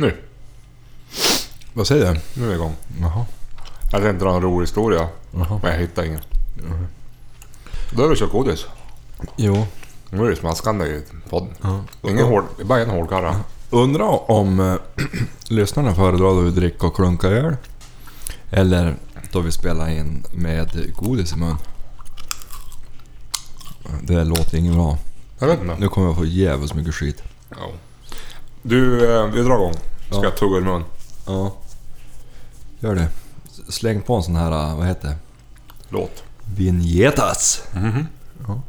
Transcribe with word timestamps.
Nu. 0.00 0.16
Vad 1.72 1.86
säger 1.86 2.14
du? 2.14 2.20
Nu 2.40 2.44
är 2.44 2.48
vi 2.48 2.54
igång. 2.54 2.76
Jaha. 3.00 3.26
Jag 3.92 4.02
tänkte 4.02 4.24
dra 4.24 4.34
en 4.34 4.42
rolig 4.42 4.66
historia, 4.66 5.08
Jaha. 5.34 5.60
men 5.62 5.72
jag 5.72 5.78
hittade 5.78 6.06
ingen. 6.06 6.20
Då 7.92 8.04
är 8.04 8.08
det 8.08 8.16
kört 8.16 8.30
godis. 8.32 8.66
Jo. 9.36 9.66
Nu 10.10 10.26
är 10.26 10.30
det 10.30 10.36
smaskande 10.36 10.84
i 10.86 11.02
podden. 11.28 11.54
Ja. 11.62 11.80
Ingen 12.02 12.26
hård, 12.26 12.44
bara 12.64 12.80
en 12.80 12.90
hårdkarra. 12.90 13.36
Undrar 13.70 14.30
om 14.30 14.60
eh, 14.60 14.76
lyssnarna 15.48 15.94
föredrar 15.94 16.18
då 16.28 16.40
vi 16.40 16.50
dricker 16.50 16.86
och 16.86 16.96
klunka 16.96 17.28
öl. 17.28 17.56
Eller 18.50 18.96
då 19.32 19.40
vi 19.40 19.52
spelar 19.52 19.88
in 19.90 20.24
med 20.32 20.94
godis 20.96 21.32
i 21.32 21.36
mun. 21.36 21.56
Det 24.02 24.24
låter 24.24 24.56
inget 24.58 24.74
bra. 24.74 24.98
Jag 25.38 25.46
vet 25.46 25.60
inte. 25.60 25.76
Nu 25.78 25.88
kommer 25.88 26.06
jag 26.08 26.16
få 26.16 26.24
jävligt 26.24 26.74
mycket 26.74 26.94
skit. 26.94 27.22
Ja. 27.50 27.70
Du, 28.62 29.14
eh, 29.16 29.26
vi 29.26 29.42
drar 29.42 29.54
igång. 29.54 29.72
Ska 29.74 30.16
Ja. 30.16 30.24
jag 30.24 30.36
tugga 30.36 30.58
i 30.58 30.60
mun? 30.60 30.84
Ja. 31.26 31.52
Gör 32.80 32.94
det. 32.94 33.08
Släng 33.68 34.00
på 34.02 34.14
en 34.14 34.22
sån 34.22 34.36
här, 34.36 34.70
eh, 34.70 34.76
vad 34.76 34.86
heter 34.86 35.08
det? 35.08 35.16
Låt. 35.88 36.22
Vinjetas. 36.56 37.62
Mhm. 37.74 38.06
Ja. 38.48 38.60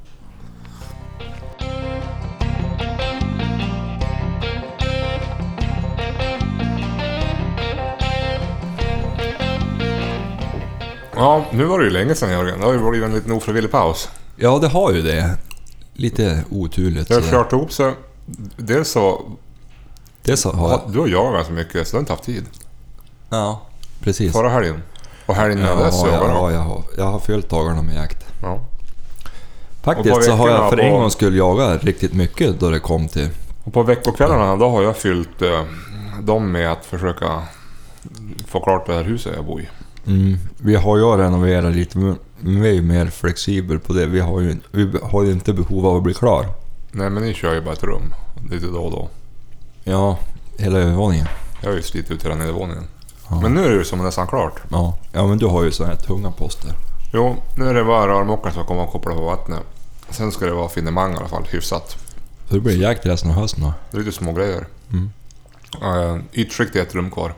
Ja, 11.15 11.45
nu 11.51 11.65
var 11.65 11.79
det 11.79 11.85
ju 11.85 11.91
länge 11.91 12.15
sedan 12.15 12.31
Jörgen. 12.31 12.59
Det 12.59 12.65
har 12.65 12.73
ju 12.73 12.79
varit 12.79 13.03
en 13.03 13.13
liten 13.13 13.31
ofrivillig 13.31 13.71
paus. 13.71 14.09
Ja, 14.35 14.59
det 14.61 14.67
har 14.67 14.91
ju 14.91 15.01
det. 15.01 15.37
Lite 15.93 16.43
oturligt. 16.49 17.07
Det 17.07 17.13
har 17.15 17.21
kört 17.21 17.51
ihop 17.53 17.71
sig. 17.73 17.93
Dels 18.57 18.89
så... 18.91 19.21
Dels 20.31 20.45
har 20.45 20.69
jag... 20.69 20.81
Du 20.93 20.99
har 20.99 21.07
jagat 21.07 21.33
ganska 21.33 21.53
mycket, 21.53 21.87
så 21.87 21.91
du 21.91 21.97
har 21.97 21.99
inte 21.99 22.13
haft 22.13 22.23
tid. 22.23 22.45
Ja, 23.29 23.61
precis. 24.03 24.33
Förra 24.33 24.49
helgen. 24.49 24.81
Och 25.25 25.35
helgen 25.35 25.59
Ja, 25.59 25.73
innan 25.73 25.83
dess 25.83 26.01
ja, 26.03 26.07
jagade 26.07 26.33
du. 26.33 26.37
ja, 26.37 26.51
jag 26.51 26.59
har, 26.59 26.83
jag 26.97 27.05
har 27.05 27.19
fyllt 27.19 27.49
dagarna 27.49 27.81
med 27.81 27.95
jakt. 27.95 28.25
Ja. 28.41 28.59
Faktiskt 29.81 30.15
Och 30.15 30.23
så 30.23 30.31
har 30.31 30.49
jag 30.49 30.69
för 30.69 30.77
en 30.77 30.91
gång 30.91 31.11
skulle 31.11 31.37
jaga 31.37 31.77
riktigt 31.77 32.13
mycket 32.13 32.59
då 32.59 32.69
det 32.69 32.79
kom 32.79 33.07
till... 33.07 33.29
Och 33.63 33.73
på 33.73 33.83
veckokvällarna 33.83 34.55
då 34.55 34.69
har 34.69 34.83
jag 34.83 34.97
fyllt 34.97 35.41
eh, 35.41 35.63
dem 36.21 36.51
med 36.51 36.71
att 36.71 36.85
försöka 36.85 37.43
få 38.47 38.59
klart 38.59 38.87
det 38.87 38.93
här 38.93 39.03
huset 39.03 39.33
jag 39.35 39.45
bor 39.45 39.61
i. 39.61 39.67
Mm, 40.07 40.37
vi 40.57 40.75
har 40.75 40.97
ju 40.97 41.03
renoverat 41.03 41.75
lite, 41.75 41.97
men 41.97 42.17
vi 42.39 42.69
är 42.69 42.73
ju 42.73 42.81
mer 42.81 43.05
flexibel 43.05 43.79
på 43.79 43.93
det. 43.93 44.05
Vi 44.05 44.19
har 44.19 44.39
ju, 44.39 44.57
vi 44.71 44.91
har 45.03 45.23
ju 45.23 45.31
inte 45.31 45.53
behov 45.53 45.85
av 45.85 45.97
att 45.97 46.03
bli 46.03 46.13
klar. 46.13 46.45
Nej 46.91 47.09
men 47.09 47.23
ni 47.23 47.33
kör 47.33 47.53
ju 47.53 47.61
bara 47.61 47.73
ett 47.73 47.83
rum 47.83 48.13
lite 48.51 48.65
då 48.65 48.79
och 48.79 48.91
då. 48.91 49.09
Ja, 49.83 50.19
hela 50.57 50.79
övervåningen. 50.79 51.27
Jag 51.61 51.69
har 51.69 51.75
ju 51.75 51.81
slitit 51.81 52.11
ut 52.11 52.25
hela 52.25 52.35
nedervåningen. 52.35 52.83
Ja. 53.29 53.41
Men 53.41 53.53
nu 53.53 53.65
är 53.65 53.69
det 53.69 53.75
ju 53.75 53.83
som 53.83 53.99
nästan 53.99 54.27
klart. 54.27 54.61
Ja, 54.69 54.97
ja 55.11 55.27
men 55.27 55.37
du 55.37 55.45
har 55.45 55.63
ju 55.63 55.71
såna 55.71 55.89
här 55.89 55.95
tunga 55.95 56.31
poster. 56.31 56.71
Jo, 57.13 57.35
nu 57.57 57.69
är 57.69 57.73
det 57.73 57.83
bara 57.83 58.07
rörmokaren 58.07 58.53
som 58.53 58.65
kommer 58.65 58.83
att 58.83 58.91
koppla 58.91 59.15
på 59.15 59.21
vattnet. 59.21 59.61
Sen 60.09 60.31
ska 60.31 60.45
det 60.45 60.53
vara 60.53 60.69
finemang 60.69 61.13
i 61.13 61.17
alla 61.17 61.27
fall, 61.27 61.43
hyfsat. 61.51 61.97
Så 62.47 62.53
det 62.53 62.59
blir 62.59 62.81
jakt 62.81 63.05
resten 63.05 63.31
av 63.31 63.37
hösten 63.37 63.63
då. 63.63 63.73
Det 63.91 63.97
är 63.97 63.99
lite 63.99 64.17
små 64.17 64.33
grejer. 64.33 64.65
Mm. 64.91 65.11
Uh, 65.83 66.21
ytskikt 66.33 66.75
är 66.75 66.81
ett 66.81 66.95
rum 66.95 67.11
kvar. 67.11 67.33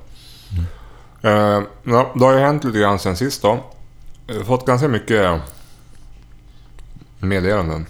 Eh, 1.24 1.62
ja, 1.84 2.12
det 2.16 2.26
har 2.26 2.34
ju 2.34 2.40
hänt 2.40 2.64
lite 2.64 2.80
grann 2.80 3.00
sen 3.00 3.18
sist 3.18 3.42
då. 3.42 3.64
Jag 4.28 4.36
har 4.36 4.44
fått 4.44 4.66
ganska 4.66 4.88
mycket 4.88 5.42
meddelanden. 7.20 7.86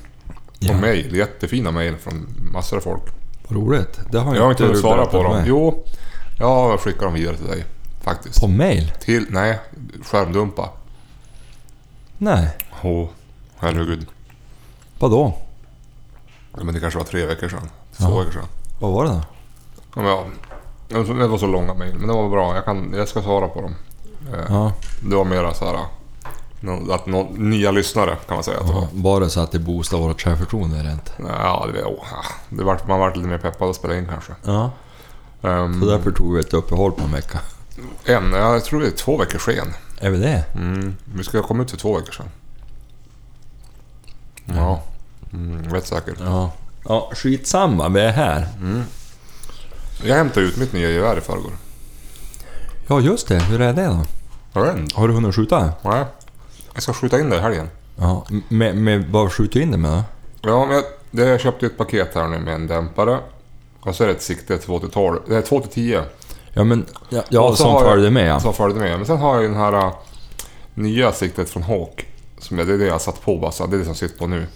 Ja. 0.60 0.74
Och 0.74 0.82
mejl, 0.82 1.16
jättefina 1.16 1.72
mejl 1.72 1.96
från 1.98 2.28
massor 2.54 2.78
av 2.78 2.82
folk. 2.82 3.04
Vad 3.48 3.58
roligt. 3.58 4.00
Det 4.12 4.20
har, 4.20 4.36
Jag 4.36 4.44
har 4.44 4.52
inte 4.52 4.64
hunnit 4.64 4.80
svara 4.80 5.06
på 5.06 5.24
dem. 5.24 5.32
mig. 5.34 5.44
Jo, 5.48 5.84
jag 6.40 6.80
skickar 6.80 7.06
dem 7.06 7.14
vidare 7.14 7.38
till 7.38 7.48
dig. 7.48 7.66
Faktiskt. 8.02 8.42
På 8.42 8.48
mail? 8.48 8.92
Till, 9.02 9.26
nej, 9.30 9.60
skärmdumpa. 10.04 10.70
Nej. 12.18 12.58
Åh, 12.82 13.08
herregud. 13.58 14.08
Vadå? 15.00 15.34
Ja, 16.58 16.64
Men 16.64 16.74
det 16.74 16.80
kanske 16.80 16.98
var 17.00 17.06
tre 17.06 17.26
veckor 17.26 17.50
sedan. 17.50 17.70
Två 17.98 18.10
Ja. 18.10 18.18
veckor 18.20 18.32
sedan. 18.32 18.48
Vad 18.80 18.92
var 18.94 19.04
det 19.04 19.10
då? 19.10 19.22
Ja, 19.96 20.02
men 20.02 20.06
ja, 20.06 20.26
det 20.88 20.96
var 20.96 21.06
så- 21.06 21.14
det 21.14 21.28
var 21.28 21.38
så 21.38 21.48
långa 21.48 21.74
mejl, 21.74 21.96
men 21.96 22.08
det 22.08 22.14
var 22.14 22.30
bra. 22.30 22.56
Jag, 22.56 22.66
kan, 22.66 22.94
jag 22.98 23.08
ska 23.08 23.22
svara 23.22 23.48
på 23.48 23.62
dem. 23.62 23.76
Eh, 24.34 24.40
Ja, 24.50 24.72
Det 25.10 25.16
var 25.16 25.26
mera 25.26 25.54
så 25.54 25.66
här... 25.66 25.80
Att 26.92 27.06
nå, 27.06 27.28
nya 27.36 27.72
lyssnare 27.72 28.18
kan 28.28 28.36
man 28.38 28.44
säga 28.44 28.60
att 28.60 28.68
det 28.68 28.74
var. 28.74 28.88
ja. 29.04 29.20
Det 29.20 29.30
så 29.30 29.40
att 29.40 29.52
det 29.52 29.60
boostade 29.60 30.02
vårt 30.04 30.22
självförtroende 30.22 30.92
inte? 30.92 31.12
Ja, 31.20 31.68
det, 31.74 31.84
åh, 31.84 32.06
ja, 32.12 32.24
det 32.50 32.64
var, 32.64 32.80
man 32.88 33.00
vart 33.00 33.16
lite 33.16 33.28
mer 33.30 33.38
peppad 33.38 33.70
att 33.70 33.76
spela 33.76 33.98
in 33.98 34.08
kanske. 34.08 34.34
Ja. 34.46 34.72
Um, 35.42 35.82
Så 35.82 35.86
därför 35.90 36.12
tog 36.12 36.34
vi 36.34 36.40
ett 36.40 36.54
uppehåll 36.54 36.92
på 36.92 37.04
en 37.04 37.12
vecka. 37.12 37.40
en, 38.06 38.32
ja, 38.34 38.54
jag 38.54 38.64
tror 38.66 38.82
det 38.82 38.88
är 38.88 38.92
två 38.92 39.18
veckor 39.18 39.40
sen. 39.40 39.74
Är 40.00 40.10
vi 40.10 40.18
det? 40.18 40.46
Mm, 40.56 40.96
vi 41.16 41.24
ska 41.24 41.44
komma 41.44 41.64
ut 41.64 41.72
för 41.72 41.78
två 41.78 41.98
veckor 41.98 42.12
sedan. 42.12 42.30
Ja, 44.46 44.84
mm, 45.34 45.72
vet 45.74 45.88
säkert. 45.88 46.16
Ja. 46.20 46.52
Ja, 46.88 47.12
skitsamma. 47.14 47.90
Vi 47.90 48.00
är 48.00 48.12
här. 48.12 48.48
Jag 50.04 50.16
hämtade 50.16 50.46
ut 50.46 50.58
mitt 50.58 50.74
nya 50.74 50.90
gevär 50.90 51.18
i 51.18 51.22
förrgår. 51.22 51.52
Ja, 52.88 53.00
just 53.00 53.28
det. 53.28 53.40
Hur 53.40 53.62
är 53.62 53.74
det 53.74 53.86
då? 53.86 54.06
Har 54.54 54.66
du 54.66 54.72
en? 54.72 54.88
Har 54.94 55.08
du 55.08 55.14
hunnit 55.14 55.36
skjuta? 55.36 55.72
Nej. 55.82 56.06
Jag 56.74 56.84
ska 56.84 56.94
skjuta 56.94 57.20
in 57.20 57.30
det 57.30 57.38
i 57.38 57.40
helgen. 57.40 57.70
Ja. 57.96 58.26
Med, 58.50 58.78
med 58.78 59.06
vad 59.12 59.32
skjuter 59.32 59.60
du 59.60 59.64
in 59.64 59.72
det 59.72 59.78
med 59.78 59.92
då? 59.92 60.04
Ja, 60.50 60.66
men 60.66 60.84
jag, 61.12 61.30
jag 61.30 61.40
köpte 61.40 61.66
ett 61.66 61.78
paket 61.78 62.16
här 62.16 62.28
nu 62.28 62.40
med 62.40 62.54
en 62.54 62.68
dämpare. 62.68 63.20
Och 63.80 63.96
så 63.96 64.04
är 64.04 64.08
det 64.08 64.14
ett 64.14 64.22
sikte 64.22 64.58
2 64.58 64.80
till 64.80 64.90
12. 64.90 65.20
Det 65.28 65.36
är 65.36 65.42
2 65.42 65.60
till 65.60 65.72
10 65.72 66.04
Ja, 66.54 66.64
men... 66.64 66.86
Ja, 67.10 67.24
ja 67.30 67.56
som 67.56 67.82
följde 67.82 68.12
med 68.12 68.28
ja. 68.28 68.40
som 68.40 68.54
följde 68.54 68.80
med. 68.80 68.98
Men 68.98 69.06
sen 69.06 69.18
har 69.18 69.34
jag 69.34 69.44
ju 69.44 69.48
den 69.48 69.58
här 69.58 69.74
äh, 69.74 69.94
nya 70.74 71.12
siktet 71.12 71.50
från 71.50 71.64
Hawk. 71.64 72.08
Som 72.40 72.58
jag, 72.58 72.68
det 72.68 72.74
är 72.74 72.78
det 72.78 72.86
jag 72.86 73.02
satt 73.02 73.22
på 73.22 73.38
bara, 73.38 73.52
så 73.52 73.68
det 73.68 73.76
är 73.76 73.80
det 73.80 73.86
som 73.86 73.96
sitter 73.96 74.18
på 74.18 74.28
nu. 74.28 74.48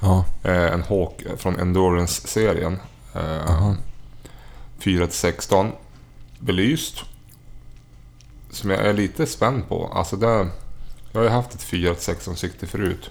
Ja. 0.00 0.24
Eh, 0.42 0.72
en 0.72 0.82
Hawk 0.82 1.22
från 1.36 1.60
Endurance-serien. 1.60 2.78
Eh, 3.14 3.72
4 4.78 5.06
till 5.06 5.16
16. 5.16 5.72
Belyst. 6.38 7.04
Som 8.50 8.70
jag 8.70 8.80
är 8.80 8.92
lite 8.92 9.26
spänd 9.26 9.68
på. 9.68 9.90
Alltså 9.94 10.16
det, 10.16 10.46
jag 11.16 11.30
har 11.30 11.30
ju 11.30 11.42
haft 11.42 11.54
ett 11.54 11.62
4 11.62 11.94
till 11.94 12.02
16 12.02 12.36
sikte 12.36 12.66
förut. 12.66 13.10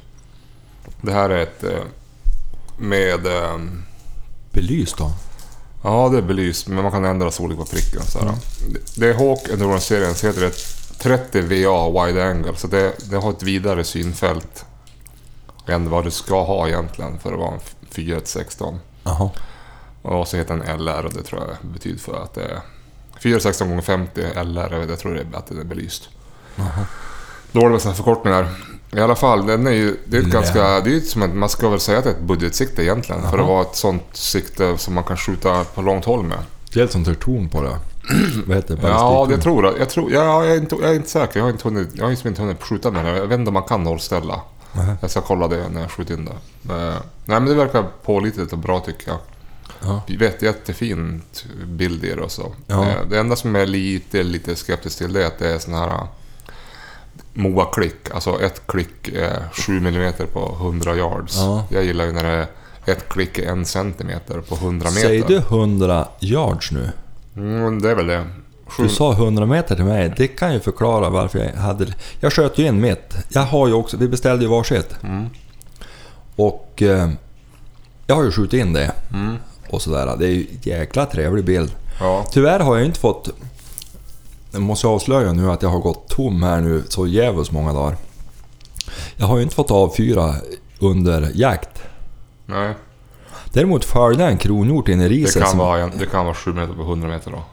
Det 1.01 1.11
här 1.11 1.29
är 1.29 1.43
ett 1.43 1.63
eh, 1.63 1.83
med... 2.77 3.25
Eh, 3.27 3.57
Belyst 4.51 4.97
då? 4.97 5.11
Ja, 5.83 6.09
det 6.09 6.17
är 6.17 6.21
belyst, 6.21 6.67
men 6.67 6.83
man 6.83 6.91
kan 6.91 7.05
ändra 7.05 7.31
storlek 7.31 7.57
på 7.57 7.65
pricken. 7.65 8.01
Så 8.01 8.19
här. 8.19 8.31
Det- 8.95 9.09
är 9.09 9.13
Hawk 9.13 9.49
Endurance-serien, 9.49 10.15
så 10.15 10.27
heter 10.27 10.41
det 10.41 10.51
30 10.99 11.41
VA 11.41 12.05
Wide 12.05 12.25
Angle. 12.25 12.55
Så 12.55 12.67
det, 12.67 13.09
det 13.09 13.17
har 13.17 13.29
ett 13.31 13.43
vidare 13.43 13.83
synfält 13.83 14.65
än 15.67 15.89
vad 15.89 16.03
du 16.03 16.11
ska 16.11 16.43
ha 16.43 16.67
egentligen 16.67 17.19
för 17.19 17.33
att 17.33 17.39
vara 17.39 17.53
en 17.53 17.59
4 17.89 18.19
16 18.23 18.79
Jaha. 19.03 19.29
Och 20.01 20.27
så 20.27 20.37
heter 20.37 20.57
den 20.57 20.79
LR 20.85 21.05
och 21.05 21.13
det 21.13 21.23
tror 21.23 21.41
jag 21.41 21.71
betyder 21.71 21.99
för 21.99 22.23
att 22.23 22.33
det 22.33 22.43
är 22.43 22.61
4 23.19 23.39
16 23.39 23.69
gånger 23.69 23.81
50 23.81 24.21
LR. 24.43 24.85
Jag, 24.89 24.99
tror 24.99 25.13
det 25.13 25.21
är 25.21 25.37
att 25.37 25.47
det 25.47 25.59
är 25.59 25.63
belyst. 25.63 26.09
Dåligt 27.55 27.71
med 27.71 27.81
sådana 27.81 27.95
förkortningar. 27.95 28.47
I 28.91 28.99
alla 28.99 29.15
fall, 29.15 29.45
den 29.47 29.67
är 29.67 29.71
ju, 29.71 29.97
det 30.05 30.17
är 30.17 30.21
ett 30.21 30.27
Ja. 30.27 30.33
ganska... 30.33 30.59
Det 30.81 30.89
är 30.89 30.93
ju 30.93 31.01
som 31.01 31.21
ett, 31.21 31.33
man 31.35 31.49
ska 31.49 31.69
väl 31.69 31.79
säga 31.79 31.97
att 31.97 32.03
det 32.03 32.09
är 32.09 32.13
ett 32.13 32.21
budgetsikte 32.21 32.83
egentligen. 32.83 33.21
För 33.21 33.37
Jaha. 33.37 33.41
att 33.41 33.47
vara 33.49 33.61
ett 33.61 33.75
sånt 33.75 34.03
sikte 34.11 34.77
som 34.77 34.93
man 34.93 35.03
kan 35.03 35.17
skjuta 35.17 35.63
på 35.63 35.81
långt 35.81 36.05
håll 36.05 36.23
med. 36.23 36.37
Det 36.73 36.79
är 36.79 36.83
ett 36.83 36.91
sånt 36.91 37.19
torn 37.19 37.49
på 37.49 37.61
det. 37.61 37.77
vad 38.45 38.55
heter 38.57 38.75
det? 38.75 38.87
Ja, 38.87 39.25
det 39.29 39.37
tror 39.37 39.65
jag. 39.65 39.79
jag, 39.79 39.89
tror, 39.89 40.11
ja, 40.11 40.45
jag, 40.45 40.53
är 40.53 40.57
inte, 40.57 40.75
jag 40.81 40.91
är 40.91 40.95
inte 40.95 41.09
säker. 41.09 41.39
Jag 41.39 41.45
har 41.45 41.51
inte 41.51 41.63
hunnit, 41.67 41.89
jag 41.93 42.05
har 42.05 42.27
inte 42.27 42.41
hunnit 42.41 42.63
skjuta 42.63 42.91
med 42.91 43.05
det. 43.05 43.17
Jag 43.17 43.27
vet 43.27 43.39
inte 43.39 43.47
om 43.49 43.53
man 43.53 43.63
kan 43.63 43.83
nollställa. 43.83 44.41
Nähä. 44.73 44.97
Jag 45.01 45.11
ska 45.11 45.21
kolla 45.21 45.47
det 45.47 45.69
när 45.69 45.81
jag 45.81 45.91
skjuter 45.91 46.13
in 46.13 46.25
det. 46.25 46.73
Eh, 46.73 46.93
nej, 47.25 47.39
men 47.39 47.45
det 47.45 47.53
verkar 47.55 47.83
pålitligt 48.03 48.53
och 48.53 48.57
bra 48.59 48.79
tycker 48.79 49.07
jag. 49.11 49.17
Ja. 49.81 50.01
Vet, 50.19 50.41
jättefint 50.41 51.45
bild 51.65 52.03
i 52.03 52.15
det 52.15 52.21
och 52.21 52.31
så. 52.31 52.53
Ja. 52.67 52.87
Eh, 52.87 52.95
det 53.09 53.19
enda 53.19 53.35
som 53.35 53.55
är 53.55 53.65
lite, 53.65 54.23
lite 54.23 54.55
skeptisk 54.55 54.97
till 54.97 55.13
det 55.13 55.23
är 55.23 55.27
att 55.27 55.39
det 55.39 55.49
är 55.49 55.59
sån 55.59 55.73
här... 55.73 56.07
eh, 57.17 57.41
MOA-klick. 57.41 58.11
Alltså 58.13 58.41
ett 58.41 58.61
klick 58.67 59.07
är 59.07 59.43
7 59.53 59.77
mm 59.77 60.13
på 60.33 60.57
100 60.61 60.95
yards. 60.95 61.37
Ja. 61.37 61.65
Jag 61.69 61.83
gillar 61.83 62.05
ju 62.05 62.11
när 62.11 62.23
det 62.23 62.29
är 62.29 62.47
ett 62.93 63.09
klick 63.09 63.37
är 63.37 63.47
en 63.51 63.65
centimeter 63.65 64.41
på 64.41 64.55
100 64.55 64.89
meter. 64.89 65.01
Säger 65.01 65.27
du 65.27 65.37
100 65.37 66.07
yards 66.19 66.71
nu? 66.71 66.89
Mm, 67.35 67.81
det 67.81 67.89
är 67.91 67.95
väl 67.95 68.07
det. 68.07 68.23
Sju- 68.67 68.83
Du 68.83 68.89
sa 68.89 69.13
100 69.13 69.45
meter 69.45 69.75
till 69.75 69.85
mig. 69.85 70.13
Det 70.17 70.27
kan 70.27 70.53
ju 70.53 70.59
förklara 70.59 71.09
varför 71.09 71.39
jag 71.39 71.53
hade... 71.61 71.87
Jag 72.19 72.33
sköt 72.33 72.57
ju 72.57 72.67
in 72.67 72.81
mitt. 72.81 73.15
Jag 73.29 73.41
har 73.41 73.67
ju 73.67 73.73
också... 73.73 73.97
Vi 73.97 74.07
beställde 74.07 74.43
ju 74.45 74.49
varsitt. 74.49 74.95
Mm. 75.03 75.29
Och... 76.35 76.81
Eh, 76.81 77.09
jag 78.07 78.15
har 78.15 78.23
ju 78.23 78.31
skjutit 78.31 78.53
in 78.65 78.73
det. 78.73 78.91
Mm. 79.13 79.35
Och 79.69 79.81
sådär. 79.81 80.15
Det 80.19 80.25
är 80.25 80.29
ju 80.29 80.41
en 80.41 80.59
jäkla 80.61 81.05
trevlig 81.05 81.45
bild. 81.45 81.71
Ja. 81.99 82.25
Tyvärr 82.31 82.59
har 82.59 82.75
jag 82.77 82.85
inte 82.85 82.99
fått... 82.99 83.29
Jag 84.55 84.61
måste 84.61 84.87
avslöja 84.87 85.33
nu 85.33 85.51
att 85.51 85.61
jag 85.61 85.69
har 85.69 85.79
gått 85.79 86.07
tom 86.09 86.43
här 86.43 86.61
nu 86.61 86.83
så 86.89 87.07
jävligt 87.07 87.51
många 87.51 87.73
dagar. 87.73 87.97
Jag 89.15 89.25
har 89.25 89.37
ju 89.37 89.43
inte 89.43 89.55
fått 89.55 89.71
avfyra 89.71 90.35
under 90.79 91.31
jakt. 91.33 91.83
Nej. 92.45 92.73
Däremot 93.53 93.85
följde 93.85 94.23
jag 94.23 94.31
en 94.31 94.37
kronhjort 94.37 94.87
in 94.89 95.01
i 95.01 95.03
Det 95.03 95.09
riset. 95.09 95.41
kan, 95.41 95.49
som- 95.51 95.59
vara 95.59 95.87
det 95.87 96.05
kan 96.05 96.25
vara 96.25 96.35
7 96.35 96.53
meter 96.53 96.73
på 96.73 96.81
100 96.81 97.07
meter 97.07 97.31
då. 97.31 97.43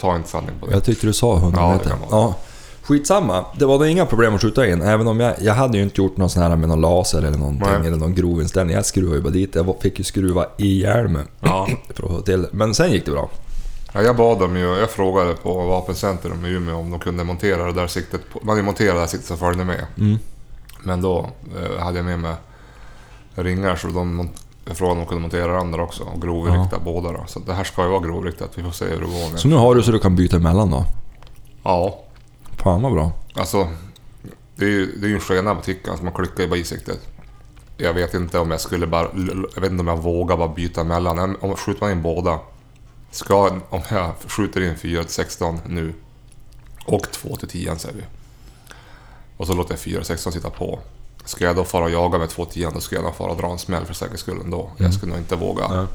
Ta 0.00 0.16
inte 0.16 0.28
sanning 0.28 0.50
på 0.60 0.66
det. 0.66 0.72
Jag 0.72 0.84
tyckte 0.84 1.06
du 1.06 1.12
sa 1.12 1.36
100 1.36 1.60
Ja, 1.60 1.66
det 1.66 1.72
meter. 1.72 1.90
kan 1.90 1.98
vara. 2.00 2.08
Ja. 2.10 2.34
Skitsamma. 2.82 3.44
Det 3.58 3.66
var 3.66 3.78
då 3.78 3.86
inga 3.86 4.06
problem 4.06 4.34
att 4.34 4.40
skjuta 4.42 4.66
in. 4.66 4.82
Även 4.82 5.06
om 5.06 5.20
jag, 5.20 5.34
jag 5.40 5.54
hade 5.54 5.76
ju 5.78 5.82
inte 5.84 6.00
gjort 6.00 6.16
någon 6.16 6.30
sån 6.30 6.42
här 6.42 6.56
med 6.56 6.68
någon 6.68 6.80
laser 6.80 7.18
eller 7.18 7.38
någonting. 7.38 7.68
Nej. 7.78 7.86
Eller 7.88 7.96
någon 7.96 8.14
grov 8.14 8.40
inställning. 8.42 8.76
Jag 8.76 8.86
skruvade 8.86 9.16
ju 9.16 9.22
bara 9.22 9.30
dit. 9.30 9.54
Jag 9.54 9.76
fick 9.82 9.98
ju 9.98 10.04
skruva 10.04 10.46
i 10.58 10.80
hjälmen 10.82 11.28
Ja. 11.40 11.68
för 11.94 12.04
att 12.04 12.10
få 12.10 12.20
till 12.20 12.42
det. 12.42 12.48
Men 12.52 12.74
sen 12.74 12.92
gick 12.92 13.04
det 13.04 13.10
bra. 13.10 13.30
Ja, 13.92 14.02
jag 14.02 14.16
bad 14.16 14.38
dem 14.38 14.56
ju, 14.56 14.66
jag 14.66 14.90
frågade 14.90 15.34
på 15.34 15.66
Vapencentrum 15.66 16.46
i 16.46 16.48
Umeå 16.48 16.76
om 16.76 16.90
de 16.90 17.00
kunde 17.00 17.24
montera 17.24 17.64
det 17.66 17.72
där 17.72 17.86
siktet. 17.86 18.20
På, 18.32 18.40
man 18.42 18.64
monterat 18.64 18.94
det 18.94 19.00
där 19.00 19.06
siktet 19.06 19.28
som 19.28 19.38
följde 19.38 19.64
med. 19.64 19.86
Mm. 19.98 20.18
Men 20.82 21.02
då 21.02 21.30
eh, 21.62 21.82
hade 21.82 21.96
jag 21.96 22.04
med 22.04 22.18
mig 22.18 22.34
ringar 23.34 23.76
så 23.76 23.88
de, 23.88 24.28
jag 24.64 24.76
frågade 24.76 24.92
om 24.92 24.98
de 24.98 25.06
kunde 25.06 25.22
montera 25.22 25.52
det 25.52 25.58
andra 25.58 25.82
också 25.82 26.02
och 26.02 26.22
grovrikta 26.22 26.78
båda 26.84 27.12
då. 27.12 27.24
Så 27.26 27.38
det 27.38 27.54
här 27.54 27.64
ska 27.64 27.82
ju 27.82 27.88
vara 27.88 28.00
grovriktat, 28.00 28.50
vi 28.54 28.62
får 28.62 28.70
se 28.70 28.84
hur 28.84 29.00
det 29.00 29.06
går. 29.06 29.36
Så 29.36 29.48
nu 29.48 29.56
har 29.56 29.74
du 29.74 29.82
så 29.82 29.90
du 29.92 29.98
kan 29.98 30.16
byta 30.16 30.36
emellan 30.36 30.70
då? 30.70 30.84
Ja, 31.62 31.98
Fan 32.56 32.82
vad 32.82 32.92
bra. 32.92 33.12
alltså 33.34 33.68
det 34.56 34.64
är 34.64 34.70
ju 34.70 34.86
det 35.00 35.06
är 35.06 35.08
ju 35.08 35.14
en 35.14 35.20
skena 35.20 35.54
på 35.54 35.62
tickan 35.62 35.96
så 35.98 36.04
man 36.04 36.12
klickar 36.12 36.42
ju 36.42 36.48
bara 36.48 36.58
i 36.58 36.64
siktet. 36.64 37.00
Jag 37.76 37.94
vet 37.94 38.14
inte 38.14 38.38
om 38.38 38.50
jag 38.50 38.60
skulle 38.60 38.86
bara, 38.86 39.08
jag 39.54 39.60
vet 39.60 39.70
inte 39.70 39.80
om 39.80 39.88
jag 39.88 39.96
vågar 39.96 40.36
bara 40.36 40.48
byta 40.48 40.80
emellan. 40.80 41.36
Om 41.40 41.56
skjuter 41.56 41.80
man 41.80 41.90
in 41.92 42.02
båda. 42.02 42.38
Ska, 43.10 43.60
om 43.70 43.82
jag 43.90 44.14
skjuter 44.26 44.60
in 44.60 44.76
4 44.76 45.02
till 45.04 45.12
16 45.12 45.60
nu 45.66 45.92
och 46.84 47.12
2 47.12 47.36
till 47.36 47.48
10 47.48 47.76
säger 47.76 47.96
vi. 47.96 48.02
Och 49.36 49.46
så 49.46 49.54
låter 49.54 49.72
jag 49.72 49.80
4 49.80 49.96
till 49.96 50.06
16 50.06 50.32
sitta 50.32 50.50
på. 50.50 50.78
Ska 51.24 51.44
jag 51.44 51.56
då 51.56 51.64
fara 51.64 51.84
och 51.84 51.90
jaga 51.90 52.18
med 52.18 52.28
2 52.30 52.44
till 52.44 52.54
10 52.54 52.70
då 52.70 52.80
ska 52.80 52.96
jag 52.96 53.04
nog 53.04 53.14
fara 53.14 53.30
och 53.30 53.36
dra 53.36 53.50
en 53.52 53.58
smäll 53.58 53.84
för 53.84 53.94
säkerhets 53.94 54.22
skull 54.22 54.40
ändå. 54.44 54.70
Jag 54.76 54.94
skulle 54.94 55.12
nog 55.12 55.20
inte 55.20 55.36
våga 55.36 55.68
Nej. 55.68 55.86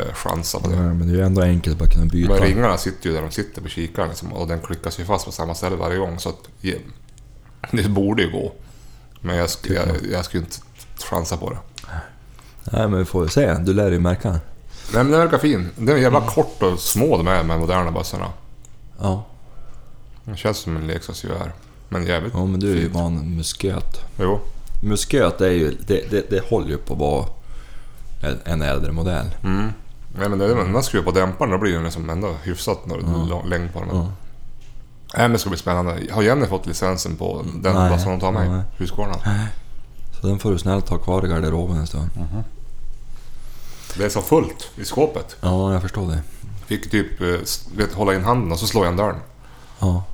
eh, 0.00 0.14
chansa 0.14 0.60
på 0.60 0.68
det. 0.68 0.76
Nej, 0.76 0.94
men 0.94 1.06
det 1.08 1.12
är 1.14 1.16
ju 1.16 1.22
ändå 1.22 1.42
enkelt 1.42 1.74
att 1.74 1.78
bara 1.78 1.90
kunna 1.90 2.06
byta. 2.06 2.32
Men 2.32 2.42
ringarna 2.42 2.76
sitter 2.78 3.08
ju 3.08 3.14
där 3.14 3.22
de 3.22 3.30
sitter 3.30 3.62
på 3.62 3.68
kikaren 3.68 4.08
liksom, 4.08 4.32
och 4.32 4.48
den 4.48 4.60
klickas 4.60 5.00
ju 5.00 5.04
fast 5.04 5.24
på 5.24 5.32
samma 5.32 5.54
ställe 5.54 5.76
varje 5.76 5.98
gång. 5.98 6.18
Så 6.18 6.28
att, 6.28 6.48
det 7.70 7.88
borde 7.88 8.22
ju 8.22 8.30
gå. 8.30 8.52
Men 9.20 9.36
jag, 9.36 9.48
jag, 9.62 9.86
jag 10.12 10.24
skulle 10.24 10.42
inte 10.42 10.56
chansa 11.10 11.36
på 11.36 11.50
det. 11.50 11.58
Nej 12.64 12.88
men 12.88 12.98
vi 12.98 13.04
får 13.04 13.20
väl 13.20 13.30
se. 13.30 13.54
Du 13.54 13.74
lär 13.74 13.90
ju 13.90 13.98
märka. 14.00 14.40
Nej 14.94 15.02
men 15.04 15.10
den 15.12 15.20
verkar 15.20 15.38
fin. 15.38 15.68
Den 15.76 15.96
är 15.96 16.00
jävla 16.00 16.20
kort 16.20 16.62
och 16.62 16.78
små 16.78 17.16
de 17.16 17.26
är 17.28 17.38
de 17.38 17.50
här 17.50 17.58
moderna 17.58 17.90
bössorna. 17.90 18.26
Ja. 19.00 19.24
Den 20.24 20.36
känns 20.36 20.58
som 20.58 20.76
en 20.76 20.86
leksaksgevär. 20.86 21.52
Men 21.88 22.06
jävligt... 22.06 22.32
Ja 22.34 22.46
men 22.46 22.60
du 22.60 22.72
är 22.72 22.76
ju 22.76 22.88
van 22.88 23.36
musköt. 23.36 24.00
Jo. 24.18 24.40
Musköt 24.82 25.40
är 25.40 25.50
ju... 25.50 25.76
Det, 25.86 26.10
det, 26.10 26.30
det 26.30 26.44
håller 26.50 26.68
ju 26.68 26.76
på 26.78 26.92
att 26.94 27.00
vara 27.00 27.24
en- 28.22 28.40
en 28.44 28.62
äldre 28.62 28.92
modell. 28.92 29.26
Mm. 29.44 29.72
Nej 30.18 30.28
men 30.28 30.38
det, 30.38 30.44
är- 30.44 30.54
man 30.54 30.82
skruvar 30.82 31.04
på 31.12 31.18
dämparen 31.18 31.50
då 31.50 31.58
blir 31.58 31.72
den 31.72 31.84
liksom 31.84 32.10
ändå 32.10 32.34
hyfsat 32.42 32.86
när 32.86 32.96
Ja. 33.30 33.42
längd 33.46 33.72
på 33.72 33.80
den. 33.80 33.88
Ja. 33.92 34.02
Nej 35.14 35.22
men 35.22 35.32
det 35.32 35.38
ska 35.38 35.50
bli 35.50 35.58
spännande. 35.58 35.98
Har 36.12 36.22
Jenny 36.22 36.46
fått 36.46 36.66
licensen 36.66 37.16
på 37.16 37.44
den 37.62 37.74
Nej. 37.74 37.90
bössan 37.90 38.10
hon 38.10 38.20
tar 38.20 38.32
med? 38.32 38.50
Nej. 38.50 38.62
Husqvarna? 38.76 39.14
Så 40.20 40.26
den 40.26 40.38
får 40.38 40.50
du 40.52 40.58
snällt 40.58 40.88
ha 40.88 40.98
kvar 40.98 41.26
i 41.26 41.28
garderoben 41.28 41.76
en 41.76 41.86
stund. 41.86 42.08
Det 43.98 44.04
är 44.04 44.08
så 44.08 44.22
fullt 44.22 44.70
i 44.76 44.84
skåpet. 44.84 45.36
Ja, 45.40 45.72
jag 45.72 45.82
förstår 45.82 46.08
det. 46.08 46.22
Fick 46.66 46.90
typ 46.90 47.20
eh, 47.20 47.26
vet, 47.76 47.92
hålla 47.92 48.14
in 48.14 48.24
handen 48.24 48.52
och 48.52 48.58
så 48.58 48.66
slår 48.66 48.84
jag 48.84 48.92
in 48.92 48.96
dörren. 48.96 49.16
Ja. 49.78 50.04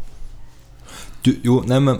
Du, 1.22 1.38
jo, 1.42 1.62
nej 1.66 1.80
men 1.80 1.98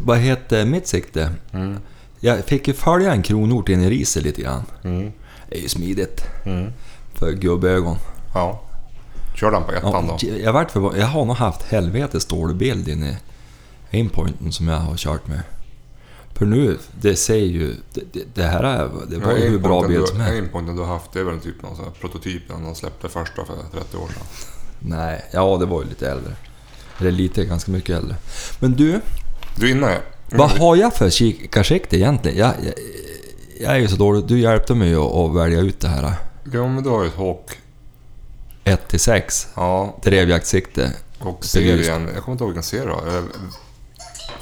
vad 0.00 0.18
heter 0.18 0.64
mitt 0.64 0.86
sikte? 0.86 1.32
Mm. 1.52 1.78
Jag 2.20 2.44
fick 2.44 2.68
ju 2.68 2.74
följa 2.74 3.12
en 3.12 3.22
kronhjort 3.22 3.68
in 3.68 3.82
i 3.82 3.90
riset 3.90 4.22
lite 4.22 4.42
grann. 4.42 4.62
Mm. 4.84 5.12
Det 5.48 5.58
är 5.58 5.62
ju 5.62 5.68
smidigt. 5.68 6.22
Mm. 6.44 6.72
För 7.14 7.32
gubbögon. 7.32 7.96
Ja. 8.34 8.60
Kör 9.34 9.50
den 9.50 9.62
på 9.64 9.72
ettan 9.72 10.06
Ja, 10.08 10.18
då. 10.22 10.28
jag, 10.38 10.52
vart 10.52 10.74
jag 10.74 11.06
har 11.06 11.24
nog 11.24 11.36
haft 11.36 11.62
helvetes 11.62 12.24
dålig 12.26 12.56
bild 12.56 12.88
in 12.88 13.04
i 13.04 13.16
aimpointen 13.92 14.52
som 14.52 14.68
jag 14.68 14.76
har 14.78 14.96
kört 14.96 15.26
med. 15.26 15.40
För 16.34 16.46
nu, 16.46 16.78
det 17.00 17.16
ser 17.16 17.34
ju... 17.36 17.74
Det, 17.92 18.24
det, 18.34 18.42
här 18.42 18.62
är, 18.64 18.90
det 19.10 19.18
var 19.18 19.32
ju 19.36 19.48
hur 19.48 19.58
bra 19.58 19.88
bild 19.88 20.00
du- 20.00 20.06
som 20.06 20.20
helst. 20.20 20.32
Aimpointen 20.34 20.76
du 20.76 20.82
har 20.82 20.88
haft, 20.88 21.12
det 21.12 21.20
är 21.20 21.24
väl 21.24 21.40
typ 21.40 21.62
någon 21.62 21.76
sån 21.76 21.84
här 21.84 21.92
prototyp 22.00 22.42
när 22.48 22.60
de 22.66 22.74
släppte 22.74 23.08
första 23.08 23.44
för 23.44 23.54
30 23.72 23.96
år 23.96 24.08
sedan. 24.08 24.22
Nej, 24.78 25.24
ja 25.32 25.56
det 25.60 25.66
var 25.66 25.82
ju 25.82 25.88
lite 25.88 26.10
äldre. 26.10 26.32
Eller 26.98 27.10
lite, 27.10 27.44
ganska 27.44 27.70
mycket 27.72 27.96
äldre. 27.96 28.16
Men 28.60 28.72
du, 28.72 29.00
Du 29.58 29.66
är 29.66 29.70
inne? 29.70 29.98
vad 30.30 30.50
har 30.50 30.76
jag 30.76 30.94
för 30.94 31.10
kikarsikte 31.10 31.96
egentligen? 31.96 32.38
Jag, 32.38 32.54
jag, 32.64 32.74
jag 33.60 33.72
är 33.76 33.78
ju 33.78 33.88
så 33.88 33.96
dålig. 33.96 34.24
Du 34.26 34.38
hjälpte 34.40 34.74
mig 34.74 34.94
att, 34.94 35.12
att 35.12 35.34
välja 35.34 35.60
ut 35.60 35.80
det 35.80 35.88
här. 35.88 36.14
Jo 36.52 36.68
men 36.68 36.82
du 36.84 36.90
har 36.90 37.02
ju 37.02 37.08
ett 37.08 37.16
Hawk. 37.16 37.50
1 38.64 38.88
till 38.88 39.00
6 39.00 39.48
Ja. 39.54 39.98
drevjaktsikte. 40.02 40.92
Och 41.20 41.44
serien, 41.44 42.08
jag 42.14 42.22
kommer 42.24 42.32
inte 42.32 42.44
ihåg 42.44 42.50
vilken 42.50 42.62
serie 42.62 42.84
det 42.84 42.90
var. 42.90 43.22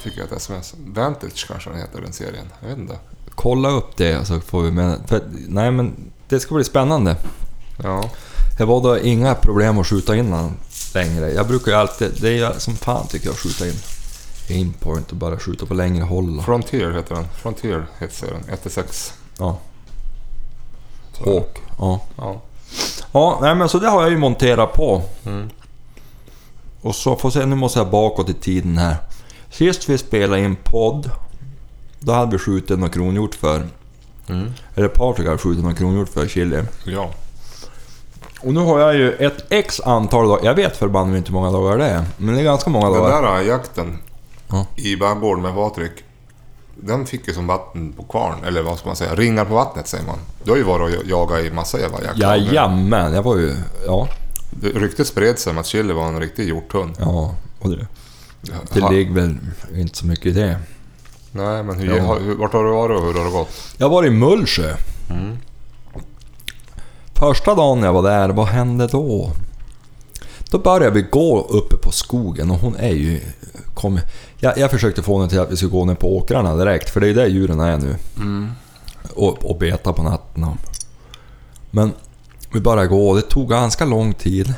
Jag 0.03 0.11
fick 0.11 0.19
jag 0.19 0.25
ett 0.25 0.37
sms. 0.37 0.75
Vantage 0.85 1.47
kanske 1.47 1.69
den 1.69 1.79
heter 1.79 2.01
den 2.01 2.13
serien. 2.13 2.51
Jag 2.61 2.69
vet 2.69 2.77
inte. 2.77 2.97
Kolla 3.35 3.69
upp 3.69 3.97
det 3.97 4.25
så 4.25 4.39
får 4.39 4.61
vi 4.61 4.71
med... 4.71 4.99
För, 5.07 5.21
nej 5.47 5.71
men 5.71 6.11
det 6.27 6.39
ska 6.39 6.55
bli 6.55 6.63
spännande. 6.63 7.15
Ja. 7.83 8.09
Det 8.57 8.65
var 8.65 8.81
då 8.81 8.99
inga 8.99 9.35
problem 9.35 9.77
att 9.77 9.87
skjuta 9.87 10.15
in 10.15 10.31
den 10.31 10.53
längre. 10.93 11.31
Jag 11.31 11.47
brukar 11.47 11.71
ju 11.71 11.77
alltid... 11.77 12.11
Det 12.21 12.39
är 12.39 12.59
som 12.59 12.75
fan 12.75 13.07
tycker 13.07 13.25
jag 13.25 13.33
att 13.33 13.39
skjuta 13.39 13.67
in 13.67 13.73
aimpoint 14.49 15.11
och 15.11 15.17
bara 15.17 15.39
skjuta 15.39 15.65
på 15.65 15.73
längre 15.73 16.03
håll. 16.03 16.41
Frontier 16.41 16.91
heter 16.91 17.15
den. 17.15 17.27
Frontier 17.41 17.85
heter 17.99 18.15
serien. 18.15 18.43
1-6. 18.63 19.13
Ja. 19.37 19.57
Hawk. 21.25 21.57
Ja. 21.79 22.01
Ja. 22.17 22.41
Ja, 23.11 23.39
nej 23.41 23.55
men 23.55 23.69
så 23.69 23.79
det 23.79 23.87
har 23.87 24.01
jag 24.01 24.11
ju 24.11 24.17
monterat 24.17 24.73
på. 24.73 25.01
Mm. 25.25 25.49
Och 26.81 26.95
så 26.95 27.15
får 27.15 27.29
se, 27.29 27.45
nu 27.45 27.55
måste 27.55 27.79
jag 27.79 27.89
bakåt 27.89 28.29
i 28.29 28.33
tiden 28.33 28.77
här. 28.77 28.95
Sist 29.51 29.89
vi 29.89 29.97
spelade 29.97 30.41
in 30.41 30.55
podd, 30.63 31.09
då 31.99 32.11
hade 32.11 32.31
vi 32.31 32.37
skjutit 32.37 32.79
någon 32.79 32.89
kronhjort 32.89 33.35
för... 33.35 33.63
Mm. 34.29 34.51
Eller 34.75 34.87
Patrik 34.87 35.27
hade 35.27 35.37
skjutit 35.37 35.63
någon 35.63 35.75
kronhjort 35.75 36.09
för 36.09 36.27
chili. 36.27 36.63
Ja. 36.85 37.09
Och 38.41 38.53
nu 38.53 38.59
har 38.59 38.79
jag 38.79 38.95
ju 38.95 39.11
ett 39.13 39.45
x 39.49 39.81
antal 39.85 40.27
dagar. 40.27 40.45
Jag 40.45 40.55
vet 40.55 40.77
förbanne 40.77 41.17
inte 41.17 41.27
hur 41.31 41.33
många 41.39 41.51
dagar 41.51 41.77
det 41.77 41.85
är. 41.85 42.03
Men 42.17 42.35
det 42.35 42.41
är 42.41 42.43
ganska 42.43 42.69
många 42.69 42.89
Den 42.89 42.99
dagar. 43.03 43.21
där 43.21 43.41
jakten 43.41 43.97
Ja. 44.47 44.65
i 44.75 44.95
Bangården 44.95 45.43
med 45.43 45.53
Patrik. 45.55 45.91
Den 46.75 47.05
fick 47.05 47.27
ju 47.27 47.33
som 47.33 47.47
vatten 47.47 47.93
på 47.97 48.03
kvarn, 48.03 48.43
eller 48.45 48.61
vad 48.61 48.77
ska 48.77 48.87
man 48.89 48.95
säga, 48.95 49.15
ringar 49.15 49.45
på 49.45 49.53
vattnet 49.53 49.87
säger 49.87 50.05
man. 50.05 50.17
Du 50.43 50.51
har 50.51 50.57
ju 50.57 50.63
varit 50.63 50.99
och 50.99 51.05
jagat 51.05 51.39
i 51.43 51.51
massa 51.51 51.79
jävla 51.79 52.01
jakter. 52.03 52.21
Jajamän, 52.21 53.13
jag 53.13 53.23
var 53.23 53.37
ju... 53.37 53.55
Ja. 53.85 54.07
Det- 54.51 54.67
Ryktet 54.69 55.07
spred 55.07 55.39
sig 55.39 55.51
om 55.51 55.57
att 55.57 55.65
Chili 55.65 55.93
var 55.93 56.07
en 56.07 56.19
riktig 56.19 56.47
hjorthund. 56.47 56.95
Ja, 56.99 57.35
och 57.59 57.69
det, 57.69 57.87
det 58.73 58.79
Ha- 58.81 58.89
ligger 58.91 59.13
väl 59.13 59.37
inte 59.75 59.97
så 59.97 60.05
mycket 60.05 60.25
i 60.25 60.31
det. 60.31 60.59
Nej, 61.31 61.63
men 61.63 61.79
hur, 61.79 61.95
Ja. 61.97 62.03
har- 62.03 62.35
vart 62.37 62.53
har 62.53 62.63
du 62.63 62.71
varit 62.71 62.99
och 62.99 63.07
hur 63.07 63.13
har 63.13 63.25
det 63.25 63.31
gått? 63.31 63.49
Jag 63.77 63.89
var 63.89 64.05
i 64.05 64.09
Mullsjö. 64.09 64.75
Mm. 65.09 65.37
Första 67.13 67.55
dagen 67.55 67.83
jag 67.83 67.93
var 67.93 68.03
där, 68.03 68.29
vad 68.29 68.47
hände 68.47 68.87
då? 68.87 69.31
Då 70.51 70.57
började 70.59 70.95
vi 70.95 71.01
gå 71.01 71.41
uppe 71.49 71.77
på 71.77 71.91
skogen 71.91 72.51
och 72.51 72.57
hon 72.57 72.75
är 72.75 72.93
ju... 72.93 73.19
Kom, 73.73 73.99
jag, 74.37 74.57
jag 74.57 74.71
försökte 74.71 75.01
få 75.03 75.17
henne 75.17 75.29
till 75.29 75.39
att 75.39 75.51
vi 75.51 75.57
skulle 75.57 75.71
gå 75.71 75.85
ner 75.85 75.95
på 75.95 76.17
åkrarna 76.17 76.55
direkt, 76.55 76.89
för 76.89 76.99
det 76.99 77.05
är 77.05 77.09
ju 77.09 77.13
där 77.13 77.27
djuren 77.27 77.59
är 77.59 77.77
nu. 77.77 77.95
Mm. 78.17 78.51
Och, 79.15 79.45
och 79.51 79.57
beta 79.57 79.93
på 79.93 80.03
natten. 80.03 80.45
Men 81.71 81.93
vi 82.53 82.59
började 82.59 82.87
gå 82.87 83.09
och 83.09 83.15
det 83.15 83.21
tog 83.21 83.49
ganska 83.49 83.85
lång 83.85 84.13
tid. 84.13 84.53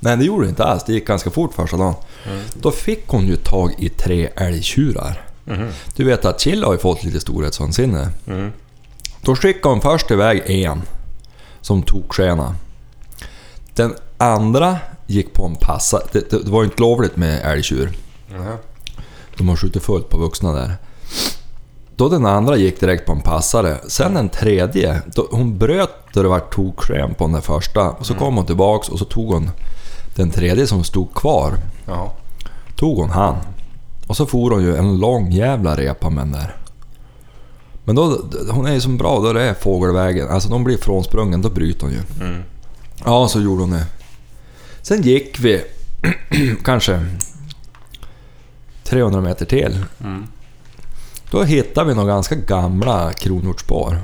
Nej, 0.00 0.16
det 0.16 0.24
gjorde 0.24 0.44
det 0.44 0.48
inte 0.50 0.64
alls. 0.64 0.84
Det 0.84 0.92
gick 0.92 1.06
ganska 1.06 1.30
fort 1.30 1.54
första 1.54 1.76
dagen. 1.76 1.94
Mm. 2.26 2.40
Då 2.54 2.70
fick 2.70 3.08
hon 3.08 3.26
ju 3.26 3.36
tag 3.36 3.74
i 3.78 3.88
tre 3.88 4.28
älgtjurar. 4.36 5.24
Mhm. 5.44 5.68
Du 5.96 6.04
vet 6.04 6.24
att 6.24 6.40
Chilla 6.40 6.66
har 6.66 6.72
ju 6.72 6.78
fått 6.78 7.04
lite 7.04 7.20
storhetsvansinne. 7.20 8.08
Mm. 8.26 8.52
Då 9.22 9.36
skickade 9.36 9.74
hon 9.74 9.80
först 9.80 10.10
iväg 10.10 10.42
en 10.46 10.82
som 11.60 11.82
tog 11.82 12.12
skena. 12.12 12.54
Den 13.74 13.94
andra 14.18 14.78
gick 15.06 15.32
på 15.32 15.46
en 15.46 15.56
passa. 15.56 16.00
Det, 16.12 16.30
det, 16.30 16.44
det 16.44 16.50
var 16.50 16.62
ju 16.62 16.64
inte 16.64 16.82
lovligt 16.82 17.16
med 17.16 17.40
älgtjur. 17.44 17.90
Nähä. 18.32 18.56
De 19.36 19.48
har 19.48 19.56
skjutit 19.56 19.82
fullt 19.82 20.08
på 20.08 20.18
vuxna 20.18 20.52
där. 20.52 20.76
Då 21.96 22.08
den 22.08 22.26
andra 22.26 22.56
gick 22.56 22.80
direkt 22.80 23.06
på 23.06 23.12
en 23.12 23.20
passare. 23.20 23.76
Sen 23.88 24.14
den 24.14 24.28
tredje, 24.28 25.02
hon 25.30 25.58
bröt 25.58 25.90
då 26.12 26.22
det 26.22 26.28
var 26.28 26.40
toksken 26.40 27.14
på 27.14 27.24
den 27.24 27.32
där 27.32 27.40
första. 27.40 27.90
Och 27.90 28.06
så 28.06 28.14
kom 28.14 28.36
hon 28.36 28.46
tillbaks 28.46 28.88
och 28.88 28.98
så 28.98 29.04
tog 29.04 29.32
hon 29.32 29.50
den 30.18 30.30
tredje 30.30 30.66
som 30.66 30.84
stod 30.84 31.14
kvar. 31.14 31.54
Ja. 31.86 32.12
Tog 32.76 32.96
hon 32.96 33.10
han. 33.10 33.36
Och 34.06 34.16
så 34.16 34.26
for 34.26 34.50
hon 34.50 34.62
ju 34.62 34.76
en 34.76 34.98
lång 34.98 35.30
jävla 35.30 35.76
repa 35.76 36.10
med 36.10 36.24
den 36.24 36.32
där. 36.32 36.56
Men 37.84 37.96
då, 37.96 38.20
hon 38.50 38.66
är 38.66 38.72
ju 38.72 38.80
som 38.80 38.96
bra 38.96 39.20
då 39.20 39.32
det 39.32 39.42
är 39.42 39.54
fågelvägen. 39.54 40.28
Alltså 40.28 40.48
de 40.48 40.64
blir 40.64 40.76
frånsprungen, 40.76 41.42
då 41.42 41.50
bryter 41.50 41.82
hon 41.82 41.90
ju. 41.90 42.26
Mm. 42.26 42.42
Ja, 43.04 43.28
så 43.28 43.40
gjorde 43.40 43.62
hon 43.62 43.70
det. 43.70 43.86
Sen 44.82 45.02
gick 45.02 45.40
vi 45.40 45.62
kanske 46.64 47.06
300 48.84 49.20
meter 49.20 49.46
till. 49.46 49.84
Mm. 50.00 50.26
Då 51.30 51.42
hittade 51.42 51.88
vi 51.88 51.94
några 51.94 52.12
ganska 52.12 52.34
gamla 52.34 53.12
kronhjortspår. 53.12 53.98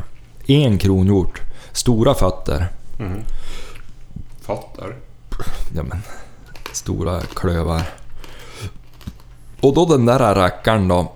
En 0.47 0.79
kronhjort 0.79 1.41
Stora 1.73 2.15
fötter. 2.15 2.67
Fötter. 4.41 4.97
Ja 5.77 5.83
men, 5.83 6.03
stora 6.73 7.21
klövar. 7.21 7.83
Och 9.61 9.75
då 9.75 9.87
den 9.87 10.07
där 10.07 10.35
rackaren 10.35 10.89
då. 10.89 11.13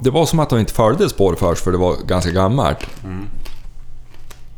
Det 0.00 0.10
var 0.10 0.26
som 0.26 0.38
att 0.38 0.50
de 0.50 0.58
inte 0.58 0.72
följde 0.72 1.08
spår 1.08 1.36
först 1.38 1.64
för 1.64 1.72
det 1.72 1.78
var 1.78 1.96
ganska 2.06 2.30
gammalt. 2.30 2.78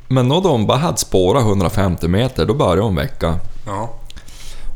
Men 0.09 0.29
då 0.29 0.41
de 0.41 0.67
bara 0.67 0.79
hade 0.79 0.99
spårat 0.99 1.43
150 1.43 2.09
meter, 2.09 2.47
då 2.47 2.55
började 2.55 2.83
hon 2.83 2.95
väcka. 2.95 3.39
Ja. 3.67 3.91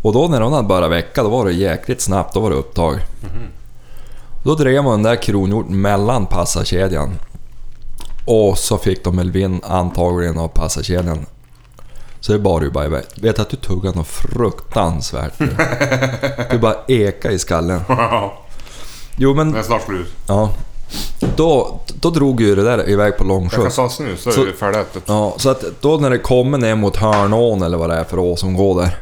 Och 0.03 0.13
då 0.13 0.29
när 0.29 0.41
hon 0.41 0.53
hade 0.53 0.69
börjat 0.69 0.91
väcka, 0.91 1.23
då 1.23 1.29
var 1.29 1.45
det 1.45 1.53
jäkligt 1.53 2.01
snabbt, 2.01 2.35
då 2.35 2.41
var 2.41 2.51
det 2.51 2.57
upptag. 2.57 3.01
Då 4.45 4.55
drev 4.55 4.83
hon 4.83 4.93
den 4.93 5.03
där 5.03 5.23
kronhjorten 5.23 5.81
mellan 5.81 6.27
passarkedjan. 6.27 7.11
Och 8.27 8.59
så 8.59 8.79
fick 8.79 9.05
de 9.05 9.17
Melvin 9.17 9.61
antagligen 9.65 10.39
av 10.39 10.49
passarkedjan. 10.49 11.27
Så 12.21 12.33
det 12.33 12.39
bar 12.39 12.61
ju 12.61 12.71
bara 12.71 12.85
iväg. 12.85 13.05
Vet 13.15 13.39
att 13.39 13.51
du 13.51 13.57
tuggade 13.57 13.99
något 13.99 14.07
fruktansvärt. 14.07 15.33
Du 16.51 16.59
bara 16.59 16.75
eka 16.89 17.31
i 17.31 17.39
skallen. 17.39 17.81
Jo 19.17 19.35
men, 19.35 19.53
Det 19.53 19.59
är 19.59 19.63
snart 19.63 19.83
slut. 19.85 20.13
ja. 20.27 20.51
Då, 21.37 21.81
då 22.01 22.11
drog 22.11 22.41
ju 22.41 22.55
det 22.55 22.63
där 22.63 22.89
iväg 22.89 23.13
på 23.13 23.13
Jag 23.13 23.19
kan 23.19 23.29
långskjuts. 23.29 23.77
ta 23.77 23.89
snus 23.89 24.23
så 24.23 24.43
är 24.43 24.47
det 24.47 24.53
färdigt. 24.53 25.03
Ja, 25.07 25.35
så 25.37 25.51
att 25.51 25.65
då 25.81 25.97
när 25.97 26.11
det 26.11 26.19
kommer 26.19 26.59
ner 26.59 26.75
mot 26.75 26.97
Hörnån 26.97 27.63
eller 27.63 27.79
vad 27.79 27.91
det 27.91 27.97
är 27.97 28.05
för 28.05 28.19
å 28.19 28.37
som 28.37 28.55
går 28.55 28.81
där. 28.83 28.97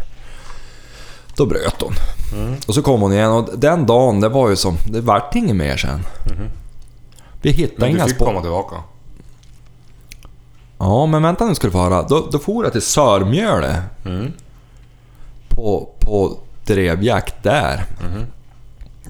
Då 1.37 1.47
bröt 1.47 1.75
hon. 1.83 1.93
Och 2.69 2.75
så 2.75 2.83
kom 2.83 3.01
hon 3.01 3.13
igen 3.13 3.31
och 3.31 3.49
den 3.59 3.87
dagen, 3.87 4.21
det 4.21 4.29
var 4.29 4.49
ju 4.49 4.57
som... 4.57 4.77
Det 4.91 5.01
vart 5.01 5.35
inget 5.35 5.57
mer 5.57 5.77
sen. 5.77 6.01
Vi 7.43 7.51
hittade 7.51 7.81
Men 7.81 7.91
du 7.91 7.97
inga 7.97 8.07
fick 8.07 8.15
spår. 8.15 8.27
komma 8.27 8.41
tillbaka. 8.41 8.77
Ja, 10.79 11.07
men 11.07 11.23
vänta 11.23 11.47
nu 11.47 11.55
ska 11.55 11.67
du 11.67 11.71
få 11.71 11.79
höra. 11.79 12.03
Då, 12.03 12.29
då 12.33 12.39
for 12.39 12.65
jag 12.65 12.73
till 12.73 12.83
Sörmjöle. 12.83 13.83
På, 15.49 15.89
på 16.01 16.39
drevjakt 16.67 17.35
där. 17.43 17.85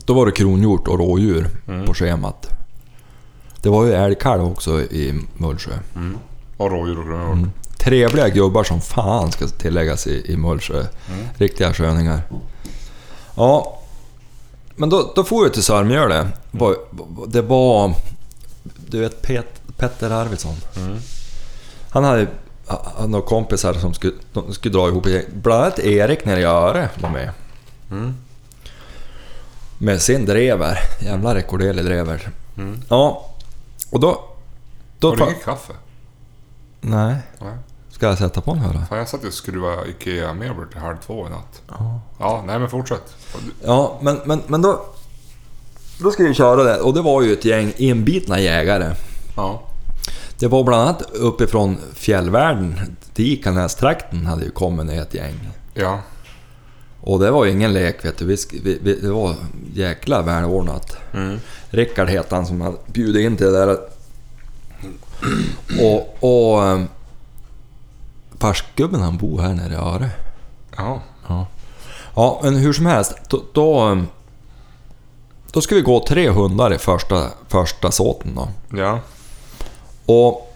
Då 0.05 0.15
var 0.15 0.27
det 0.27 0.33
kronhjort 0.33 0.89
och 0.89 0.99
rådjur 0.99 1.49
på 1.87 1.95
schemat. 1.95 2.49
Det 3.63 3.69
var 3.69 3.85
ju 3.85 3.93
älgkalv 3.93 4.45
också 4.45 4.81
i 4.81 5.21
Mullsjö. 5.37 5.73
Och 6.57 6.71
rådjur 6.71 6.99
och 6.99 7.07
grönhjort. 7.07 7.49
Trevliga 7.79 8.29
gubbar 8.29 8.65
som 8.65 8.81
fan 8.81 9.33
ska 9.33 9.47
tilläggas 9.47 10.07
i, 10.07 10.33
i 10.33 10.37
Mullsjö. 10.37 10.85
Riktiga 11.35 11.73
sköningar. 11.75 12.21
Ja, 13.37 13.79
men 14.77 14.89
då, 14.91 15.13
då 15.17 15.25
får 15.25 15.45
jag 15.45 15.53
till 15.55 15.63
Sörmjöle. 15.63 16.29
Var- 16.51 16.77
Det 17.27 17.43
var... 17.43 17.95
Du 18.87 19.01
vet 19.01 19.23
Pet, 19.23 19.61
Petter 19.77 20.11
Arvidsson. 20.11 20.55
Han 21.91 22.05
hade 22.05 22.27
han 22.99 23.11
några 23.11 23.27
kompisar 23.27 23.75
som 23.75 23.95
skulle, 23.95 24.15
skulle 24.51 24.75
dra 24.75 24.89
ihop 24.89 25.07
ett. 25.07 25.33
Bland 25.33 25.63
annat 25.63 25.79
Erik 25.79 26.25
nere 26.25 26.41
i 26.41 26.45
Öre 26.45 26.89
var 27.01 27.11
med. 27.11 27.31
Med 29.79 30.03
sin 30.03 30.25
drever. 30.27 30.79
Jävla 31.01 31.35
rekorderlig 31.35 31.85
drever. 31.85 32.31
Ja, 32.89 33.31
och 33.91 34.01
då... 34.01 34.25
då 34.99 35.09
Har 35.09 35.17
du 35.17 35.25
inget 35.25 35.45
kaffe? 35.45 35.73
Nej. 36.81 37.17
Nej. 37.39 37.57
Ska 37.91 38.07
jag 38.07 38.19
sätta 38.19 38.41
på 38.41 38.51
en 38.51 38.59
höra? 38.59 38.87
Fan, 38.87 38.99
jag 38.99 39.09
satt 39.09 39.25
och 39.25 39.33
skruvade 39.33 39.91
IKEA-möbler 39.91 40.67
till 40.67 40.81
halv 40.81 40.97
två 41.07 41.27
i 41.27 41.31
natt. 41.31 41.63
Ja. 42.19 42.43
nej 42.47 42.59
men 42.59 42.71
fortsätt. 42.71 43.15
Ja, 43.65 43.99
men, 44.01 44.21
men, 44.25 44.43
men 44.47 44.63
då... 44.63 44.85
Då 46.01 46.11
ska 46.11 46.23
vi 46.23 46.35
köra 46.35 46.63
det. 46.63 46.81
Och 46.81 46.95
det 46.95 47.03
var 47.03 47.23
ju 47.23 47.33
ett 47.33 47.45
gäng 47.45 47.73
inbitna 47.77 48.41
jägare. 48.41 48.95
Ja. 49.37 49.63
Det 50.39 50.49
var 50.49 50.65
bland 50.65 50.83
annat 50.83 51.03
uppifrån 51.13 51.79
fjällvärlden, 51.95 52.81
Dikanästrakten 53.15 54.27
hade 54.27 54.45
ju 54.45 54.51
kommit 54.51 54.87
ner 54.87 55.03
ett 55.03 55.15
gäng. 55.15 55.49
Ja. 55.75 56.01
Och 57.01 57.19
det 57.19 57.31
var 57.31 57.45
ju 57.45 57.51
ingen 57.53 57.73
lek 57.73 58.05
vet 58.05 58.19
du. 58.19 58.25
Vi, 58.25 58.37
vi, 58.83 58.95
det 58.95 59.11
var 59.11 59.35
jäkla 59.75 60.23
välordnat. 60.23 60.97
Mm. 61.15 61.41
Rickard 61.71 62.09
hette 62.09 62.35
han 62.35 62.47
som 62.47 62.61
hade 62.61 62.77
bjudit 62.87 63.27
in 63.27 63.37
till 63.37 63.47
det 63.47 63.67
där. 63.67 63.79
Och... 65.81 66.17
och 66.21 66.67
ehm, 66.67 66.89
Farsgubben 68.39 69.01
han 69.01 69.17
bor 69.17 69.41
här 69.41 69.55
nere 69.55 69.73
i 69.73 69.77
Öre. 69.77 70.11
Ja. 70.77 71.01
Ja, 72.15 72.41
men 72.43 72.57
hur 72.57 72.73
som 72.73 72.87
helst. 72.87 73.15
Då, 73.29 73.43
då, 73.53 73.81
ehm, 73.81 74.07
då 75.53 75.61
ska 75.61 75.75
vi 75.75 75.81
gå 75.81 76.05
tre 76.09 76.31
hundar 76.31 76.75
i 76.75 76.79
första, 76.79 77.29
första 77.49 77.91
såten 77.91 78.35
då. 78.35 78.49
Ja. 78.79 79.01
Och 80.09 80.55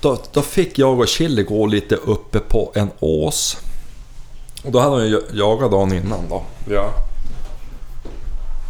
då- 0.00 0.18
då, 0.32 0.42
fick 0.42 0.78
jag 0.78 1.00
och 1.00 1.08
Chili 1.08 1.42
gå 1.42 1.66
lite 1.66 1.94
uppe 1.94 2.38
på 2.40 2.72
en 2.74 2.90
ås. 3.00 3.56
Och 4.64 4.72
då 4.72 4.78
hade 4.80 4.90
hon 4.96 5.06
ju 5.06 5.22
jagat 5.32 5.70
dagen 5.70 5.92
innan 5.92 6.28
då. 6.28 6.42
Ja. 6.70 6.90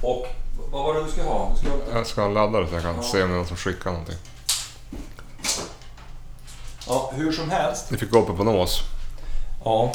Och 0.02 0.26
vad 0.72 0.82
var 0.84 0.94
det 0.94 1.04
du 1.04 1.10
skulle 1.10 1.26
ha? 1.26 1.50
Du 1.52 1.58
skulle 1.58 1.72
ha... 1.92 1.98
Jag 1.98 2.06
ska 2.06 2.28
ladda 2.28 2.60
det 2.60 2.68
så 2.68 2.74
jag 2.74 2.82
kan 2.82 3.02
se 3.04 3.22
om 3.22 3.28
det 3.28 3.34
är 3.34 3.38
någon 3.38 3.46
som 3.46 3.56
skickar 3.56 3.90
någonting. 3.90 4.16
Ja, 6.88 7.12
hur 7.14 7.32
som 7.32 7.50
helst. 7.50 7.86
Vi 7.92 7.96
fick 7.96 8.10
gå 8.10 8.18
uppe 8.18 8.32
på 8.32 8.42
en 8.42 8.48
ås. 8.48 8.80
Ja. 9.64 9.92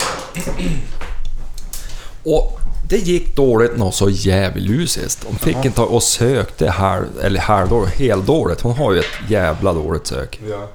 Och 2.23 2.59
det 2.89 2.97
gick 2.97 3.35
dåligt 3.35 3.77
något 3.77 3.95
så 3.95 4.09
djävulusiskt. 4.09 5.23
Hon 5.27 5.37
fick 5.37 5.65
inte 5.65 5.81
och 5.81 6.03
sökte 6.03 6.69
halv, 6.69 7.05
eller 7.23 7.39
halvdåligt, 7.39 7.95
heldåligt. 7.95 8.61
Hon 8.61 8.73
har 8.73 8.93
ju 8.93 8.99
ett 8.99 9.29
jävla 9.29 9.73
dåligt 9.73 10.07
sök. 10.07 10.39
Ja. 10.49 10.67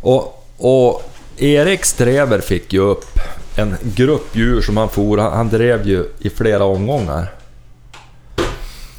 Och, 0.00 0.46
och 0.58 1.02
Erik 1.36 1.84
Strever 1.84 2.40
fick 2.40 2.72
ju 2.72 2.80
upp 2.80 3.18
en 3.56 3.76
grupp 3.82 4.36
djur 4.36 4.62
som 4.62 4.76
han 4.76 4.88
for. 4.88 5.18
Han, 5.18 5.32
han 5.32 5.48
drev 5.48 5.88
ju 5.88 6.04
i 6.18 6.30
flera 6.30 6.64
omgångar. 6.64 7.32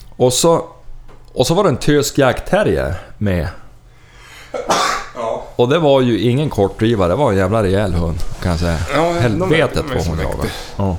Och 0.10 0.34
så, 0.34 0.66
och 1.34 1.48
så 1.48 1.54
var 1.54 1.64
det 1.64 1.70
en 1.70 1.78
tysk 1.78 2.18
jaktterrier 2.18 2.96
med. 3.18 3.48
Ja. 5.16 5.44
Och 5.56 5.70
det 5.70 5.80
var 5.80 6.02
ju 6.02 6.20
ingen 6.20 6.50
kortdrivare, 6.50 7.10
det 7.10 7.16
var 7.16 7.32
en 7.32 7.38
jävla 7.38 7.64
rejäl 7.64 7.94
hund 7.94 8.20
kan 8.42 8.52
jag 8.52 8.60
säga. 8.60 8.78
Ja, 8.96 9.12
Helvetet 9.12 9.86
vad 9.96 10.08
hon 10.08 10.20
jagade. 10.20 10.50
Ja. 10.78 10.98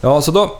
ja, 0.00 0.22
så 0.22 0.30
då... 0.30 0.58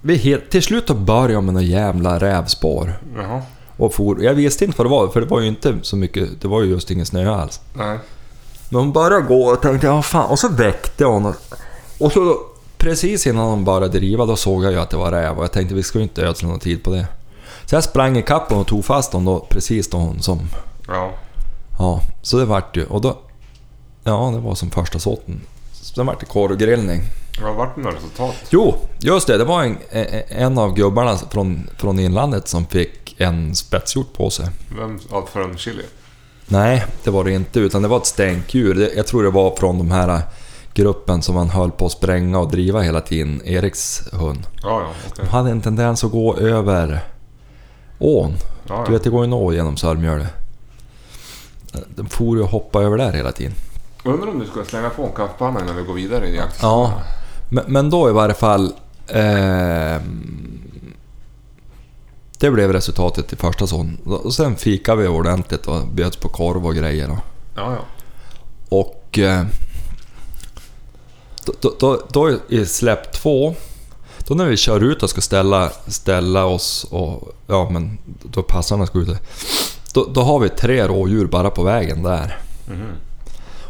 Vi 0.00 0.14
hit, 0.14 0.50
till 0.50 0.62
slut 0.62 0.86
då 0.86 0.94
började 0.94 1.32
jag 1.32 1.44
med 1.44 1.54
några 1.54 1.66
jävla 1.66 2.18
rävspår. 2.18 2.98
Jaha. 3.16 3.42
Och 3.76 3.94
for, 3.94 4.22
jag 4.22 4.34
visste 4.34 4.64
inte 4.64 4.78
vad 4.78 4.86
det 4.86 4.90
var, 4.90 5.08
för 5.08 5.20
det 5.20 5.26
var 5.26 5.40
ju 5.40 5.48
inte 5.48 5.78
så 5.82 5.96
mycket... 5.96 6.40
Det 6.40 6.48
var 6.48 6.62
ju 6.62 6.70
just 6.70 6.90
ingen 6.90 7.06
snö 7.06 7.34
alls. 7.34 7.60
Nej. 7.74 7.98
Men 8.68 8.80
hon 8.80 8.92
började 8.92 9.26
gå 9.26 9.46
och 9.46 9.62
tänkte, 9.62 9.86
ja 9.86 10.02
fan. 10.02 10.30
Och 10.30 10.38
så 10.38 10.48
väckte 10.48 11.04
hon. 11.04 11.26
Och, 11.26 11.34
och 11.98 12.12
så 12.12 12.36
precis 12.78 13.26
innan 13.26 13.44
hon 13.44 13.64
började 13.64 13.88
driva, 13.88 14.26
då 14.26 14.36
såg 14.36 14.64
jag 14.64 14.72
ju 14.72 14.80
att 14.80 14.90
det 14.90 14.96
var 14.96 15.10
räv. 15.10 15.38
Och 15.38 15.44
jag 15.44 15.52
tänkte, 15.52 15.74
vi 15.74 15.82
ska 15.82 15.98
ju 15.98 16.02
inte 16.02 16.22
ödsla 16.22 16.48
någon 16.48 16.58
tid 16.58 16.82
på 16.82 16.90
det. 16.90 17.06
Så 17.64 17.74
jag 17.74 17.84
sprang 17.84 18.16
ikapp 18.16 18.50
hon 18.50 18.60
och 18.60 18.66
tog 18.66 18.84
fast 18.84 19.12
hon 19.12 19.24
då, 19.24 19.46
precis 19.48 19.90
då 19.90 19.96
hon 19.96 20.22
som... 20.22 20.40
Ja. 20.88 21.10
Ja, 21.78 22.00
så 22.22 22.38
det 22.38 22.44
vart 22.44 22.76
ju. 22.76 22.84
Och 22.86 23.00
då... 23.00 23.18
Ja, 24.04 24.30
det 24.34 24.40
var 24.40 24.54
som 24.54 24.70
första 24.70 24.98
såten. 24.98 25.40
Sen 25.72 26.06
vart 26.06 26.20
det 26.20 26.26
korvgrillning. 26.26 27.00
Vad 27.42 27.54
vart 27.54 27.74
det 27.74 27.80
några 27.80 27.96
resultat? 27.96 28.34
Jo, 28.50 28.74
just 28.98 29.26
det. 29.26 29.38
Det 29.38 29.44
var 29.44 29.62
en, 29.62 29.78
en 30.28 30.58
av 30.58 30.74
gubbarna 30.74 31.16
från, 31.16 31.70
från 31.76 31.98
inlandet 31.98 32.48
som 32.48 32.66
fick 32.66 33.20
en 33.20 33.54
spetshjort 33.54 34.12
på 34.12 34.30
sig. 34.30 34.46
Vem? 34.78 34.98
Ja, 35.10 35.26
från 35.32 35.56
Chile? 35.58 35.82
Nej, 36.46 36.84
det 37.04 37.10
var 37.10 37.24
det 37.24 37.32
inte. 37.32 37.60
Utan 37.60 37.82
det 37.82 37.88
var 37.88 37.96
ett 37.96 38.06
stänktdjur. 38.06 38.74
Det- 38.74 38.92
Jag 38.96 39.06
tror 39.06 39.22
det 39.22 39.30
var 39.30 39.56
från 39.56 39.78
de 39.78 39.90
här 39.90 40.22
gruppen 40.74 41.22
som 41.22 41.34
man 41.34 41.48
höll 41.50 41.70
på 41.70 41.86
att 41.86 41.92
spränga 41.92 42.38
och 42.38 42.50
driva 42.50 42.80
hela 42.80 43.00
tiden. 43.00 43.42
Eriks 43.44 44.02
hund. 44.12 44.46
Ja, 44.62 44.80
ja. 44.80 44.88
Okej. 45.10 45.24
De 45.24 45.30
hade 45.30 45.50
en 45.50 45.60
tendens 45.60 46.04
att 46.04 46.10
gå 46.10 46.36
över 46.36 47.00
ån. 47.98 48.32
Ja, 48.68 48.74
Du 48.76 48.82
ja. 48.84 48.90
vet, 48.92 49.04
det 49.04 49.10
går 49.10 49.20
ju 49.20 49.26
en 49.26 49.32
å 49.32 49.52
genom 49.52 49.76
Sörmjöle. 49.76 50.26
De 51.88 52.08
for 52.08 52.36
ju 52.36 52.42
och 52.42 52.48
hoppade 52.48 52.86
över 52.86 52.98
där 52.98 53.12
hela 53.12 53.32
tiden. 53.32 53.54
Undrar 54.04 54.28
om 54.28 54.38
du 54.38 54.46
ska 54.46 54.64
slänga 54.64 54.90
på 54.90 55.02
en 55.02 55.12
kaffepanna 55.12 55.60
innan 55.60 55.76
vi 55.76 55.82
går 55.82 55.94
vidare 55.94 56.28
i 56.28 56.36
jakt? 56.36 56.58
Ja, 56.62 57.02
men, 57.48 57.64
men 57.66 57.90
då 57.90 58.08
i 58.08 58.12
varje 58.12 58.34
fall... 58.34 58.72
ehm, 59.08 60.60
det 62.38 62.50
blev 62.50 62.72
resultatet 62.72 63.32
i 63.32 63.36
första 63.36 63.66
sån. 63.66 63.96
Och 64.04 64.34
sen 64.34 64.56
fikade 64.56 65.02
vi 65.02 65.08
ordentligt 65.08 65.66
och 65.66 65.86
bjöds 65.86 66.16
på 66.16 66.28
korv 66.28 66.66
och 66.66 66.74
grejer. 66.74 67.08
Då. 67.08 67.18
Ja, 67.56 67.72
ja. 67.72 67.78
Och... 68.68 69.18
Eh, 69.18 69.44
då, 71.44 71.52
då, 71.60 71.74
då, 71.78 72.00
då 72.10 72.38
i 72.48 72.66
släpp 72.66 73.12
två, 73.12 73.54
då 74.18 74.34
när 74.34 74.46
vi 74.46 74.56
kör 74.56 74.80
ut 74.80 75.02
och 75.02 75.10
ska 75.10 75.20
ställa, 75.20 75.70
ställa 75.86 76.44
oss 76.44 76.86
och... 76.90 77.36
Ja 77.46 77.70
men 77.70 77.98
då 78.22 78.42
passarna 78.42 78.86
ska 78.86 78.98
ut. 78.98 79.08
Då, 79.94 80.06
då 80.14 80.22
har 80.22 80.40
vi 80.40 80.48
tre 80.48 80.86
rådjur 80.86 81.26
bara 81.26 81.50
på 81.50 81.62
vägen 81.62 82.02
där. 82.02 82.38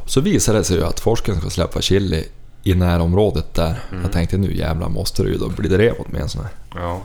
Så 0.07 0.21
visade 0.21 0.59
det 0.59 0.65
sig 0.65 0.77
ju 0.77 0.85
att 0.85 1.01
forskaren 1.01 1.41
ska 1.41 1.51
släppa 1.51 1.81
chili 1.81 2.25
i 2.63 2.75
närområdet 2.75 3.55
där. 3.55 3.81
Jag 4.03 4.13
tänkte 4.13 4.37
nu 4.37 4.57
jävlar 4.57 4.89
måste 4.89 5.23
det 5.23 5.29
ju 5.29 5.39
då 5.39 5.49
bli 5.49 5.69
drev 5.69 5.95
med 6.07 6.21
en 6.21 6.29
sån 6.29 6.43
här. 6.43 6.53
Ja. 6.83 7.01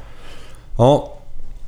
Ja. 0.78 1.16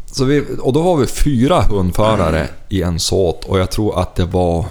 Så 0.05 0.25
vi, 0.25 0.46
och 0.62 0.74
då 0.74 0.81
var 0.81 0.98
vi 0.98 1.08
fyra 1.08 1.62
hundförare 1.62 2.48
i 2.70 2.81
en 2.81 3.00
såt 3.00 3.46
och 3.46 3.60
jag 3.60 3.72
tror 3.72 4.00
att 4.00 4.15
det 4.15 4.25
var... 4.25 4.65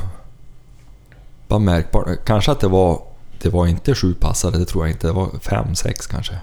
Bara 1.49 1.58
märkbart. 1.58 2.08
Kanske 2.25 2.52
att 2.52 2.60
det 2.60 2.68
var... 2.68 3.02
Det 3.42 3.49
var 3.49 3.66
inte 3.66 3.94
sju 3.94 4.14
passare, 4.14 4.58
det 4.58 4.64
tror 4.64 4.84
jag 4.84 4.94
inte. 4.94 5.06
Det 5.06 5.12
var 5.12 5.28
fem, 5.40 5.75
sex 5.75 6.06
kanske. 6.06 6.38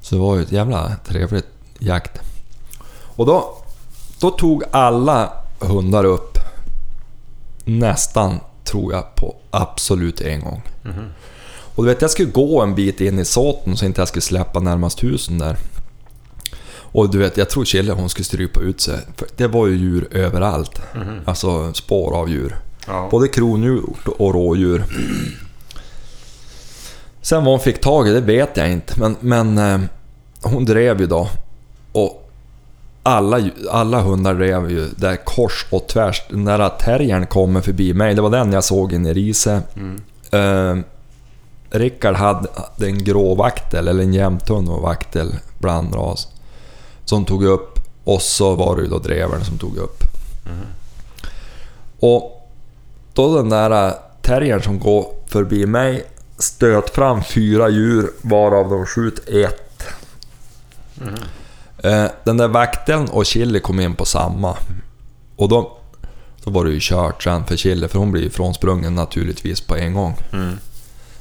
Så 0.00 0.14
det 0.14 0.20
var 0.20 0.36
ju 0.36 0.42
ett 0.42 0.52
jävla 0.52 0.96
trevligt 1.06 1.46
jakt. 1.78 2.20
Och 3.16 3.26
då, 3.26 3.59
då 4.20 4.30
tog 4.30 4.62
alla 4.70 5.32
hundar 5.58 6.04
upp 6.04 6.38
nästan, 7.64 8.40
tror 8.64 8.92
jag, 8.92 9.14
på 9.14 9.36
absolut 9.50 10.20
en 10.20 10.40
gång. 10.40 10.62
Och 11.74 11.84
du 11.84 11.90
vet, 11.90 12.02
jag 12.02 12.10
skulle 12.10 12.30
gå 12.30 12.62
en 12.62 12.74
bit 12.74 13.00
in 13.00 13.18
i 13.18 13.24
såten 13.24 13.76
så 13.76 13.84
inte 13.84 14.00
jag 14.00 14.08
skulle 14.08 14.22
släppa 14.22 14.60
närmast 14.60 15.04
husen 15.04 15.38
där. 15.38 15.56
Och 16.92 17.10
du 17.10 17.18
vet, 17.18 17.36
jag 17.36 17.50
tror 17.50 17.64
Kjelle 17.64 17.92
hon 17.92 18.08
skulle 18.08 18.24
strypa 18.24 18.60
ut 18.60 18.80
sig. 18.80 18.98
För 19.16 19.28
det 19.36 19.46
var 19.46 19.66
ju 19.66 19.76
djur 19.76 20.08
överallt. 20.10 20.80
Alltså 21.24 21.72
spår 21.72 22.16
av 22.16 22.30
djur. 22.30 22.56
Ja. 22.86 23.08
Både 23.10 23.28
kronhjort 23.28 24.08
och 24.08 24.34
rådjur. 24.34 24.84
Sen 27.22 27.44
vad 27.44 27.52
hon 27.52 27.60
fick 27.60 27.80
tag 27.80 28.08
i, 28.08 28.12
det 28.12 28.20
vet 28.20 28.56
jag 28.56 28.72
inte. 28.72 29.00
Men, 29.00 29.16
men 29.20 29.58
eh, 29.58 29.80
hon 30.42 30.64
drev 30.64 31.00
ju 31.00 31.06
då. 31.06 31.28
Och 31.92 32.29
alla, 33.02 33.50
alla 33.70 34.00
hundar 34.00 34.34
drev 34.34 34.70
ju 34.70 34.88
där 34.96 35.16
kors 35.16 35.66
och 35.70 35.86
tvärs. 35.88 36.22
Den 36.30 36.44
där 36.44 36.68
terriern 36.68 37.26
kommer 37.26 37.60
förbi 37.60 37.94
mig, 37.94 38.14
det 38.14 38.22
var 38.22 38.30
den 38.30 38.52
jag 38.52 38.64
såg 38.64 38.92
in 38.92 39.06
i 39.06 39.14
Riese. 39.14 39.62
Eh, 40.30 40.76
Rickard 41.70 42.14
hade 42.14 42.48
en 42.78 43.04
grå 43.04 43.34
vaktel, 43.34 43.88
eller 43.88 44.02
en 44.02 44.14
jämthund 44.14 44.68
och 44.68 44.82
vaktel, 44.82 45.34
blandras. 45.58 46.28
Som 47.04 47.24
tog 47.24 47.44
upp, 47.44 47.78
och 48.04 48.22
så 48.22 48.54
var 48.54 48.76
det 48.76 48.82
ju 48.82 48.88
då 48.88 48.98
drevern 48.98 49.44
som 49.44 49.58
tog 49.58 49.76
upp. 49.76 50.02
Och 52.00 52.50
då 53.12 53.36
den 53.36 53.48
där 53.48 53.94
terriern 54.22 54.62
som 54.62 54.78
går 54.78 55.06
förbi 55.26 55.66
mig 55.66 56.04
stöt 56.38 56.90
fram 56.90 57.24
fyra 57.24 57.68
djur 57.68 58.10
varav 58.22 58.70
de 58.70 58.86
skjut 58.86 59.28
ett. 59.28 59.84
Eh, 61.00 61.08
Den 62.24 62.36
där 62.36 62.48
vakteln 62.48 63.08
och 63.08 63.26
Chili 63.26 63.60
kom 63.60 63.80
in 63.80 63.94
på 63.94 64.04
samma. 64.04 64.56
Och 65.36 65.48
då, 65.48 65.78
då 66.44 66.50
var 66.50 66.64
det 66.64 66.70
ju 66.70 66.78
kört 66.80 67.22
sen 67.22 67.44
för 67.44 67.56
Chili, 67.56 67.88
för 67.88 67.98
hon 67.98 68.12
blev 68.12 68.24
ju 68.24 68.30
frånsprungen 68.30 68.94
naturligtvis 68.94 69.60
på 69.60 69.76
en 69.76 69.94
gång. 69.94 70.16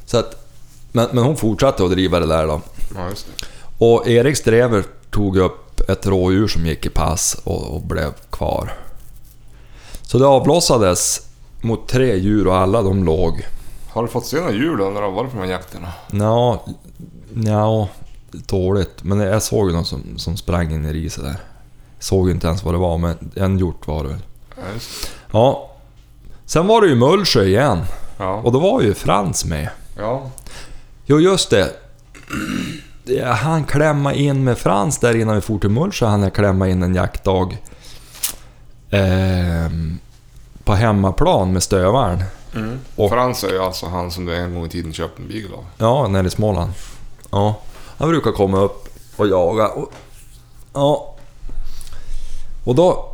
Så 0.05 0.17
att, 0.17 0.47
men, 0.91 1.07
men 1.11 1.23
hon 1.23 1.37
fortsatte 1.37 1.83
att 1.83 1.91
driva 1.91 2.19
det 2.19 2.27
där 2.27 2.47
då. 2.47 2.61
Ja, 2.95 3.09
just 3.09 3.27
det. 3.27 3.45
Och 3.85 4.07
Eriks 4.07 4.41
drever 4.41 4.83
tog 5.09 5.37
upp 5.37 5.89
ett 5.89 6.07
rådjur 6.07 6.47
som 6.47 6.65
gick 6.65 6.85
i 6.85 6.89
pass 6.89 7.37
och, 7.43 7.75
och 7.75 7.81
blev 7.81 8.13
kvar. 8.29 8.73
Så 10.01 10.17
det 10.17 10.27
avlossades 10.27 11.27
mot 11.61 11.87
tre 11.87 12.15
djur 12.15 12.47
och 12.47 12.55
alla 12.55 12.81
de 12.81 13.03
låg. 13.03 13.47
Har 13.89 14.01
du 14.01 14.07
fått 14.07 14.25
se 14.25 14.37
några 14.37 14.51
djur 14.51 14.77
då 14.77 14.83
när 14.83 15.01
du 15.01 15.07
har 15.07 15.13
varit 15.13 15.31
på 15.31 15.37
de 15.37 15.43
här 15.43 15.51
jakterna? 15.51 15.93
Nja, 16.11 16.59
nja, 17.33 17.87
dåligt. 18.31 19.03
Men 19.03 19.19
jag 19.19 19.43
såg 19.43 19.67
ju 19.69 19.75
någon 19.75 19.85
som, 19.85 20.03
som 20.17 20.37
sprang 20.37 20.71
in 20.73 20.85
i 20.85 20.93
riset 20.93 21.23
där. 21.23 21.35
Såg 21.99 22.29
inte 22.29 22.47
ens 22.47 22.63
vad 22.63 22.73
det 22.73 22.77
var, 22.77 22.97
men 22.97 23.31
en 23.35 23.59
hjort 23.59 23.87
var 23.87 24.03
det 24.03 24.09
väl. 24.09 24.19
Ja. 25.31 25.71
Sen 26.45 26.67
var 26.67 26.81
det 26.81 26.87
ju 26.87 26.95
Mullsjö 26.95 27.43
igen. 27.43 27.83
Ja. 28.17 28.33
Och 28.35 28.51
då 28.51 28.59
var 28.59 28.81
ju 28.81 28.93
Frans 28.93 29.45
med. 29.45 29.69
ja. 29.97 30.29
Jo, 31.05 31.19
just 31.19 31.49
det. 31.49 31.73
Han 33.25 33.63
klämma 33.63 34.13
in 34.13 34.43
med 34.43 34.57
Frans 34.57 34.97
där 34.99 35.15
innan 35.15 35.35
vi 35.35 35.41
for 35.41 35.59
till 35.59 35.69
Mullsjö. 35.69 36.05
Han 36.05 36.23
är 36.23 36.29
klämma 36.29 36.67
in 36.67 36.83
en 36.83 36.95
jaktdag. 36.95 37.57
Ehm, 38.89 39.99
på 40.63 40.73
hemmaplan 40.73 41.53
med 41.53 41.63
stövaren. 41.63 42.23
Mm. 42.55 42.79
Och- 42.95 43.09
Frans 43.11 43.43
är 43.43 43.49
ju 43.49 43.59
alltså 43.59 43.85
han 43.85 44.11
som 44.11 44.25
du 44.25 44.35
en 44.35 44.55
gång 44.55 44.65
i 44.65 44.69
tiden 44.69 44.93
köpte 44.93 45.21
en 45.21 45.27
beagle 45.27 45.55
av. 45.55 45.65
Ja, 45.77 46.07
nere 46.07 46.27
i 46.27 46.29
Småland. 46.29 46.71
Ja. 47.31 47.55
Han 47.99 48.09
brukar 48.09 48.31
komma 48.31 48.57
upp 48.59 48.87
och 49.15 49.27
jaga. 49.27 49.67
Och, 49.67 49.91
ja. 50.73 51.15
Och 52.63 52.75
då... 52.75 53.05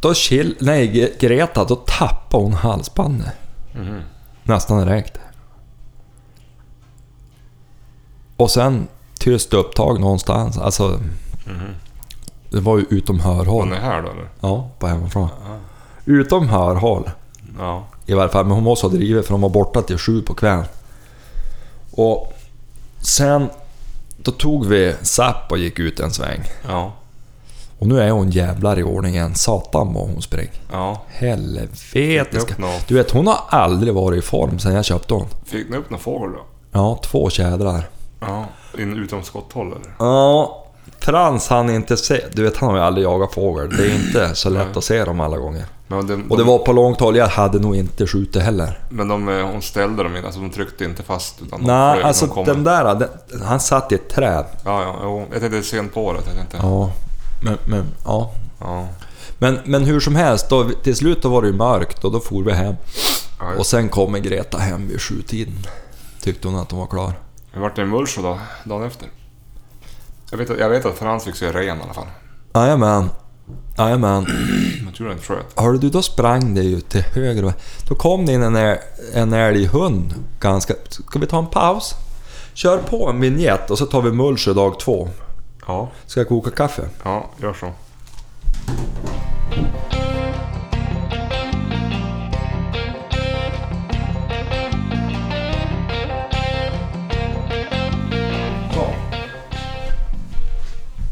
Då 0.00 0.14
chill, 0.14 0.56
nej, 0.60 1.16
Greta, 1.20 1.64
då 1.64 1.76
tappade 1.76 2.44
hon 2.44 2.52
halsbandet. 2.52 3.32
Mhm. 3.74 4.00
Nästan 4.42 4.86
direkt. 4.86 5.18
Och 8.36 8.50
sen 8.50 8.88
tyst 9.18 9.54
upptag 9.54 10.00
någonstans. 10.00 10.58
Alltså... 10.58 11.00
Det 12.50 12.60
var 12.60 12.78
ju 12.78 12.84
utom 12.90 13.20
Hon 13.20 13.36
hörhåll. 13.36 13.72
är 13.72 13.76
här 13.76 14.02
då 14.02 14.10
eller? 14.10 14.28
Ja, 14.40 14.70
på 14.78 14.86
hemmaplan. 14.86 15.28
Utom 16.04 16.48
hörhåll. 16.48 17.10
Ja. 17.58 17.84
I 18.06 18.14
varje 18.14 18.28
fall, 18.28 18.44
men 18.44 18.54
hon 18.54 18.64
måste 18.64 18.86
ha 18.86 18.92
drivit 18.92 19.26
för 19.26 19.32
hon 19.32 19.40
var 19.40 19.48
borta 19.48 19.82
till 19.82 19.98
sju 19.98 20.22
på 20.22 20.34
kvällen. 20.34 20.64
Och 21.90 22.32
sen... 23.00 23.48
Då 24.26 24.32
tog 24.32 24.66
vi 24.66 24.94
Zapp 25.02 25.50
och 25.52 25.58
gick 25.58 25.78
ut 25.78 26.00
en 26.00 26.10
sväng. 26.10 26.40
Ja. 26.68 26.92
Och 27.78 27.86
nu 27.86 28.00
är 28.00 28.10
hon 28.10 28.30
jävlar 28.30 28.78
i 28.78 28.82
ordningen. 28.82 29.34
Satan 29.34 29.94
vad 29.94 30.08
hon 30.08 30.22
springer. 30.22 30.52
Ja. 30.72 31.02
Helvete. 31.08 32.40
Ska- 32.40 32.54
Du 32.88 32.94
vet, 32.94 33.10
hon 33.10 33.26
har 33.26 33.38
aldrig 33.48 33.94
varit 33.94 34.18
i 34.24 34.26
form 34.26 34.58
sen 34.58 34.74
jag 34.74 34.84
köpte 34.84 35.14
hon. 35.14 35.26
Fick 35.44 35.68
ni 35.70 35.76
upp 35.76 35.90
någon 35.90 36.00
fågel 36.00 36.32
då? 36.32 36.40
Ja, 36.72 36.98
två 37.02 37.30
tjädrar. 37.30 37.88
Ja. 38.20 38.44
In, 38.78 38.96
utom 38.96 39.22
skotthåll 39.22 39.66
eller? 39.66 39.94
Ja, 39.98 40.62
Frans 40.98 41.48
han 41.48 41.70
inte 41.70 41.96
se... 41.96 42.20
Du 42.32 42.42
vet, 42.42 42.56
han 42.56 42.68
har 42.70 42.76
ju 42.76 42.82
aldrig 42.82 43.04
jagat 43.04 43.34
fågel. 43.34 43.76
Det 43.76 43.86
är 43.86 43.94
inte 43.94 44.34
så 44.34 44.50
lätt 44.50 44.76
att 44.76 44.84
se 44.84 45.04
dem 45.04 45.20
alla 45.20 45.36
gånger. 45.36 45.64
Men, 45.88 46.06
de, 46.06 46.30
Och 46.30 46.36
det 46.36 46.42
de, 46.42 46.48
var 46.48 46.58
på 46.58 46.72
långt 46.72 47.00
håll. 47.00 47.16
Jag 47.16 47.28
hade 47.28 47.58
nog 47.58 47.76
inte 47.76 48.06
skjutit 48.06 48.42
heller. 48.42 48.78
men 48.88 49.08
de, 49.08 49.28
eh, 49.28 49.46
hon 49.46 49.62
ställde 49.62 50.02
dem 50.02 50.16
in, 50.16 50.24
alltså 50.24 50.40
de 50.40 50.50
tryckte 50.50 50.84
inte 50.84 51.02
fast 51.02 51.42
utan 51.42 51.60
de 51.60 51.66
Nej, 51.66 51.94
flög, 51.94 52.06
alltså 52.06 52.26
de 52.26 52.44
den 52.44 52.64
där... 52.64 52.94
Den, 52.94 53.08
han 53.42 53.60
satt 53.60 53.92
i 53.92 53.94
ett 53.94 54.08
träd. 54.08 54.44
Ja, 54.64 54.82
ja, 54.82 54.96
jo. 55.02 55.26
Jag 55.32 55.40
tänkte 55.40 55.62
sent 55.62 55.94
på 55.94 56.04
året. 56.04 56.24
Jag 56.26 56.36
tänkte... 56.36 56.56
Ja. 56.62 56.92
Men, 57.42 57.58
men, 57.66 57.84
ja. 58.04 58.32
Ja. 58.60 58.88
Men, 59.38 59.58
men 59.64 59.84
hur 59.84 60.00
som 60.00 60.16
helst, 60.16 60.48
då, 60.50 60.70
till 60.82 60.96
slut 60.96 61.22
då 61.22 61.28
var 61.28 61.42
det 61.42 61.48
ju 61.48 61.54
mörkt 61.54 62.04
och 62.04 62.12
då 62.12 62.20
for 62.20 62.42
vi 62.42 62.52
hem. 62.52 62.74
ja 63.38 63.44
Och 63.58 63.66
sen 63.66 63.88
kommer 63.88 64.18
Greta 64.18 64.58
hem 64.58 64.88
vid 64.88 65.00
sjutiden. 65.00 65.66
Tyckte 66.22 66.48
hon 66.48 66.56
att 66.58 66.70
hon 66.70 66.80
var 66.80 66.86
klar. 66.86 67.12
Det 67.54 67.60
vart 67.60 67.78
en 67.78 67.88
Mullsjö 67.88 68.22
då, 68.22 68.38
dagen 68.64 68.86
efter. 68.86 69.08
Jag 70.30 70.38
vet, 70.38 70.50
att- 70.50 70.58
jag 70.58 70.68
vet 70.68 70.86
att 70.86 70.98
Frans 70.98 71.24
fick 71.24 71.36
se 71.36 71.52
ren 71.52 71.78
i 71.78 71.82
alla 71.82 71.94
fall. 71.94 72.06
Jajamän. 72.54 73.10
Jajamän. 73.78 74.26
Jag 74.86 74.94
tror 74.94 75.08
den 75.08 75.18
sköt. 75.18 75.60
Hörde 75.60 75.78
du, 75.78 75.90
då 75.90 76.02
sprang 76.02 76.54
det 76.54 76.62
ju 76.62 76.80
till 76.80 77.02
höger 77.02 77.52
Då 77.88 77.94
kom 77.94 78.26
det 78.26 78.32
in 78.32 78.42
en, 78.42 78.56
äl- 78.56 78.78
en 79.14 79.32
älghund 79.32 80.14
ganska... 80.40 80.74
Ska 80.88 81.18
vi 81.18 81.26
ta 81.26 81.38
en 81.38 81.46
paus? 81.46 81.94
Kör 82.54 82.78
på 82.78 83.08
en 83.08 83.20
vignett 83.20 83.70
och 83.70 83.78
så 83.78 83.86
tar 83.86 84.02
vi 84.02 84.12
Mullsjö 84.12 84.52
dag 84.52 84.80
två. 84.80 85.08
Ja. 85.66 85.90
Ska 86.06 86.20
jag 86.20 86.28
koka 86.28 86.50
kaffe? 86.50 86.88
Ja, 87.04 87.30
gör. 87.42 87.54
Så. 87.54 87.72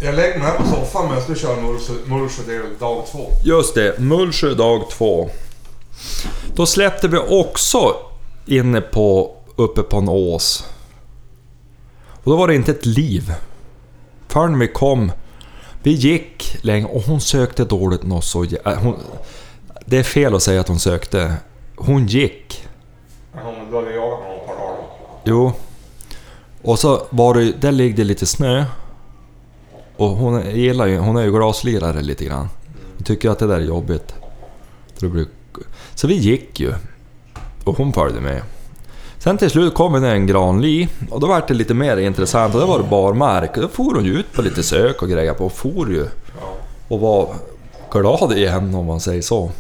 Jag 0.04 0.14
lägger 0.14 0.38
mig 0.38 0.48
här 0.48 0.58
på 0.58 0.66
soffan 0.66 1.04
men 1.06 1.14
jag 1.14 1.22
ska 1.22 1.34
köra 1.34 1.56
Mullsjö 2.06 2.42
dag 2.80 3.06
två. 3.06 3.30
Just 3.44 3.74
det, 3.74 3.98
Mullsjö 3.98 4.54
dag 4.54 4.90
två. 4.90 5.30
Då 6.54 6.66
släppte 6.66 7.08
vi 7.08 7.18
också 7.18 7.96
inne 8.46 8.80
på... 8.80 9.36
Uppe 9.56 9.82
på 9.82 9.96
en 9.96 10.08
ås. 10.08 10.64
Och 12.06 12.30
då 12.30 12.36
var 12.36 12.48
det 12.48 12.54
inte 12.54 12.70
ett 12.70 12.86
liv. 12.86 13.34
Förrän 14.28 14.58
vi 14.58 14.68
kom... 14.68 15.12
Vi 15.82 15.90
gick 15.90 16.56
länge 16.62 16.86
och 16.86 17.02
hon 17.02 17.20
sökte 17.20 17.64
dåligt 17.64 18.02
något 18.02 18.24
så... 18.24 18.44
äh, 18.44 18.74
Hon, 18.82 18.96
det 19.86 19.98
är 19.98 20.02
fel 20.02 20.34
att 20.34 20.42
säga 20.42 20.60
att 20.60 20.68
hon 20.68 20.80
sökte. 20.80 21.34
Hon 21.76 22.06
gick. 22.06 22.68
Då 23.70 23.76
hade 23.76 23.90
jag 23.90 23.96
jagat 23.96 24.20
någon 24.20 24.46
par 24.46 24.54
dagar. 24.54 24.76
Jo. 25.24 25.52
Och 26.62 26.78
så 26.78 27.06
var 27.10 27.34
det 27.34 27.52
där 27.52 27.72
ligger 27.72 27.96
det 27.96 28.04
lite 28.04 28.26
snö. 28.26 28.64
Och 29.96 30.08
hon 30.08 30.50
gillar 30.50 30.86
ju, 30.86 30.98
hon 30.98 31.16
är 31.16 31.22
ju 31.22 31.32
glaslirare 31.32 32.02
lite 32.02 32.24
grann. 32.24 32.48
Hon 32.94 33.04
tycker 33.04 33.30
att 33.30 33.38
det 33.38 33.46
där 33.46 33.56
är 33.56 33.60
jobbigt. 33.60 34.14
Så, 35.94 36.06
vi 36.06 36.14
gick 36.14 36.60
ju. 36.60 36.72
Och 37.64 37.76
hon 37.76 37.92
följde 37.92 38.20
med. 38.20 38.42
Sen 39.18 39.38
till 39.38 39.50
slut 39.50 39.74
kom 39.74 39.92
vi 39.92 40.00
ner 40.00 40.14
en 40.14 40.26
granli 40.26 40.88
och 41.10 41.20
då 41.20 41.26
var 41.26 41.44
det 41.48 41.54
lite 41.54 41.74
mer 41.74 41.96
intressant 41.96 42.54
och 42.54 42.60
då 42.60 42.66
var 42.66 42.78
det 42.78 42.88
barmark. 42.88 43.54
Då 43.54 43.68
for 43.68 43.94
hon 43.94 44.04
ju 44.04 44.12
ut 44.12 44.32
på 44.32 44.42
lite 44.42 44.62
sök 44.62 45.02
och 45.02 45.08
grejer 45.08 45.34
på 45.34 45.46
och 45.46 45.52
for 45.52 45.90
ju. 45.90 46.06
Och 46.88 47.00
var 47.00 47.34
glad 47.92 48.32
igen 48.32 48.74
om 48.74 48.86
man 48.86 49.00
säger 49.00 49.22
så. 49.22 49.50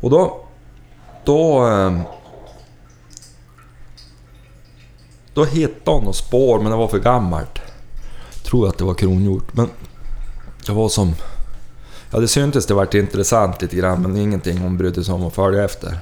Och 0.00 0.10
då... 0.10 0.40
Då... 1.24 1.58
Ehm, 1.58 2.00
då 5.34 5.44
hittade 5.44 5.96
hon 5.96 6.04
något 6.04 6.16
spår 6.16 6.58
men 6.60 6.70
det 6.70 6.76
var 6.76 6.88
för 6.88 6.98
gammalt. 6.98 7.63
Tror 8.54 8.68
att 8.68 8.78
det 8.78 8.84
var 8.84 8.94
kronhjort. 8.94 9.52
Men 9.52 9.68
Det 10.66 10.72
var 10.72 10.88
som... 10.88 11.14
Ja, 12.10 12.18
det 12.20 12.28
syntes 12.28 12.66
det 12.66 12.74
vart 12.74 12.94
intressant 12.94 13.62
lite 13.62 13.76
grann, 13.76 14.02
men 14.02 14.16
ingenting 14.16 14.58
hon 14.58 14.76
brydde 14.76 15.04
sig 15.04 15.14
om 15.14 15.26
att 15.26 15.34
följa 15.34 15.64
efter. 15.64 15.98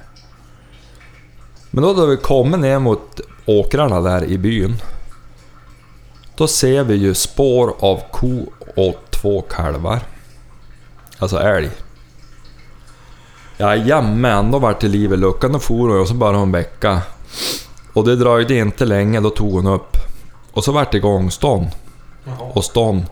Men 1.70 1.84
då 1.84 1.94
då 1.94 2.06
vi 2.06 2.16
kommer 2.16 2.58
ner 2.58 2.78
mot 2.78 3.20
åkrarna 3.46 4.00
där 4.00 4.24
i 4.24 4.38
byn. 4.38 4.76
Då 6.36 6.46
ser 6.46 6.84
vi 6.84 6.94
ju 6.94 7.14
spår 7.14 7.74
av 7.78 8.00
ko 8.10 8.52
och 8.76 8.96
två 9.10 9.42
kalvar. 9.42 10.00
Alltså 11.18 11.38
älg. 11.38 11.70
Jajamän, 13.58 14.50
då 14.50 14.58
vart 14.58 14.80
det 14.80 14.88
liv 14.88 15.12
i 15.12 15.16
luckan. 15.16 15.52
Då 15.52 15.58
for 15.58 15.88
hon 15.88 16.00
och 16.00 16.08
så 16.08 16.14
började 16.14 16.38
hon 16.38 16.52
bäcka. 16.52 17.02
Och 17.92 18.04
det 18.04 18.16
dröjde 18.16 18.54
inte 18.54 18.84
länge, 18.84 19.20
då 19.20 19.30
tog 19.30 19.52
hon 19.52 19.66
upp. 19.66 19.96
Och 20.52 20.64
så 20.64 20.72
vart 20.72 20.92
det 20.92 20.98
gångstånd. 20.98 21.66
Hos 22.24 22.72
dem. 22.72 23.02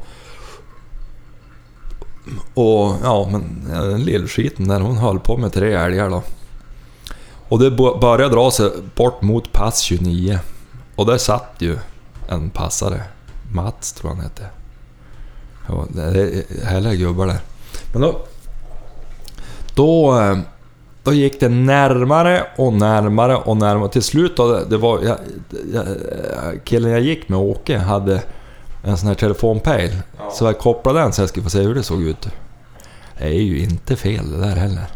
Och 2.55 2.95
ja, 3.03 3.29
men 3.33 3.67
eh, 3.73 3.83
den 3.83 4.03
lillskiten 4.05 4.69
där, 4.69 4.81
hon 4.81 4.97
höll 4.99 5.19
på 5.19 5.37
med 5.37 5.53
tre 5.53 5.73
älgar 5.75 6.11
då. 6.11 6.23
Och 7.49 7.59
det 7.59 7.71
började 7.71 8.35
dra 8.35 8.51
sig 8.51 8.71
bort 8.95 9.23
mot 9.23 9.53
pass 9.53 9.81
29. 9.81 10.39
Och 10.97 11.07
där 11.07 11.19
satt 11.19 11.55
ju 11.59 11.79
en 12.29 12.51
passare. 12.51 13.03
Mats 13.53 13.93
tror 13.93 14.11
han 14.11 14.21
hette. 14.21 14.47
Ja, 15.69 15.85
det 15.89 16.03
är 16.03 16.45
eh, 16.61 16.67
härliga 16.67 16.95
gubbar 16.95 17.27
där. 17.27 17.39
Men 17.93 18.03
då... 18.03 18.21
Då... 19.75 20.21
Eh, 20.21 20.39
då 21.03 21.13
gick 21.13 21.41
det 21.41 21.49
närmare 21.49 22.47
och 22.57 22.73
närmare 22.73 23.37
och 23.37 23.57
närmare. 23.57 23.89
Till 23.89 24.03
slut 24.03 24.37
då, 24.37 24.53
det- 24.53 24.65
det 24.65 24.77
var... 24.77 25.01
Jag, 25.03 25.17
jag, 25.75 25.85
killen 26.65 26.91
jag 26.91 27.01
gick 27.01 27.29
med, 27.29 27.39
Åke, 27.39 27.79
hade 27.79 28.23
en 28.83 28.99
sån 28.99 29.09
här 29.09 29.15
telefonpejl. 29.15 29.97
Ja. 30.19 30.31
Så 30.31 30.45
jag 30.45 30.59
kopplade 30.59 31.01
den 31.01 31.13
så 31.13 31.23
jag 31.23 31.29
skulle 31.29 31.45
få 31.45 31.51
se 31.51 31.63
hur 31.63 31.75
det 31.75 31.83
såg 31.83 32.03
ut. 32.03 32.29
Det 33.19 33.25
är 33.25 33.43
ju 33.43 33.59
inte 33.59 33.97
fel 33.97 34.31
det 34.31 34.39
där 34.39 34.57
heller. 34.57 34.87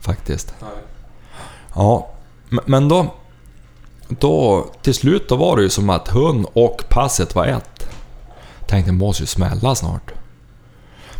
Faktiskt. 0.00 0.54
Nej. 0.60 0.70
Ja, 1.74 2.08
men 2.48 2.88
då... 2.88 3.14
Då, 4.08 4.66
till 4.82 4.94
slut 4.94 5.28
då 5.28 5.36
var 5.36 5.56
det 5.56 5.62
ju 5.62 5.68
som 5.68 5.90
att 5.90 6.08
hund 6.08 6.46
och 6.52 6.84
passet 6.88 7.34
var 7.34 7.46
ett. 7.46 7.88
Tänkte, 8.66 8.92
måste 8.92 9.22
ju 9.22 9.26
smälla 9.26 9.74
snart. 9.74 10.12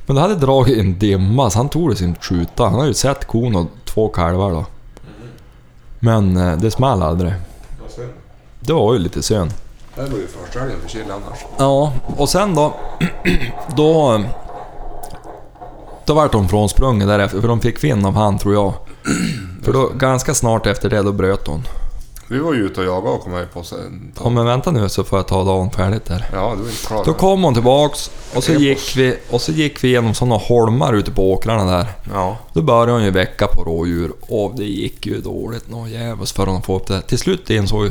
Men 0.06 0.16
det 0.16 0.22
hade 0.22 0.34
dragit 0.34 0.78
en 0.78 0.98
dimma, 0.98 1.50
så 1.50 1.58
han 1.58 1.68
tog 1.68 1.90
det 1.90 1.96
sin 1.96 2.14
skjuta. 2.14 2.64
Han 2.64 2.74
hade 2.74 2.88
ju 2.88 2.94
sett 2.94 3.26
kon 3.26 3.56
och 3.56 3.66
två 3.84 4.08
kalvar 4.08 4.50
då. 4.50 4.66
Men 5.98 6.36
eh, 6.36 6.56
det 6.56 6.70
smäll 6.70 7.02
aldrig. 7.02 7.32
Det 8.60 8.72
var 8.72 8.92
ju 8.92 8.98
lite 8.98 9.22
synd. 9.22 9.52
Det 9.98 10.10
var 10.10 10.18
ju 10.18 10.64
älgen 10.64 10.80
för 10.80 10.88
Chile 10.88 11.14
annars. 11.14 11.38
Ja, 11.58 11.92
och 12.16 12.28
sen 12.28 12.54
då... 12.54 12.74
Då... 13.76 14.24
Då 16.04 16.14
vart 16.14 16.32
de 16.32 16.48
frånsprungen 16.48 17.08
därefter, 17.08 17.40
för 17.40 17.48
de 17.48 17.60
fick 17.60 17.84
vind 17.84 18.06
av 18.06 18.14
han 18.14 18.38
tror 18.38 18.54
jag. 18.54 18.74
För 19.62 19.72
då, 19.72 19.88
ganska 19.88 20.34
snart 20.34 20.66
efter 20.66 20.90
det, 20.90 21.02
då 21.02 21.12
bröt 21.12 21.46
hon. 21.46 21.62
Vi 22.30 22.38
var 22.38 22.54
ju 22.54 22.66
ute 22.66 22.80
och 22.80 22.86
jagade 22.86 23.16
och 23.16 23.22
kom 23.22 23.32
här 23.32 23.46
på 23.52 23.62
sen. 23.62 24.12
Ja 24.22 24.30
men 24.30 24.46
vänta 24.46 24.70
nu 24.70 24.88
så 24.88 25.04
får 25.04 25.18
jag 25.18 25.26
ta 25.26 25.44
dagen 25.44 25.70
färdigt 25.70 26.04
där. 26.04 26.28
Ja, 26.32 26.54
du 26.56 26.62
är 26.62 26.70
inte 26.70 26.86
klar. 26.86 27.04
Då 27.04 27.14
kom 27.14 27.42
hon 27.42 27.54
tillbaks 27.54 28.10
och 28.34 28.44
så 28.44 28.52
gick 28.52 28.96
vi, 28.96 29.16
och 29.30 29.40
så 29.40 29.52
gick 29.52 29.84
vi 29.84 29.88
genom 29.88 30.14
såna 30.14 30.36
holmar 30.36 30.92
ute 30.92 31.10
på 31.10 31.32
åkrarna 31.32 31.76
där. 31.76 31.86
Ja. 32.12 32.36
Då 32.52 32.62
började 32.62 32.92
hon 32.92 33.04
ju 33.04 33.10
väcka 33.10 33.46
på 33.46 33.64
rådjur 33.64 34.12
och 34.20 34.52
det 34.56 34.64
gick 34.64 35.06
ju 35.06 35.20
dåligt 35.20 35.70
nå 35.70 35.86
jävligt 35.88 36.30
för 36.30 36.46
hon 36.46 36.62
få 36.62 36.76
upp 36.76 36.86
det. 36.86 37.00
Till 37.00 37.18
slut 37.18 37.50
insåg 37.50 37.82
vi, 37.82 37.90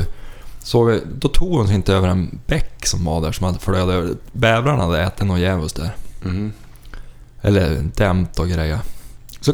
såg 0.68 0.86
vi, 0.86 1.02
då 1.18 1.28
tog 1.28 1.52
hon 1.52 1.66
sig 1.66 1.76
inte 1.76 1.94
över 1.94 2.08
en 2.08 2.40
bäck 2.46 2.86
som 2.86 3.04
var 3.04 3.20
där 3.20 3.32
som 3.32 3.46
hade 3.46 3.58
flödat 3.58 3.88
över. 3.88 4.14
Bävrarna 4.32 4.82
hade 4.82 5.02
ätit 5.02 5.26
något 5.26 5.40
djävulskt 5.40 5.76
där. 5.76 5.96
Mhm. 6.22 6.52
Eller 7.42 7.90
dämt 7.96 8.38
och 8.38 8.48
grejer. 8.48 8.78
Så 9.40 9.52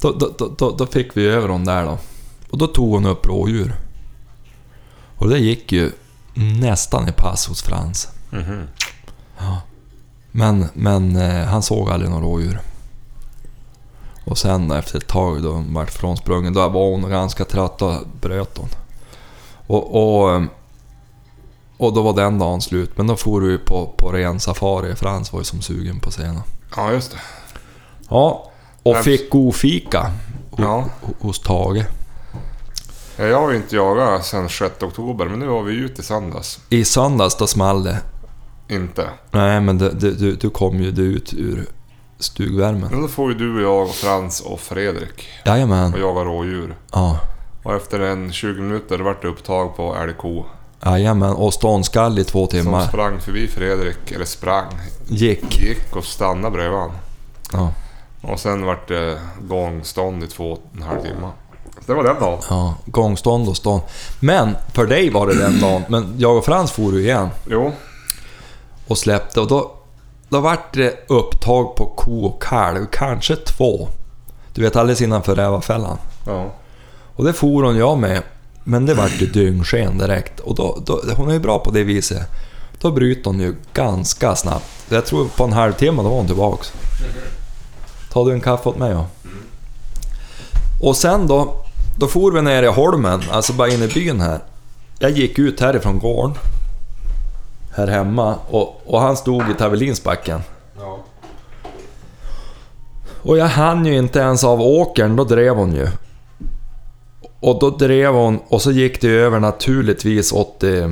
då, 0.00 0.12
då, 0.12 0.54
då, 0.58 0.70
då, 0.70 0.86
fick 0.86 1.16
vi 1.16 1.26
över 1.26 1.48
hon 1.48 1.64
där 1.64 1.84
då. 1.84 1.98
Och 2.50 2.58
då 2.58 2.66
tog 2.66 2.90
hon 2.90 3.06
upp 3.06 3.26
rådjur. 3.26 3.74
Och 5.16 5.28
det 5.28 5.38
gick 5.38 5.72
ju 5.72 5.92
nästan 6.34 7.08
i 7.08 7.12
pass 7.12 7.46
hos 7.46 7.62
Frans. 7.62 8.08
Mhm. 8.30 8.62
Men, 10.30 10.66
men 10.74 11.16
eh, 11.16 11.44
han 11.46 11.62
såg 11.62 11.90
aldrig 11.90 12.10
några 12.10 12.24
rådjur. 12.24 12.60
Och 14.24 14.38
sen 14.38 14.70
efter 14.70 14.98
ett 14.98 15.06
tag 15.06 15.42
då 15.42 15.52
hon 15.52 15.74
vart 15.74 15.90
frånsprungen, 15.90 16.52
då 16.52 16.68
var 16.68 16.90
hon 16.90 17.10
ganska 17.10 17.44
trött 17.44 17.82
och 17.82 17.94
bröt 18.20 18.58
hon. 18.58 18.68
Och, 19.70 20.22
och, 20.22 20.34
eh, 20.34 20.42
och 21.76 21.92
då 21.92 22.02
var 22.02 22.12
den 22.12 22.38
dagen 22.38 22.60
slut. 22.60 22.90
Men 22.96 23.06
då 23.06 23.16
for 23.16 23.40
vi 23.40 23.58
på, 23.58 23.94
på 23.98 24.12
ren 24.12 24.40
safari. 24.40 24.94
Frans 24.96 25.32
var 25.32 25.40
ju 25.40 25.44
som 25.44 25.62
sugen 25.62 26.00
på 26.00 26.10
scenen. 26.10 26.40
Ja, 26.76 26.92
just 26.92 27.10
det. 27.10 27.18
Ja, 28.08 28.50
och 28.82 28.94
Men- 28.94 29.04
fick 29.04 29.30
god 29.30 29.54
fika 29.54 30.10
Ja. 30.56 30.84
ho- 31.02 31.14
hos 31.20 31.38
Tage. 31.40 31.84
Ja, 33.16 33.24
Jag 33.24 33.40
har 33.40 33.50
ju 33.50 33.56
inte 33.56 33.76
jagat 33.76 34.26
sen 34.26 34.48
6 34.48 34.82
oktober, 34.82 35.24
men 35.28 35.38
nu 35.38 35.46
var 35.46 35.62
vi 35.62 35.74
ute 35.74 36.00
i 36.00 36.04
söndags. 36.04 36.60
I 36.70 36.84
söndags 36.84 37.36
då 37.36 37.46
small 37.46 37.84
det. 37.84 37.98
Inte. 38.68 39.08
Nej 39.30 39.60
men 39.60 39.78
det, 39.78 39.90
det, 39.90 40.10
du, 40.10 40.36
du 40.36 40.50
kom 40.50 40.80
ju 40.82 40.90
du 40.90 41.02
ut 41.02 41.34
ur 41.34 41.66
stugvärmen. 42.18 42.88
Men 42.90 43.02
då 43.02 43.08
får 43.08 43.32
ju 43.32 43.38
du 43.38 43.56
och 43.56 43.62
jag 43.62 43.82
och 43.88 43.94
Frans 43.94 44.40
och 44.40 44.60
Fredrik 44.60 45.28
Jajamän. 45.44 45.94
och 45.94 46.00
jaga 46.00 46.20
rådjur. 46.24 46.76
Ja. 46.92 47.18
Och 47.62 47.74
efter 47.74 48.00
en 48.00 48.32
20 48.32 48.60
minuter 48.62 48.98
vart 48.98 49.22
det 49.22 49.28
upptag 49.28 49.76
på 49.76 49.96
älgko. 49.96 50.44
Jajamän. 50.84 51.32
Och 51.32 51.54
ståndskall 51.54 52.18
i 52.18 52.24
två 52.24 52.46
Som 52.46 52.48
timmar. 52.48 52.86
sprang 52.86 53.20
förbi 53.20 53.48
Fredrik, 53.48 54.12
eller 54.12 54.24
sprang, 54.24 54.66
Gick. 55.08 55.60
gick 55.60 55.96
och 55.96 56.04
stannade 56.04 56.50
bredvid 56.56 56.78
han. 56.78 56.90
Ja. 57.52 57.72
Och 58.22 58.40
sen 58.40 58.66
vart 58.66 58.88
det 58.88 59.18
gångstånd 59.40 60.24
i 60.24 60.26
två 60.26 60.52
och 60.52 60.62
en 60.76 60.82
halv 60.82 61.02
timme. 61.02 61.28
Så 61.80 61.86
det 61.86 61.94
var 61.94 62.04
den 62.04 62.20
dagen. 62.20 62.38
ja. 62.50 62.74
Gångstånd 62.86 63.48
och 63.48 63.56
stånd. 63.56 63.82
Men 64.20 64.56
för 64.74 64.86
dig 64.86 65.10
var 65.10 65.26
det 65.26 65.34
den 65.38 65.60
dagen. 65.60 65.82
Men 65.88 66.14
jag 66.18 66.36
och 66.36 66.44
Frans 66.44 66.72
for 66.72 66.92
ju 66.94 67.00
igen. 67.00 67.28
Jo. 67.46 67.72
och 68.86 68.98
släppte 68.98 69.40
och 69.40 69.46
då, 69.48 69.72
då 70.28 70.40
vart 70.40 70.74
det 70.74 71.04
upptag 71.08 71.74
på 71.76 71.86
ko 71.96 72.24
och 72.24 72.42
kalv, 72.42 72.86
kanske 72.92 73.36
två. 73.36 73.88
Du 74.54 74.62
vet 74.62 74.76
alldeles 74.76 75.00
innanför 75.00 75.34
rävafällan. 75.34 75.98
Ja. 76.26 76.46
Och 77.20 77.26
det 77.26 77.32
for 77.32 77.62
hon 77.62 77.76
jag 77.76 77.98
med, 77.98 78.22
men 78.64 78.86
det 78.86 78.94
vart 78.94 79.20
ju 79.20 79.26
dyngsken 79.26 79.98
direkt. 79.98 80.40
Och 80.40 80.54
då, 80.54 80.82
då, 80.86 81.02
hon 81.16 81.28
är 81.28 81.32
ju 81.32 81.38
bra 81.38 81.58
på 81.58 81.70
det 81.70 81.84
viset. 81.84 82.22
Då 82.80 82.90
bryter 82.90 83.24
hon 83.24 83.40
ju 83.40 83.54
ganska 83.74 84.36
snabbt. 84.36 84.64
Jag 84.88 85.06
tror 85.06 85.28
på 85.28 85.44
en 85.44 85.52
halvtimme 85.52 86.02
då 86.02 86.08
var 86.08 86.16
hon 86.16 86.26
tillbaks. 86.26 86.72
Tar 88.12 88.24
du 88.24 88.32
en 88.32 88.40
kaffe 88.40 88.68
åt 88.68 88.78
mig 88.78 88.94
då? 88.94 89.06
Och 90.82 90.96
sen 90.96 91.26
då, 91.26 91.54
då 91.98 92.06
for 92.06 92.32
vi 92.32 92.42
ner 92.42 92.62
i 92.62 92.66
holmen, 92.66 93.22
alltså 93.30 93.52
bara 93.52 93.68
in 93.68 93.82
i 93.82 93.88
byn 93.88 94.20
här. 94.20 94.38
Jag 94.98 95.10
gick 95.10 95.38
ut 95.38 95.60
härifrån 95.60 95.98
gården, 95.98 96.34
här 97.76 97.86
hemma, 97.86 98.34
och, 98.50 98.82
och 98.86 99.00
han 99.00 99.16
stod 99.16 99.50
i 99.50 99.54
Tavelinsbacken. 99.54 100.42
Ja. 100.78 100.98
Och 103.22 103.38
jag 103.38 103.46
hann 103.46 103.86
ju 103.86 103.96
inte 103.96 104.18
ens 104.18 104.44
av 104.44 104.60
åkern, 104.60 105.16
då 105.16 105.24
drev 105.24 105.56
hon 105.56 105.74
ju. 105.74 105.88
Och 107.40 107.58
då 107.58 107.70
drev 107.70 108.12
hon, 108.12 108.40
och 108.48 108.62
så 108.62 108.70
gick 108.70 109.00
det 109.00 109.08
över 109.08 109.40
naturligtvis 109.40 110.32
åt, 110.32 110.62
eh, 110.62 110.90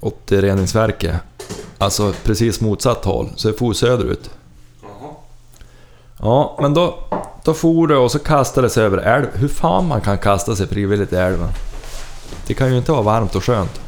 åt 0.00 0.26
det 0.26 0.42
reningsverket. 0.42 1.14
Alltså 1.78 2.12
precis 2.24 2.60
motsatt 2.60 3.04
håll, 3.04 3.28
så 3.36 3.48
det 3.48 3.54
for 3.54 3.72
söderut. 3.72 4.30
Jaha. 4.82 5.10
Ja, 6.18 6.58
men 6.60 6.74
då, 6.74 6.98
då 7.44 7.54
for 7.54 7.86
det 7.86 7.96
och 7.96 8.10
så 8.10 8.18
kastade 8.18 8.66
det 8.66 8.70
sig 8.70 8.84
över 8.84 8.98
älv. 8.98 9.26
Hur 9.34 9.48
fan 9.48 9.86
man 9.86 10.00
kan 10.00 10.18
kasta 10.18 10.56
sig 10.56 10.66
frivilligt 10.66 11.12
i 11.12 11.16
älven? 11.16 11.48
Det 12.46 12.54
kan 12.54 12.70
ju 12.70 12.76
inte 12.76 12.92
vara 12.92 13.02
varmt 13.02 13.34
och 13.34 13.44
skönt. 13.44 13.80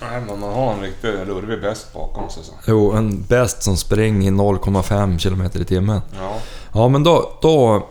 Nej, 0.00 0.20
men 0.26 0.40
man 0.40 0.52
har 0.52 0.72
en 0.72 0.80
riktig 0.80 1.08
lurvig 1.26 1.60
bäst 1.60 1.92
bakom 1.94 2.30
sig 2.30 2.44
så. 2.44 2.52
Jo, 2.66 2.92
en 2.92 3.22
bäst 3.22 3.62
som 3.62 3.76
springer 3.76 4.28
i 4.28 4.34
0,5 4.34 5.18
km 5.18 5.62
i 5.62 5.64
timmen. 5.64 6.00
Ja. 6.18 6.34
Ja, 6.72 6.88
men 6.88 7.02
då, 7.04 7.32
då, 7.42 7.86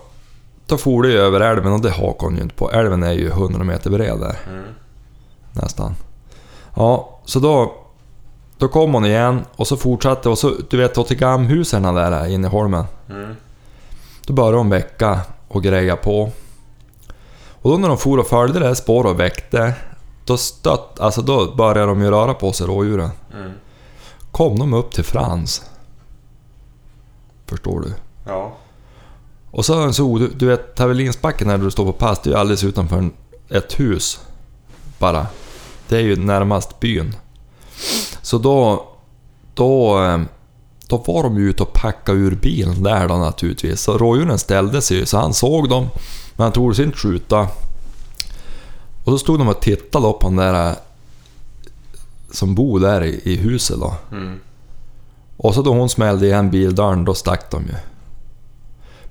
då 0.72 0.78
for 0.78 1.04
det 1.04 1.10
ju 1.10 1.18
över 1.18 1.40
älven 1.42 1.74
och 1.74 1.82
det 1.82 1.90
hakar 1.92 2.28
hon 2.28 2.36
ju 2.36 2.42
inte 2.42 2.56
på. 2.56 2.72
Älven 2.72 3.04
är 3.04 3.12
ju 3.12 3.28
100 3.30 3.64
meter 3.64 3.90
bred 3.90 4.20
där, 4.20 4.40
Mm. 4.48 4.64
nästan. 5.52 5.96
Ja, 6.76 7.20
så 7.26 7.40
då, 7.40 7.74
då 8.58 8.68
kom 8.68 8.94
hon 8.94 9.06
igen 9.06 9.42
och 9.56 9.68
så 9.68 9.78
fortsatte 9.78 10.30
och 10.30 10.38
så, 10.38 10.54
du 10.70 10.78
vet, 10.78 10.98
åt 10.98 11.08
till 11.08 11.18
gamhusen 11.18 11.84
där 11.96 12.28
inne 12.28 12.48
i 12.48 12.50
holmen. 12.50 12.86
Mm. 13.10 13.36
Då 14.28 14.34
började 14.34 14.58
de 14.58 14.70
väcka 14.70 15.20
och 15.48 15.64
greja 15.64 15.96
på. 15.96 16.32
Och 17.62 17.72
då 17.72 17.78
när 17.78 17.88
de 17.88 17.98
for 17.98 18.18
och 18.18 18.28
följde 18.28 18.60
det 18.60 18.68
här 18.68 18.74
spåret 18.74 19.12
och 19.14 19.20
väckte, 19.20 19.74
då 20.26 20.38
stött, 20.38 21.00
alltså 21.00 21.22
då 21.22 21.56
började 21.56 21.88
de 21.88 22.02
ju 22.02 22.12
röra 22.12 22.34
på 22.34 22.52
sig 22.54 22.68
rådjuren. 22.68 23.10
Mm. 23.34 23.52
Kom 24.32 24.60
de 24.60 24.74
upp 24.74 24.92
till 24.92 25.04
Frans. 25.04 25.66
Förstår 27.46 27.80
du? 27.82 27.94
Ja. 28.26 28.52
Och 29.52 29.66
så, 29.66 29.94
så 29.94 30.18
du, 30.18 30.28
du 30.28 30.46
vet 30.46 30.76
Tavelinsbacken 30.76 31.48
när 31.48 31.58
du 31.58 31.72
står 31.72 31.86
på 31.86 31.94
pass, 31.94 32.20
det 32.24 32.30
är 32.30 32.32
ju 32.32 32.40
alldeles 32.40 32.64
utanför 32.64 32.98
en, 32.98 33.14
ett 33.50 33.80
hus. 33.80 34.20
Bara. 35.00 35.28
Det 35.88 35.96
är 35.98 36.02
ju 36.02 36.16
närmast 36.16 36.80
byn. 36.80 37.16
Så 38.22 38.38
då, 38.38 38.88
då, 39.54 40.04
eh, 40.04 40.22
då 40.88 40.98
var 40.98 41.24
de 41.24 41.38
ju 41.38 41.50
ute 41.50 41.64
och 41.64 41.74
packade 41.74 42.20
ur 42.20 42.36
bilen 42.36 42.84
där 42.84 43.08
då 43.08 43.16
naturligtvis. 43.16 43.82
Så 43.82 43.98
rådjuren 43.98 44.40
ställde 44.40 44.82
sig 44.82 44.98
ju, 44.98 45.06
så 45.06 45.18
han 45.18 45.34
såg 45.34 45.70
dem, 45.70 45.90
men 46.36 46.44
han 46.44 46.52
tog 46.52 46.76
sig 46.76 46.86
inte 46.86 46.98
skjuta. 46.98 47.48
Och 49.04 49.12
så 49.12 49.18
stod 49.18 49.40
de 49.40 49.48
och 49.48 49.62
tittade 49.62 50.06
då 50.06 50.14
på 50.14 50.28
den 50.28 50.36
där 50.36 50.70
eh, 50.70 50.76
som 52.32 52.56
bor 52.56 52.80
där 52.80 53.04
i, 53.04 53.22
i 53.24 53.36
huset 53.36 53.80
då. 53.80 53.94
Mm. 54.12 54.40
Och 55.38 55.54
så 55.54 55.62
då 55.62 55.74
hon 55.74 55.90
smällde 55.90 56.26
igen 56.26 56.52
bildörren, 56.52 57.06
då 57.06 57.14
stack 57.14 57.52
de 57.52 57.64
ju. 57.64 57.76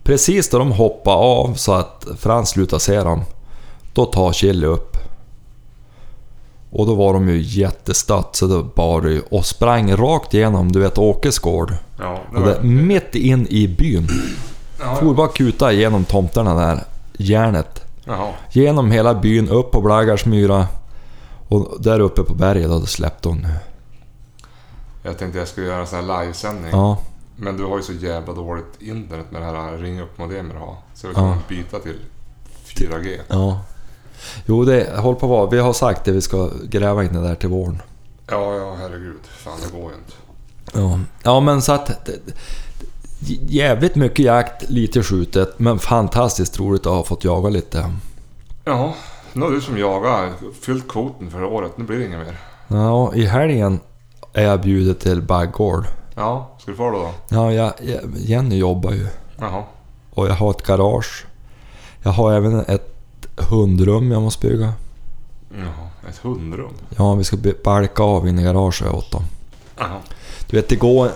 Precis 0.02 0.48
då 0.48 0.58
de 0.58 0.72
hoppade 0.72 1.16
av 1.16 1.54
så 1.54 1.72
att 1.72 2.06
Frans 2.18 2.50
slutade 2.50 2.80
se 2.80 3.00
dem, 3.00 3.22
då 3.92 4.04
tar 4.04 4.32
Chili 4.32 4.66
upp. 4.66 4.96
Och 6.70 6.86
då 6.86 6.94
var 6.94 7.12
de 7.12 7.28
ju 7.28 7.40
jättestött 7.40 8.36
så 8.36 8.46
då 8.46 8.62
bar 8.62 9.02
ju 9.02 9.22
och 9.30 9.46
sprang 9.46 9.96
rakt 9.96 10.34
igenom, 10.34 10.72
du 10.72 10.80
vet 10.80 10.98
Åkes 10.98 11.38
gård. 11.38 11.74
Ja, 11.98 12.18
det 12.32 12.40
var... 12.40 12.60
mitt 12.60 13.14
in 13.14 13.46
i 13.50 13.68
byn. 13.68 14.08
ja, 14.80 14.96
For 14.96 15.14
bara 15.14 15.28
kuta 15.28 15.72
igenom 15.72 16.04
tomterna 16.04 16.54
där, 16.54 16.84
järnet. 17.18 17.84
Jaha. 18.04 18.32
Genom 18.52 18.90
hela 18.90 19.14
byn, 19.14 19.48
upp 19.48 19.70
på 19.70 19.80
Blaggarsmyra. 19.80 20.66
Och 21.48 21.76
där 21.80 22.00
uppe 22.00 22.22
på 22.22 22.34
berget, 22.34 22.68
då 22.68 22.86
släppte 22.86 23.28
hon. 23.28 23.46
Jag 25.02 25.18
tänkte 25.18 25.38
jag 25.38 25.48
skulle 25.48 25.66
göra 25.66 25.80
en 25.80 25.86
sån 25.86 26.08
här 26.08 26.24
livesändning. 26.24 26.70
Ja, 26.72 26.98
Men 27.42 27.56
du 27.56 27.64
har 27.64 27.76
ju 27.76 27.82
så 27.82 27.92
jävla 27.92 28.32
dåligt 28.34 28.66
internet 28.82 29.26
med 29.30 29.42
det 29.42 29.46
här 29.48 29.76
ring 29.78 30.00
upp 30.00 30.18
modemet 30.18 30.52
du 30.52 30.58
har. 30.58 30.76
Så 30.94 31.08
vi 31.08 31.14
kan 31.14 31.24
Ja. 31.28 31.36
byta 31.48 31.78
till 31.78 31.98
4G. 32.66 33.20
ja. 33.28 33.60
Jo, 34.46 34.64
det 34.64 34.96
håller 34.96 35.18
på 35.18 35.26
vara. 35.26 35.50
Vi 35.50 35.58
har 35.58 35.72
sagt 35.72 36.04
det, 36.04 36.12
vi 36.12 36.20
ska 36.20 36.50
gräva 36.64 37.04
in 37.04 37.12
det 37.12 37.20
där 37.22 37.34
till 37.34 37.48
våren. 37.48 37.82
Ja, 38.26 38.54
ja, 38.56 38.74
herregud. 38.80 39.18
Fan, 39.36 39.58
det 39.66 39.78
går 39.80 39.90
ju 39.90 39.96
inte. 39.96 40.12
Ja, 40.72 41.00
ja 41.22 41.40
men 41.40 41.62
så 41.62 41.72
att... 41.72 42.10
Jävligt 43.48 43.94
mycket 43.94 44.24
jakt, 44.24 44.70
lite 44.70 45.02
skjutet, 45.02 45.58
men 45.58 45.78
fantastiskt 45.78 46.60
roligt 46.60 46.86
att 46.86 46.92
ha 46.92 47.04
fått 47.04 47.24
jaga 47.24 47.48
lite. 47.48 47.92
Ja, 48.64 48.94
nu 49.32 49.42
har 49.44 49.50
du 49.52 49.60
som 49.60 49.78
jagar 49.78 50.32
fyllt 50.60 50.88
kvoten 50.88 51.30
för 51.30 51.44
året. 51.44 51.72
Nu 51.78 51.84
blir 51.84 51.98
det 51.98 52.04
inget 52.06 52.18
mer. 52.18 52.36
Ja, 52.68 53.14
i 53.14 53.26
helgen 53.26 53.80
är 54.32 54.42
jag 54.42 54.60
bjuden 54.60 54.94
till 54.94 55.22
baggård. 55.22 55.84
Ja, 56.14 56.58
ska 56.60 56.70
du 56.70 56.76
få 56.76 56.90
det 56.90 56.98
då? 56.98 57.10
Ja, 57.28 57.52
jag, 57.52 57.72
jag, 57.80 58.00
Jenny 58.16 58.56
jobbar 58.56 58.92
ju. 58.92 59.06
Jaha. 59.38 59.64
Och 60.14 60.28
jag 60.28 60.34
har 60.34 60.50
ett 60.50 60.66
garage. 60.66 61.26
Jag 62.02 62.10
har 62.10 62.32
även 62.32 62.60
ett 62.60 62.96
hundrum 63.36 64.10
jag 64.10 64.22
måste 64.22 64.46
bygga. 64.46 64.72
Jaha, 65.50 65.88
ett 66.08 66.18
hundrum. 66.18 66.72
Ja, 66.96 67.14
vi 67.14 67.24
ska 67.24 67.36
balka 67.64 68.02
av 68.02 68.28
in 68.28 68.38
i 68.38 68.42
garaget 68.42 68.94
åt 68.94 69.10
dem. 69.10 69.22
Jaha. 69.76 69.98
Du 70.46 70.56
vet, 70.56 70.68
det 70.68 70.76
går... 70.76 71.10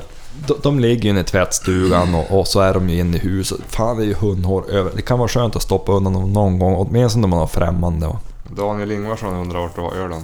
De, 0.47 0.55
de 0.63 0.81
ligger 0.81 1.03
ju 1.03 1.11
inne 1.11 1.21
i 1.21 1.25
tvättstugan 1.25 2.15
och, 2.15 2.39
och 2.39 2.47
så 2.47 2.61
är 2.61 2.75
de 2.75 2.89
ju 2.89 2.99
inne 2.99 3.17
i 3.17 3.21
huset. 3.21 3.61
Fan, 3.69 3.97
det 3.97 4.05
är 4.05 4.07
ju 4.07 4.15
hundhår 4.15 4.71
över. 4.71 4.93
Det 4.97 5.03
kan 5.03 5.19
vara 5.19 5.29
skönt 5.29 5.57
att 5.57 5.63
stoppa 5.63 5.93
undan 5.93 6.13
dem 6.13 6.33
någon 6.33 6.59
gång, 6.59 6.75
åtminstone 6.75 7.21
när 7.21 7.29
man 7.29 7.39
har 7.39 7.47
främmande. 7.47 8.17
Daniel 8.57 8.93
Ingvarsson 8.93 9.35
undrar 9.35 9.61
vart 9.61 9.75
du 9.75 9.81
har 9.81 9.93
ölen. 9.93 10.23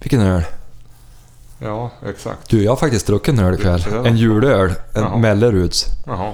Vilken 0.00 0.20
öl? 0.20 0.42
Ja, 1.64 1.90
exakt. 2.08 2.48
Du, 2.50 2.62
jag 2.64 2.72
har 2.72 2.76
faktiskt 2.76 3.06
druckit 3.06 3.34
en 3.38 3.44
öl 3.44 3.54
ikväll. 3.54 3.82
En 4.04 4.16
julöl. 4.16 4.72
En 4.92 5.02
Jaha. 5.02 5.16
Melleruds. 5.16 5.86
Jaha. 6.06 6.32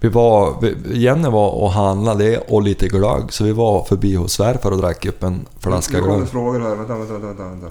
Vi 0.00 0.08
var... 0.08 0.54
Vi, 0.62 0.76
Jenny 1.00 1.28
var 1.28 1.50
och 1.50 1.70
handlade 1.72 2.24
det 2.24 2.38
och 2.38 2.62
lite 2.62 2.88
glögg, 2.88 3.32
så 3.32 3.44
vi 3.44 3.52
var 3.52 3.84
förbi 3.84 4.14
hos 4.14 4.32
svärfar 4.32 4.70
och 4.70 4.78
drack 4.78 5.06
upp 5.06 5.22
en 5.22 5.46
flaska 5.60 5.96
Nu 5.96 6.00
kommer 6.02 6.16
glögg. 6.16 6.28
frågor 6.28 6.60
här. 6.60 6.74
Vänta, 6.74 6.94
vänta, 6.94 7.12
vänta. 7.18 7.42
vänta. 7.44 7.66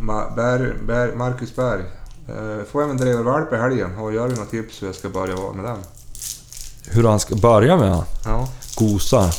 Ma- 0.00 0.36
Berg, 0.36 0.72
Berg, 0.86 1.16
Marcus 1.16 1.56
Berg. 1.56 1.82
Eh, 2.28 2.64
får 2.72 2.82
jag 2.82 2.90
en 2.90 2.96
drevervalp 2.96 3.52
i 3.52 3.56
helgen? 3.56 3.94
Har 3.96 4.10
Jörgen 4.10 4.34
några 4.34 4.50
tips 4.50 4.82
hur 4.82 4.86
jag 4.86 4.94
ska 4.96 5.08
börja 5.08 5.36
vara 5.36 5.52
med 5.52 5.64
den? 5.64 5.78
Hur 6.90 7.04
han 7.04 7.20
ska 7.20 7.34
börja 7.36 7.76
med 7.76 7.90
han? 7.94 8.04
Ja. 8.24 8.48
Gosa. 8.76 9.30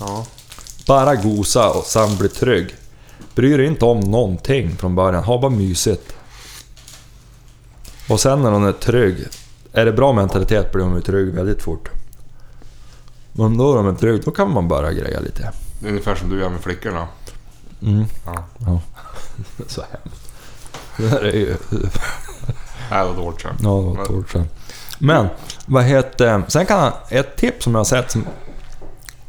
Ja. 0.00 0.24
Bara 0.86 1.14
gosa 1.14 1.70
och 1.70 1.84
sen 1.84 2.16
bli 2.16 2.28
trygg. 2.28 2.74
Bry 3.34 3.56
dig 3.56 3.66
inte 3.66 3.84
om 3.84 4.00
någonting 4.00 4.76
från 4.76 4.94
början, 4.94 5.24
ha 5.24 5.40
bara 5.40 5.50
mysigt. 5.50 6.14
Och 8.08 8.20
sen 8.20 8.42
när 8.42 8.50
hon 8.50 8.64
är 8.64 8.72
trygg, 8.72 9.16
är 9.72 9.84
det 9.84 9.92
bra 9.92 10.12
mentalitet 10.12 10.72
blir 10.72 10.84
hon 10.84 10.94
ju 10.94 11.00
trygg 11.00 11.34
väldigt 11.34 11.62
fort. 11.62 11.88
Men 13.32 13.58
då 13.58 13.78
är 13.78 13.82
de 13.82 13.96
trygg, 13.96 14.22
då 14.24 14.30
kan 14.30 14.52
man 14.52 14.68
börja 14.68 14.92
greja 14.92 15.20
lite. 15.20 15.52
Det 15.80 15.86
är 15.86 15.90
ungefär 15.90 16.14
som 16.14 16.30
du 16.30 16.40
gör 16.40 16.48
med 16.48 16.60
flickorna. 16.60 17.08
Mm. 17.82 18.04
Ja. 18.26 18.44
Ja. 18.58 18.80
Så 19.66 19.80
hemskt. 19.80 20.32
Det 20.96 21.08
här 21.08 21.20
är 21.20 21.36
ju... 21.36 21.56
Nej, 22.90 23.04
det 23.04 23.04
var 23.04 23.14
dåligt 23.16 23.40
sen. 23.40 23.54
Ja, 23.62 23.68
det 23.68 23.96
var 23.96 24.04
ett 24.04 24.10
år 24.10 24.24
sedan. 24.32 24.48
Men, 24.98 25.28
vad 25.66 25.84
heter... 25.84 26.42
Sen 26.48 26.66
kan 26.66 26.80
han... 26.80 26.92
Ett 27.08 27.36
tips 27.36 27.64
som 27.64 27.72
jag 27.74 27.80
har 27.80 27.84
sett 27.84 28.10
som 28.10 28.26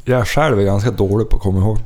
jag 0.04 0.28
själv 0.28 0.60
är 0.60 0.64
ganska 0.64 0.90
dålig 0.90 1.28
på 1.28 1.36
att 1.36 1.42
komma 1.42 1.58
ihåg. 1.58 1.78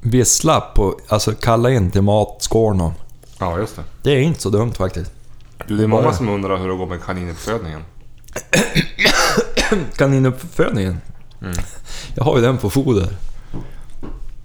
Vissla 0.00 0.60
på... 0.60 0.98
Alltså 1.08 1.32
kalla 1.32 1.70
in 1.70 1.90
till 1.90 2.02
matskålen. 2.02 2.90
Ja, 3.38 3.58
just 3.58 3.76
det. 3.76 3.82
Det 4.02 4.10
är 4.10 4.20
inte 4.20 4.40
så 4.40 4.50
dumt 4.50 4.72
faktiskt. 4.72 5.12
Du, 5.66 5.76
det 5.76 5.82
är 5.82 5.86
många 5.86 6.12
som 6.12 6.28
undrar 6.28 6.56
hur 6.58 6.68
det 6.68 6.74
går 6.76 6.86
med 6.86 7.02
kaninuppfödningen. 7.02 7.80
Kaninuppfödningen. 9.96 11.00
Mm. 11.42 11.54
Jag 12.14 12.24
har 12.24 12.36
ju 12.36 12.42
den 12.42 12.58
på 12.58 12.70
foder. 12.70 13.16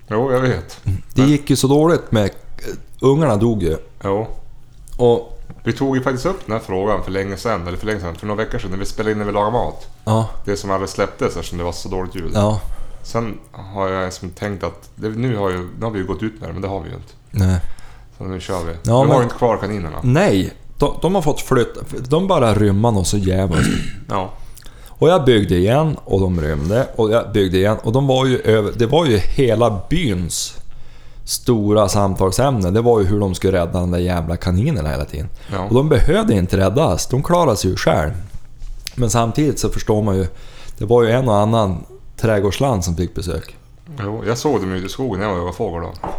Jo, 0.07 0.31
jag 0.31 0.39
vet. 0.41 0.79
Det 1.13 1.21
gick 1.21 1.49
ju 1.49 1.55
så 1.55 1.67
dåligt 1.67 2.11
med... 2.11 2.31
Ungarna 3.01 3.35
dog 3.35 3.63
ju. 3.63 3.77
Jo. 4.03 4.27
Och... 4.97 5.29
Vi 5.63 5.73
tog 5.73 5.95
ju 5.97 6.03
faktiskt 6.03 6.25
upp 6.25 6.45
den 6.45 6.53
här 6.53 6.59
frågan 6.65 7.03
för 7.03 7.11
länge 7.11 7.37
sedan, 7.37 7.67
eller 7.67 7.77
för 7.77 7.85
länge 7.85 7.99
sedan, 7.99 8.15
för 8.15 8.27
några 8.27 8.43
veckor 8.43 8.59
sedan 8.59 8.71
när 8.71 8.77
vi 8.77 8.85
spelade 8.85 9.11
in 9.11 9.17
när 9.17 9.25
vi 9.25 9.31
lagade 9.31 9.51
mat. 9.51 9.87
Ja. 10.05 10.29
Det 10.45 10.57
som 10.57 10.71
aldrig 10.71 10.89
släpptes 10.89 11.27
eftersom 11.35 11.57
det 11.57 11.63
var 11.63 11.71
så 11.71 11.89
dåligt 11.89 12.15
ljud. 12.15 12.31
Ja. 12.33 12.61
Sen 13.03 13.37
har 13.51 13.89
jag 13.89 14.13
som 14.13 14.29
tänkt 14.29 14.63
att, 14.63 14.89
det, 14.95 15.09
nu, 15.09 15.35
har 15.35 15.49
ju, 15.49 15.57
nu 15.79 15.83
har 15.85 15.91
vi 15.91 15.99
ju 15.99 16.05
gått 16.05 16.23
ut 16.23 16.39
med 16.39 16.49
det, 16.49 16.53
men 16.53 16.61
det 16.61 16.67
har 16.67 16.79
vi 16.79 16.89
ju 16.89 16.95
inte. 16.95 17.13
Nej. 17.31 17.59
Så 18.17 18.23
nu 18.23 18.39
kör 18.39 18.63
vi. 18.63 18.71
Ja, 18.71 18.77
vi 18.83 18.89
har 18.91 19.05
men- 19.07 19.17
ju 19.17 19.23
inte 19.23 19.35
kvar 19.35 19.57
kaninerna. 19.57 19.99
Nej. 20.03 20.53
De, 20.83 20.93
de 21.01 21.15
har 21.15 21.21
fått 21.21 21.41
flytta. 21.41 21.79
De 22.09 22.27
bara 22.27 22.53
rymma 22.53 22.91
något 22.91 23.07
så 23.07 23.17
jävligt. 23.17 23.67
Ja. 24.09 24.33
Och 24.87 25.09
jag 25.09 25.25
byggde 25.25 25.55
igen 25.55 25.97
och 26.05 26.19
de 26.19 26.41
rymde 26.41 26.87
och 26.95 27.11
jag 27.11 27.31
byggde 27.31 27.57
igen 27.57 27.77
och 27.83 27.91
de 27.91 28.07
var 28.07 28.25
ju 28.25 28.39
över, 28.39 28.71
det 28.75 28.85
var 28.85 29.05
ju 29.05 29.17
hela 29.17 29.81
byns 29.89 30.57
stora 31.25 31.89
samtalsämne. 31.89 32.71
Det 32.71 32.81
var 32.81 32.99
ju 32.99 33.05
hur 33.05 33.19
de 33.19 33.35
skulle 33.35 33.59
rädda 33.61 33.79
de 33.79 33.91
där 33.91 33.99
jävla 33.99 34.37
kaninerna 34.37 34.89
hela 34.89 35.05
tiden. 35.05 35.29
Ja. 35.51 35.59
Och 35.59 35.73
de 35.73 35.89
behövde 35.89 36.33
inte 36.33 36.57
räddas, 36.57 37.07
de 37.07 37.23
klarade 37.23 37.57
sig 37.57 37.69
ju 37.69 37.75
själv. 37.75 38.11
Men 38.95 39.09
samtidigt 39.09 39.59
så 39.59 39.69
förstår 39.69 40.01
man 40.03 40.15
ju, 40.15 40.27
det 40.77 40.85
var 40.85 41.03
ju 41.03 41.11
en 41.11 41.29
och 41.29 41.37
annan 41.37 41.85
trädgårdsland 42.17 42.83
som 42.83 42.95
fick 42.95 43.15
besök. 43.15 43.55
Jo, 43.99 44.23
jag 44.27 44.37
såg 44.37 44.59
dem 44.61 44.71
ute 44.71 44.85
i 44.85 44.89
skogen 44.89 45.19
när 45.19 45.27
jag 45.27 45.37
jagade 45.37 45.53
fågel 45.53 45.81
då. 45.81 46.09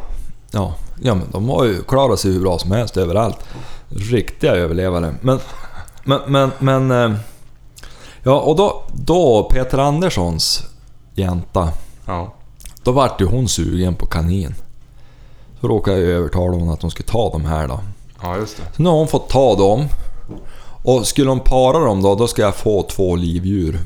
Ja, 0.54 0.74
ja 1.02 1.14
men 1.14 1.30
de 1.30 1.48
har 1.48 1.64
ju 1.64 1.82
klarat 1.82 2.20
sig 2.20 2.32
hur 2.32 2.40
bra 2.40 2.58
som 2.58 2.70
helst 2.72 2.96
överallt. 2.96 3.38
Riktiga 3.88 4.52
överlevare. 4.52 5.14
Men, 5.20 5.38
men, 6.04 6.20
men, 6.26 6.50
men... 6.58 7.12
eh, 7.12 7.18
Ja, 8.26 8.40
och 8.40 8.56
då, 8.56 8.82
då 8.94 9.48
Peter 9.52 9.78
Anderssons 9.78 10.62
jänta, 11.14 11.68
Ja. 12.06 12.34
då 12.82 12.92
vart 12.92 13.20
ju 13.20 13.24
hon 13.26 13.48
sugen 13.48 13.94
på 13.94 14.06
kanin. 14.06 14.54
Så 15.60 15.68
råkade 15.68 15.98
jag 15.98 16.10
övertala 16.10 16.56
hon 16.56 16.68
att 16.70 16.82
hon 16.82 16.90
skulle 16.90 17.08
ta 17.08 17.30
de 17.30 17.44
här 17.44 17.68
då. 17.68 17.80
Ja, 18.22 18.36
just 18.36 18.56
det. 18.56 18.62
Så 18.76 18.82
nu 18.82 18.88
har 18.88 18.96
hon 18.96 19.08
fått 19.08 19.28
ta 19.28 19.54
dem. 19.56 19.86
Och 20.84 21.06
skulle 21.06 21.30
hon 21.30 21.40
para 21.40 21.78
dem 21.78 22.02
då, 22.02 22.14
då 22.14 22.26
ska 22.26 22.42
jag 22.42 22.54
få 22.54 22.82
två 22.82 23.16
livdjur. 23.16 23.80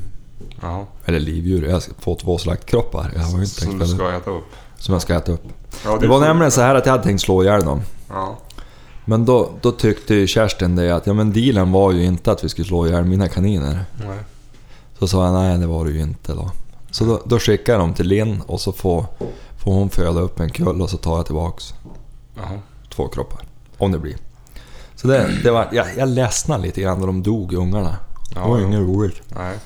Ja. 0.61 0.85
Eller 1.05 1.19
livdjur, 1.19 1.69
jag 1.69 1.81
ska 1.81 1.91
få 1.99 2.15
två 2.15 2.37
slaktkroppar. 2.37 3.11
Jag 3.15 3.21
har 3.21 3.39
inte 3.39 3.47
Som 3.61 3.79
du 3.79 3.87
ska 3.87 4.11
äta 4.13 4.31
upp. 4.31 4.45
Som 4.79 4.93
jag 4.93 5.01
ska 5.01 5.15
äta 5.15 5.31
upp. 5.31 5.43
Ja, 5.85 5.97
Det 6.01 6.07
var 6.07 6.19
nämligen 6.19 6.51
så 6.51 6.61
här 6.61 6.75
att 6.75 6.85
jag 6.85 6.91
hade 6.93 7.03
tänkt 7.03 7.21
slå 7.21 7.43
ihjäl 7.43 7.63
dem. 7.65 7.81
Ja. 8.09 8.37
Men 9.05 9.25
då, 9.25 9.49
då 9.61 9.71
tyckte 9.71 10.13
ju 10.15 10.27
Kerstin 10.27 10.75
det 10.75 10.95
att 10.95 11.07
ja 11.07 11.13
men 11.13 11.33
dealen 11.33 11.71
var 11.71 11.91
ju 11.91 12.03
inte 12.05 12.31
att 12.31 12.43
vi 12.43 12.49
skulle 12.49 12.67
slå 12.67 12.87
ihjäl 12.87 13.03
mina 13.05 13.27
kaniner. 13.27 13.85
Nej. 14.07 14.17
Så 14.99 15.07
sa 15.07 15.25
jag 15.25 15.33
nej 15.33 15.57
det 15.57 15.67
var 15.67 15.85
det 15.85 15.91
ju 15.91 16.01
inte 16.01 16.33
då. 16.33 16.51
Så 16.91 17.05
då, 17.05 17.21
då 17.25 17.39
skickar 17.39 17.73
jag 17.73 17.81
dem 17.81 17.93
till 17.93 18.07
Linn 18.07 18.41
och 18.47 18.61
så 18.61 18.71
får, 18.71 19.05
får 19.57 19.73
hon 19.73 19.89
föda 19.89 20.19
upp 20.19 20.39
en 20.39 20.49
kull 20.49 20.81
och 20.81 20.89
så 20.89 20.97
tar 20.97 21.15
jag 21.15 21.25
tillbaks 21.25 21.73
Jaha. 22.37 22.59
två 22.95 23.07
kroppar. 23.07 23.41
Om 23.77 23.91
det 23.91 23.99
blir. 23.99 24.15
Så 24.95 25.07
det, 25.07 25.29
det 25.43 25.51
var, 25.51 25.67
jag, 25.71 25.85
jag 25.97 26.09
ledsnade 26.09 26.63
lite 26.63 26.81
grann 26.81 26.99
när 26.99 27.07
de 27.07 27.23
dog 27.23 27.53
ungarna. 27.53 27.95
Det 28.33 28.35
Ja, 28.39 28.47
var 28.47 28.57
jo. 28.59 28.67
inget 28.67 28.79
roligt. 28.79 29.21
Nej. 29.27 29.57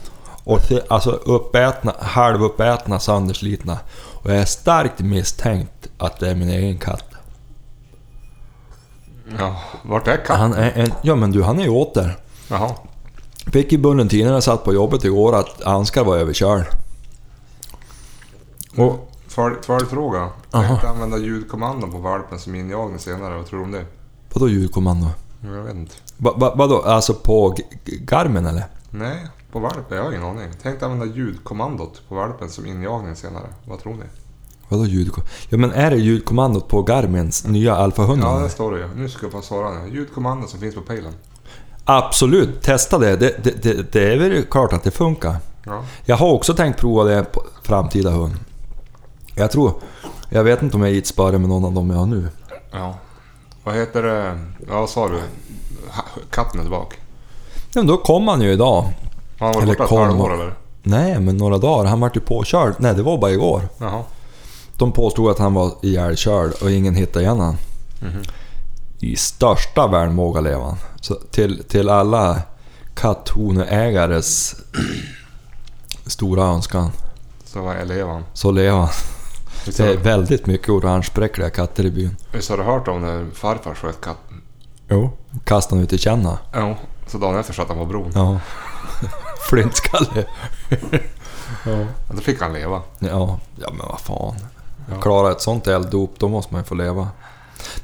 Och 0.43 0.59
alltså 0.87 1.11
uppätna, 1.11 1.93
halvuppätna, 1.99 2.99
sönderslitna. 2.99 3.77
Och 4.23 4.29
jag 4.31 4.37
är 4.37 4.45
starkt 4.45 4.99
misstänkt 4.99 5.89
att 5.97 6.19
det 6.19 6.29
är 6.29 6.35
min 6.35 6.49
egen 6.49 6.77
katt. 6.77 7.05
Ja. 9.39 9.55
Vart 9.83 10.07
är 10.07 10.17
katten? 10.17 10.35
Han 10.41 10.53
är 10.53 10.71
en, 10.75 10.91
ja 11.01 11.15
men 11.15 11.31
du, 11.31 11.43
han 11.43 11.59
är 11.59 11.63
ju 11.63 11.69
åter. 11.69 12.17
Jaha. 12.49 12.71
Fick 13.51 13.73
i 13.73 13.77
bulletinen 13.77 14.27
när 14.27 14.33
jag 14.33 14.43
satt 14.43 14.63
på 14.63 14.73
jobbet 14.73 15.03
igår 15.03 15.35
att 15.35 15.61
Anskar 15.61 16.03
var 16.03 16.17
överkörd. 16.17 16.65
Och 18.77 19.09
följ- 19.29 19.61
följdfråga. 19.65 20.29
Tänkte 20.51 20.89
använda 20.89 21.17
ljudkommandon 21.17 21.91
på 21.91 21.97
valpen 21.97 22.39
som 22.39 22.55
injagning 22.55 22.99
senare. 22.99 23.37
Vad 23.37 23.45
tror 23.47 23.59
du 23.59 23.65
om 23.65 23.71
det? 23.71 23.85
Vadå 24.33 24.49
ljudkommando? 24.49 25.07
Jag 25.41 25.49
vet 25.63 25.75
inte. 25.75 25.95
Va, 26.17 26.33
va, 26.37 26.53
vadå? 26.55 26.81
Alltså 26.81 27.13
på 27.13 27.49
G- 27.49 27.63
G- 27.85 27.97
Garmin 28.11 28.45
eller? 28.45 28.63
Nej, 28.89 29.27
på 29.53 29.59
valpen? 29.59 29.97
Jag 29.97 30.03
har 30.03 30.11
ingen 30.11 30.23
aning. 30.23 30.49
Tänk 30.61 30.83
använda 30.83 31.15
ljudkommandot 31.15 32.01
på 32.09 32.15
valpen 32.15 32.49
som 32.49 32.65
injagning 32.65 33.15
senare. 33.15 33.47
Vad 33.65 33.79
tror 33.79 33.93
ni? 33.93 34.05
Vadå 34.69 34.85
ljudkommandot? 34.85 35.33
Ja 35.49 35.57
men 35.57 35.71
är 35.71 35.91
det 35.91 35.97
ljudkommandot 35.97 36.67
på 36.67 36.81
Garmins 36.81 37.47
nya 37.47 37.75
Alfa 37.75 38.03
100? 38.03 38.27
Ja, 38.27 38.39
det 38.39 38.49
står 38.49 38.71
det 38.71 38.79
ju. 38.79 38.87
Nu 38.95 39.09
ska 39.09 39.25
jag 39.25 39.31
få 39.31 39.41
svara 39.41 39.71
nu. 39.71 39.93
Ljudkommando 39.93 40.47
som 40.47 40.59
finns 40.59 40.75
på 40.75 40.81
pejlen. 40.81 41.13
Absolut, 41.85 42.61
testa 42.61 42.97
det. 42.97 43.15
Det, 43.15 43.43
det, 43.43 43.63
det. 43.63 43.91
det 43.91 44.13
är 44.13 44.17
väl 44.17 44.43
klart 44.43 44.73
att 44.73 44.83
det 44.83 44.91
funkar. 44.91 45.35
Ja. 45.65 45.83
Jag 46.05 46.15
har 46.15 46.33
också 46.33 46.53
tänkt 46.53 46.79
prova 46.79 47.03
det 47.03 47.23
på 47.23 47.43
framtida 47.63 48.09
hund. 48.09 48.33
Jag 49.35 49.51
tror... 49.51 49.73
Jag 50.29 50.43
vet 50.43 50.61
inte 50.61 50.75
om 50.77 50.81
jag 50.83 50.91
är 50.91 51.01
spara 51.01 51.37
med 51.37 51.49
någon 51.49 51.65
av 51.65 51.73
dem 51.73 51.89
jag 51.89 51.97
har 51.97 52.05
nu. 52.05 52.27
ja. 52.71 52.95
Vad 53.63 53.75
heter 53.75 54.03
det? 54.03 54.39
Ja, 54.67 54.79
vad 54.79 54.89
sa 54.89 55.07
du? 55.07 55.19
Katten 56.29 56.59
är 56.59 56.63
tillbaka. 56.63 56.95
Ja, 57.55 57.79
men 57.79 57.87
då 57.87 57.97
kom 57.97 58.27
han 58.27 58.41
ju 58.41 58.51
idag. 58.51 58.93
Har 59.43 59.47
han 59.47 59.55
varit 59.55 59.63
Eller 59.63 59.73
borta 59.73 59.83
ett 59.83 59.89
kom 59.89 59.99
halvår 60.07 60.29
och- 60.29 60.41
eller? 60.41 60.53
Nej, 60.83 61.19
men 61.19 61.37
några 61.37 61.57
dagar. 61.57 61.85
Han 61.89 61.99
vart 61.99 62.15
ju 62.15 62.19
påkörd. 62.21 62.75
Nej, 62.77 62.93
det 62.95 63.03
var 63.03 63.17
bara 63.17 63.31
igår. 63.31 63.61
Jaha. 63.77 64.03
De 64.77 64.91
påstod 64.91 65.31
att 65.31 65.39
han 65.39 65.53
var 65.53 65.71
ihjälkörd 65.81 66.51
och 66.61 66.71
ingen 66.71 66.95
hittade 66.95 67.25
igen 67.25 67.39
han. 67.39 67.57
Mhm. 68.01 68.21
I 68.99 69.15
största 69.15 69.87
välmåga 69.87 70.41
lever 70.41 70.63
han. 70.63 70.77
Så 71.01 71.15
till, 71.15 71.63
till 71.63 71.89
alla 71.89 72.41
katthonägares 72.95 74.55
stora 76.05 76.43
önskan, 76.43 76.91
Så 77.45 77.61
var 77.61 77.75
eleven. 77.75 78.23
så 78.33 78.51
lever 78.51 78.77
han. 78.77 78.89
Det 79.65 79.79
är 79.79 79.97
väldigt 79.97 80.45
mycket 80.45 80.69
orangebräckliga 80.69 81.49
katter 81.49 81.85
i 81.85 81.91
byn. 81.91 82.15
visst 82.33 82.49
har 82.49 82.57
du 82.57 82.63
hört 82.63 82.87
om 82.87 83.01
när 83.01 83.25
farfar 83.33 83.73
sköt 83.75 84.01
katten? 84.01 84.41
Jo. 84.89 85.11
Kastade 85.43 85.75
han 85.75 85.83
ut 85.83 85.93
i 85.93 85.97
känna. 85.97 86.37
Ja. 86.53 86.75
Så 87.07 87.17
dagen 87.17 87.39
efter 87.39 87.53
satt 87.53 87.67
han 87.67 87.77
på 87.77 87.85
bron. 87.85 88.11
Ja. 88.15 88.39
Flintskalle. 89.49 90.25
Ja, 91.65 91.85
Då 92.11 92.21
fick 92.21 92.41
han 92.41 92.53
leva. 92.53 92.81
Ja, 92.99 93.39
ja 93.55 93.69
men 93.71 93.87
vad 93.89 93.99
fan. 93.99 94.35
Ja. 94.91 95.01
Klara 95.01 95.31
ett 95.31 95.41
sånt 95.41 95.67
elddop, 95.67 96.13
då 96.17 96.29
måste 96.29 96.53
man 96.53 96.61
ju 96.61 96.65
få 96.65 96.75
leva. 96.75 97.07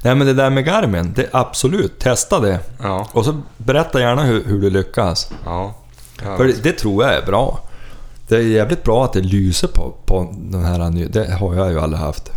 Nej 0.02 0.14
men 0.14 0.26
det 0.26 0.34
där 0.34 0.50
med 0.50 0.64
Garmin, 0.64 1.12
det 1.16 1.28
absolut, 1.32 1.98
testa 1.98 2.40
det. 2.40 2.58
Ja. 2.82 3.08
Och 3.12 3.24
så 3.24 3.40
berätta 3.56 4.00
gärna 4.00 4.22
hur, 4.22 4.44
hur 4.44 4.60
du 4.60 4.70
lyckas. 4.70 5.32
Ja. 5.44 5.74
För 6.16 6.44
det, 6.44 6.62
det 6.62 6.72
tror 6.72 7.04
jag 7.04 7.14
är 7.14 7.26
bra. 7.26 7.60
Det 8.28 8.36
är 8.36 8.40
jävligt 8.40 8.84
bra 8.84 9.04
att 9.04 9.12
det 9.12 9.20
lyser 9.20 9.68
på, 9.68 9.94
på 10.04 10.34
den 10.38 10.64
här 10.64 11.08
Det 11.08 11.32
har 11.32 11.54
jag 11.54 11.70
ju 11.70 11.80
aldrig 11.80 12.00
haft. 12.00 12.30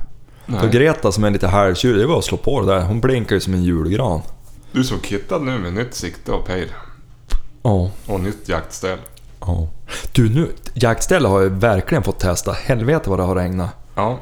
Nej. 0.46 0.60
För 0.60 0.68
Greta 0.68 1.12
som 1.12 1.24
är 1.24 1.32
lite 1.32 1.48
halvtjurig, 1.48 2.02
det 2.02 2.08
var 2.08 2.18
att 2.18 2.26
slå 2.26 2.38
på 2.38 2.62
det 2.62 2.68
där. 2.68 2.82
Hon 2.82 3.02
blinkar 3.02 3.36
ju 3.36 3.40
som 3.40 3.54
en 3.54 3.64
julgran. 3.64 4.22
Du 4.72 4.80
är 4.80 4.84
så 4.84 5.00
kittad 5.00 5.40
nu 5.40 5.58
med 5.58 5.74
nytt 5.74 5.94
sikte 5.94 6.32
och 6.32 6.46
pejl. 6.46 6.68
Ja. 7.64 7.92
Och 8.06 8.20
nytt 8.20 8.50
jaktställ. 8.50 8.98
Ja. 9.48 9.68
Du 10.12 10.30
nu, 10.36 10.52
jaktställe 10.74 11.28
har 11.28 11.42
jag 11.42 11.50
verkligen 11.50 12.04
fått 12.04 12.20
testa. 12.20 12.52
Helvete 12.52 13.10
vad 13.10 13.20
det 13.20 13.24
har 13.24 13.36
regnat. 13.36 13.70
Ja. 13.96 14.18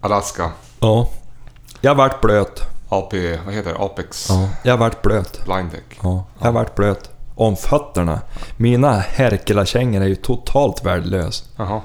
Alaska. 0.00 0.50
Ja. 0.80 1.08
Jag 1.80 1.94
vart 1.94 2.20
blöt. 2.20 2.62
AP, 2.88 3.36
vad 3.44 3.54
heter 3.54 3.72
det? 3.72 3.78
Apex 3.84 4.26
Ja. 4.28 4.48
Jag 4.62 4.76
vart 4.76 5.02
blöt. 5.02 5.44
Blind 5.44 5.70
Deck. 5.70 5.98
Ja, 6.02 6.24
jag 6.42 6.52
vart 6.52 6.74
blöt. 6.74 7.10
Om 7.34 7.56
fötterna. 7.56 8.20
Mina 8.56 8.92
Herkela-kängor 8.98 10.00
är 10.02 10.06
ju 10.06 10.14
totalt 10.14 10.84
värdelös. 10.84 11.44
Jaha. 11.56 11.80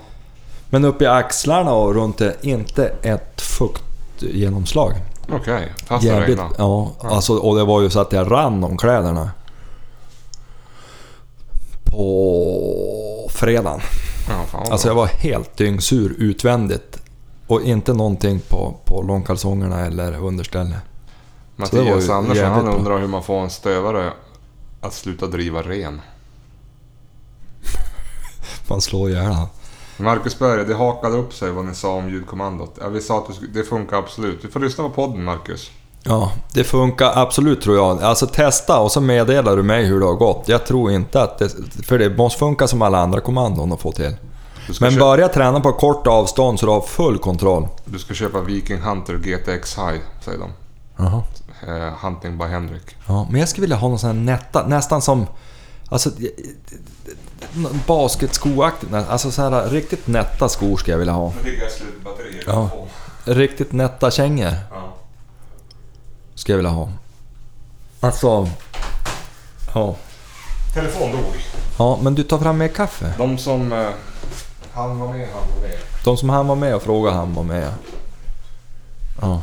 Men 0.70 0.86
uppe 0.86 1.04
i 1.04 1.08
axlarna 1.08 1.74
och 1.74 1.96
runt 1.96 2.18
det, 2.18 2.36
inte 2.42 2.94
ett 3.02 3.42
fuktgenomslag. 3.42 4.94
Okej. 5.32 5.74
Fast 5.86 6.06
det 6.06 6.22
regnade. 6.22 6.50
ja, 6.58 6.92
alltså, 7.02 7.38
och 7.38 7.56
det 7.56 7.64
var 7.64 7.82
ju 7.82 7.90
så 7.90 8.00
att 8.00 8.12
jag 8.12 8.32
rann 8.32 8.64
om 8.64 8.78
kläderna. 8.78 9.32
På 11.92 13.30
fredagen. 13.34 13.80
Ja, 14.28 14.60
Alltså 14.72 14.88
jag 14.88 14.96
var 14.96 15.06
helt 15.06 15.58
dyngsur 15.58 16.16
utvändigt. 16.18 17.02
Och 17.48 17.62
inte 17.62 17.94
någonting 17.94 18.40
på, 18.40 18.76
på 18.86 19.02
långkalsongerna 19.02 19.86
eller 19.86 20.18
var 20.18 20.32
Mattias 21.56 22.10
Andersson 22.10 22.46
han 22.46 22.66
bra. 22.66 22.76
undrar 22.76 23.00
hur 23.00 23.08
man 23.08 23.24
får 23.24 23.40
en 23.40 23.50
stövare 23.50 24.14
att 24.82 24.94
sluta 24.94 25.28
driva 25.28 25.62
ren. 25.62 26.02
Man 28.68 28.82
slår 28.82 29.10
han. 29.16 29.48
Marcus 29.98 30.40
Berg, 30.40 30.66
det 30.66 30.76
hakade 30.76 31.18
upp 31.18 31.34
sig 31.34 31.52
vad 31.52 31.66
ni 31.66 31.76
sa 31.76 31.94
om 31.96 32.10
ljudkommandot. 32.10 32.78
Ja, 32.82 32.90
vi 32.90 33.02
sa 33.02 33.18
att 33.18 33.40
det 33.54 33.64
funkar 33.64 33.98
absolut. 33.98 34.42
Du 34.42 34.48
får 34.48 34.60
lyssna 34.60 34.84
på 34.84 34.90
podden 34.90 35.24
Marcus. 35.24 35.72
Ja, 36.08 36.32
det 36.54 36.64
funkar 36.64 37.12
absolut 37.16 37.62
tror 37.62 37.76
jag. 37.76 38.04
Alltså 38.04 38.28
testa 38.28 38.80
och 38.80 38.92
så 38.92 39.02
meddelar 39.02 39.58
du 39.58 39.64
mig 39.64 39.86
hur 39.86 40.00
det 40.00 40.06
har 40.06 40.14
gått. 40.14 40.44
Jag 40.48 40.66
tror 40.66 40.92
inte 40.92 41.22
att 41.22 41.38
det... 41.38 41.50
För 41.88 42.00
det 42.00 42.18
måste 42.18 42.40
funka 42.40 42.68
som 42.68 42.82
alla 42.82 42.98
andra 42.98 43.22
kommandon 43.22 43.74
att 43.74 43.82
få 43.82 43.92
till. 43.92 44.16
Men 44.82 44.92
köpa, 44.92 45.06
börja 45.06 45.28
träna 45.28 45.60
på 45.60 45.74
kort 45.74 46.08
avstånd 46.08 46.60
så 46.60 46.66
du 46.66 46.72
har 46.72 46.82
full 46.82 47.18
kontroll. 47.18 47.68
du 47.86 48.00
ska 48.00 48.14
köpa 48.14 48.42
Viking 48.42 48.82
Hunter 48.82 49.14
GTX 49.18 49.78
High, 49.78 50.00
säger 50.26 50.40
de. 50.40 50.50
Jaha. 50.98 51.24
Eh, 51.68 51.94
Hunting 52.02 52.38
by 52.38 52.46
Henrik. 52.46 52.96
Ja, 53.08 53.28
men 53.32 53.40
jag 53.40 53.50
skulle 53.50 53.62
vilja 53.62 53.76
ha 53.76 53.88
någon 53.88 54.00
sån 54.00 54.10
här 54.10 54.24
nätta, 54.36 54.68
nästan 54.68 55.02
som... 55.02 55.28
Alltså... 55.90 56.10
någon 57.54 57.80
Basketskoaktigt, 57.88 58.94
alltså 58.94 59.32
så 59.32 59.42
här 59.42 59.70
riktigt 59.70 60.08
nätta 60.08 60.50
skor 60.50 60.78
ska 60.78 60.92
jag 60.92 60.98
vilja 60.98 61.14
ha. 61.14 61.34
Nu 61.44 61.50
ligger 61.50 61.64
jag 61.64 61.72
slut 61.72 62.04
batterier. 62.04 62.44
Ja. 62.48 62.70
Riktigt 63.26 63.72
nätta 63.72 64.12
kängor 64.12 64.54
ja. 64.72 64.85
Ska 66.36 66.52
jag 66.52 66.58
vilja 66.58 66.72
ha. 66.72 66.90
Alltså... 68.00 68.48
Ja. 69.74 69.96
Telefon 70.74 71.12
dog. 71.12 71.26
Ja, 71.78 72.00
men 72.02 72.16
du 72.16 72.24
tar 72.24 72.38
fram 72.38 72.58
mer 72.58 72.68
kaffe. 72.68 73.14
De 73.18 73.38
som... 73.38 73.72
Eh, 73.74 73.88
han 74.74 75.00
var 75.00 75.08
med, 75.08 75.28
han 75.34 75.42
var 75.56 75.68
med. 75.68 75.78
De 76.04 76.18
som 76.18 76.30
han 76.30 76.48
var 76.48 76.56
med 76.56 76.76
och 76.76 76.82
frågade 76.82 77.16
han 77.16 77.34
var 77.34 77.44
med. 77.44 77.72
Ja. 79.22 79.42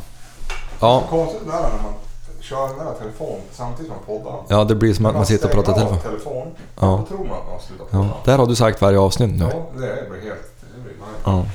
Ja, 0.79 1.03
Konstigt 1.09 1.41
det 1.45 1.51
där 1.51 1.61
när 1.61 1.83
man 1.83 1.93
kör 2.41 2.67
den 2.67 2.77
där 2.85 2.93
telefon 2.93 3.39
samtidigt 3.51 3.91
som 3.91 3.95
man 4.07 4.23
poddar. 4.23 4.39
ja 4.49 4.63
det 4.63 4.75
blir 4.75 4.93
som 4.93 5.05
att 5.05 5.15
man 5.15 5.25
sitter 5.25 5.45
och 5.45 5.51
pratar 5.51 5.73
telefon. 5.73 5.99
telefon. 5.99 6.47
Ja. 6.79 7.05
Då 7.09 7.15
tror 7.15 7.25
man 7.25 7.37
att 7.37 7.43
man 7.43 7.53
har 7.53 7.59
slutat 7.59 7.91
podda. 7.91 8.03
Ja, 8.03 8.17
där 8.25 8.37
har 8.37 8.47
du 8.47 8.55
sagt 8.55 8.81
varje 8.81 8.99
avsnitt 8.99 9.39
nu. 9.39 9.45
Ja, 9.51 9.65
det 9.73 10.09
blir 10.09 10.21
helt... 10.21 10.53
Det 10.75 10.81
blir. 10.83 10.93
Ja. 11.25 11.45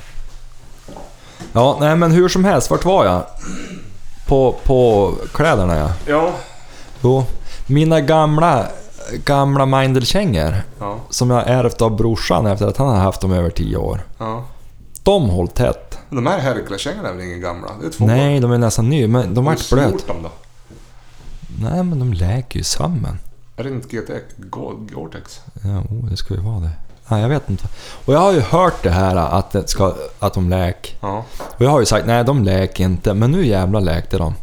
Ja, 1.53 1.77
nej 1.79 1.95
men 1.95 2.11
hur 2.11 2.29
som 2.29 2.45
helst, 2.45 2.69
vart 2.69 2.85
var 2.85 3.05
jag? 3.05 3.23
På, 4.29 4.55
på 4.63 5.11
kläderna 5.33 5.75
ja. 5.77 5.91
Ja. 6.07 6.31
Jo, 7.03 7.23
mina 7.67 8.01
gamla, 8.01 8.65
gamla 9.25 9.65
Mindel-kängor 9.65 10.55
Ja. 10.79 10.99
som 11.09 11.29
jag 11.29 11.43
ärvt 11.47 11.81
av 11.81 11.95
brorsan 11.95 12.45
efter 12.47 12.67
att 12.67 12.77
han 12.77 12.87
har 12.87 12.95
haft 12.97 13.21
dem 13.21 13.31
över 13.33 13.49
10 13.49 13.77
år. 13.77 14.01
ja. 14.17 14.43
De 15.03 15.29
håll 15.29 15.47
tätt. 15.47 15.97
De 16.09 16.27
här 16.27 16.39
Hercules-kängorna 16.39 17.09
är 17.09 17.13
väl 17.13 17.25
inga 17.25 17.37
gamla? 17.37 17.67
Det 17.81 17.87
är 17.87 17.91
två 17.91 18.05
Nej, 18.05 18.39
de 18.39 18.51
är 18.51 18.57
nästan 18.57 18.89
nya, 18.89 19.07
men 19.07 19.33
de 19.33 19.45
Har 19.45 19.53
vart 19.53 19.69
du 19.69 19.75
blöt. 19.75 20.07
dem 20.07 20.23
då? 20.23 20.29
Nej, 21.61 21.83
men 21.83 21.99
de 21.99 22.13
läker 22.13 22.57
ju 22.57 22.63
samman. 22.63 23.19
Är 23.57 23.63
det 23.63 23.69
inte 23.69 23.87
GTX? 23.95 24.23
Go- 24.37 24.87
Gore-Tex? 24.91 25.39
Ja, 25.63 25.79
oh, 25.79 26.05
det 26.09 26.17
ska 26.17 26.33
ju 26.33 26.39
vara 26.39 26.59
det. 26.59 26.69
Nej, 27.11 27.21
jag 27.21 27.29
vet 27.29 27.49
inte. 27.49 27.67
Och 28.05 28.13
jag 28.13 28.19
har 28.19 28.31
ju 28.31 28.39
hört 28.41 28.83
det 28.83 28.89
här 28.89 29.15
att, 29.15 29.51
det 29.51 29.67
ska, 29.67 29.93
att 30.19 30.33
de 30.33 30.49
läk. 30.49 30.97
Ja. 31.01 31.25
Och 31.39 31.61
jag 31.61 31.69
har 31.69 31.79
ju 31.79 31.85
sagt 31.85 32.05
nej, 32.05 32.23
de 32.23 32.43
läker 32.43 32.83
inte. 32.83 33.13
Men 33.13 33.31
nu 33.31 33.45
jävlar 33.45 33.81
läkte 33.81 34.17
de. 34.17 34.35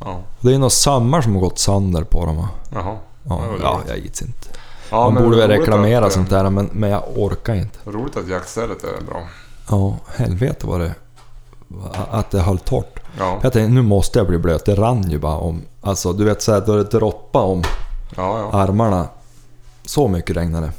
Ja. 0.00 0.20
Och 0.40 0.48
det 0.48 0.54
är 0.54 0.58
några 0.58 0.70
sömmar 0.70 1.22
som 1.22 1.34
har 1.34 1.40
gått 1.40 1.58
sönder 1.58 2.02
på 2.02 2.26
dem. 2.26 2.46
Jaha. 2.72 2.96
Ja, 3.28 3.40
ja 3.62 3.80
jag 3.88 3.98
gits 3.98 4.22
inte. 4.22 4.48
Ja, 4.90 5.10
Man 5.10 5.22
borde 5.22 5.36
väl 5.36 5.48
reklamera 5.48 6.06
att, 6.06 6.12
sånt 6.12 6.30
där, 6.30 6.50
men, 6.50 6.70
men 6.72 6.90
jag 6.90 7.02
orkar 7.16 7.54
inte. 7.54 7.78
Roligt 7.84 8.16
att 8.16 8.28
jaktstället 8.28 8.84
är 8.84 9.04
bra. 9.04 9.22
Ja, 9.70 9.96
helvete 10.16 10.66
vad 10.66 10.80
det... 10.80 10.94
Att 12.10 12.30
det 12.30 12.40
höll 12.40 12.58
torrt. 12.58 13.00
Ja. 13.18 13.38
Jag 13.42 13.52
tänkte, 13.52 13.72
nu 13.72 13.82
måste 13.82 14.18
jag 14.18 14.28
bli 14.28 14.38
blöt. 14.38 14.64
Det 14.64 14.74
rann 14.74 15.10
ju 15.10 15.18
bara 15.18 15.36
om... 15.36 15.62
Alltså, 15.80 16.12
du 16.12 16.24
vet 16.24 16.42
såhär, 16.42 16.60
då 16.66 16.76
det 16.76 16.84
droppade 16.84 17.44
om 17.44 17.62
Ja, 18.16 18.38
ja. 18.38 18.58
armarna. 18.58 19.08
Så 19.84 20.08
mycket 20.08 20.36
regnade 20.36 20.66
det. 20.66 20.72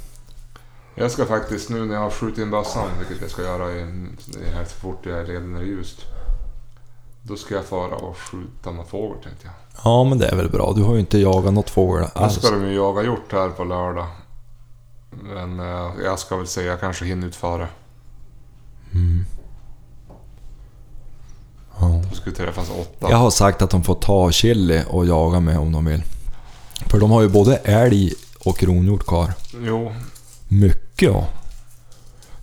Jag 0.96 1.12
ska 1.12 1.26
faktiskt 1.26 1.70
nu 1.70 1.86
när 1.86 1.94
jag 1.94 2.02
har 2.02 2.10
skjutit 2.12 2.38
in 2.40 2.52
bössan, 2.52 2.90
vilket 3.00 3.22
jag 3.22 3.30
ska 3.32 3.42
göra 3.42 3.72
i, 3.72 3.80
i 3.82 4.50
här 4.56 4.66
så 4.66 4.76
fort 4.76 5.06
jag 5.06 5.20
är 5.20 5.26
redo 5.26 5.46
när 5.46 5.60
det 5.60 5.66
är 5.66 5.68
ljust. 5.68 5.98
Då 7.24 7.36
ska 7.36 7.56
jag 7.56 7.66
fara 7.66 7.96
och 7.96 8.18
skjuta 8.18 8.72
någon 8.72 8.86
fågel 8.86 9.24
tänkte 9.24 9.48
jag. 9.48 9.54
Ja, 9.84 10.04
men 10.04 10.18
det 10.18 10.28
är 10.28 10.36
väl 10.36 10.50
bra. 10.50 10.74
Du 10.76 10.84
har 10.84 10.94
ju 10.94 11.00
inte 11.00 11.18
jagat 11.18 11.54
något 11.54 11.70
fågel 11.70 12.02
Nu 12.02 12.22
alls. 12.22 12.36
ska 12.36 12.52
de 12.52 12.68
ju 12.68 12.76
jaga 12.76 13.04
hjort 13.04 13.32
här 13.32 13.50
på 13.50 13.64
lördag. 13.64 14.08
Men 15.10 15.60
eh, 15.60 15.92
jag 16.04 16.20
ska 16.20 16.38
väl 16.38 16.48
säga 16.48 16.72
jag 16.72 16.80
kanske 16.80 17.06
hinner 17.06 17.28
ut 17.28 17.36
före. 17.36 17.68
Mm. 18.94 19.26
Ja. 21.80 22.02
Då 22.10 22.16
ska 22.16 22.32
träffas 22.32 22.70
åtta. 22.70 23.08
Jag 23.10 23.18
har 23.18 23.30
sagt 23.30 23.62
att 23.62 23.70
de 23.70 23.84
får 23.84 23.96
ta 23.96 24.32
chili 24.32 24.84
och 24.90 25.06
jaga 25.06 25.40
med 25.40 25.60
om 25.60 25.72
de 25.72 25.86
vill. 25.86 26.04
För 26.86 27.00
de 27.00 27.12
har 27.12 27.22
ju 27.22 27.30
både 27.30 27.56
älg 27.56 28.14
och 28.46 28.58
kronhjort 28.58 29.06
kvar. 29.06 29.34
Jo, 29.62 29.92
Mycket 30.52 31.02
ja. 31.10 31.28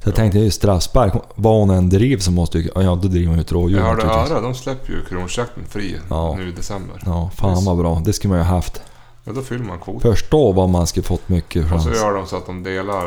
Så 0.02 0.08
jag 0.08 0.14
tänkte, 0.14 0.38
ju 0.38 0.50
straffspark. 0.50 1.12
Vad 1.34 1.54
hon 1.58 1.70
än 1.70 1.88
driver 1.88 2.22
så 2.22 2.30
måste 2.30 2.58
ju... 2.58 2.70
Ja, 2.74 2.80
då 2.82 3.08
driver 3.08 3.26
hon 3.26 3.36
ju 3.36 3.40
ett 3.40 3.52
rådjur 3.52 3.78
jag 3.78 3.84
hörde. 3.86 4.02
Öre, 4.02 4.40
de 4.40 4.54
släpper 4.54 4.92
ju 4.92 5.04
kronjakten 5.04 5.64
fri 5.68 5.96
Ja. 6.10 6.34
nu 6.38 6.48
i 6.48 6.52
december. 6.52 7.02
Ja, 7.06 7.30
fan 7.36 7.64
vad 7.64 7.76
bra. 7.78 8.02
Det 8.04 8.12
skulle 8.12 8.28
man 8.28 8.38
ju 8.38 8.44
ha 8.44 8.54
haft. 8.54 8.82
Ja, 9.24 9.32
då 9.32 9.42
fyller 9.42 9.64
man 9.64 9.78
kvot. 9.78 10.02
Förstå 10.02 10.52
vad 10.52 10.68
man 10.68 10.86
skulle 10.86 11.04
fått 11.04 11.28
mycket 11.28 11.62
Och 11.72 11.82
så 11.82 11.88
chans. 11.88 11.96
gör 12.00 12.14
de 12.14 12.26
så 12.26 12.36
att 12.36 12.46
de 12.46 12.62
delar 12.62 13.06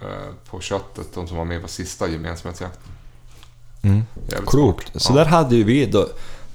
eh, 0.00 0.06
på 0.50 0.60
köttet, 0.60 1.06
de 1.14 1.26
som 1.26 1.36
var 1.36 1.44
med 1.44 1.62
på 1.62 1.68
sista 1.68 2.08
gemensamhetsjakten. 2.08 2.92
Mm. 3.82 4.02
Jävligt 4.30 4.50
Klokt. 4.50 4.88
smart. 4.90 5.02
Så 5.02 5.12
ja. 5.12 5.16
där 5.16 5.24
hade 5.24 5.56
ju 5.56 5.64
vi 5.64 5.86
då, 5.86 6.06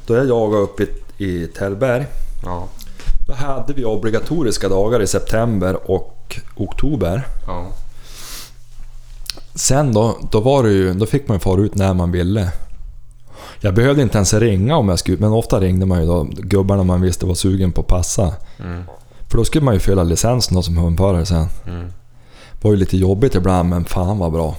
då 0.06 0.16
jag 0.16 0.28
jagade 0.28 0.64
uppe 0.64 0.84
i, 0.84 1.26
i 1.26 1.48
Tällberg. 1.48 2.06
Ja, 2.46 2.68
Då 3.28 3.34
hade 3.34 3.74
vi 3.74 3.86
obligatoriska 3.86 4.70
dagar 4.70 5.02
i 5.02 5.08
september 5.08 5.92
och 5.92 6.16
oktober. 6.56 7.28
ja, 7.48 7.68
Sen 9.56 9.94
då, 9.94 10.18
då 10.32 10.40
var 10.40 10.64
det 10.64 10.70
ju, 10.72 10.94
då 10.94 11.06
fick 11.06 11.28
man 11.28 11.36
ju 11.36 11.40
fara 11.40 11.62
ut 11.62 11.76
när 11.76 11.94
man 11.94 12.12
ville. 12.12 12.52
Jag 13.60 13.74
behövde 13.74 14.02
inte 14.02 14.18
ens 14.18 14.34
ringa 14.34 14.76
om 14.78 14.90
jag 14.90 15.00
skulle, 15.00 15.18
men 15.18 15.32
ofta 15.32 15.60
ringde 15.60 15.86
man 15.86 16.00
ju 16.02 16.08
då 16.08 16.24
gubbarna 16.24 16.84
man 16.84 17.02
visste 17.02 17.26
var 17.26 17.34
sugen 17.36 17.72
på 17.72 17.82
att 17.82 17.88
passa. 17.88 18.34
mm, 18.60 18.84
För 19.30 19.38
då 19.38 19.46
skulle 19.46 19.66
man 19.66 19.74
ju 19.74 19.80
fylla 19.80 20.04
licensen 20.04 20.56
då 20.56 20.62
som 20.62 20.78
hundförare 20.78 21.26
sen. 21.26 21.48
mm. 21.68 21.86
Det 22.52 22.64
var 22.68 22.72
ju 22.72 22.78
lite 22.78 22.98
jobbigt 22.98 23.36
ibland, 23.36 23.70
men 23.70 23.86
fan 23.86 24.18
vad 24.20 24.32
bra. 24.32 24.56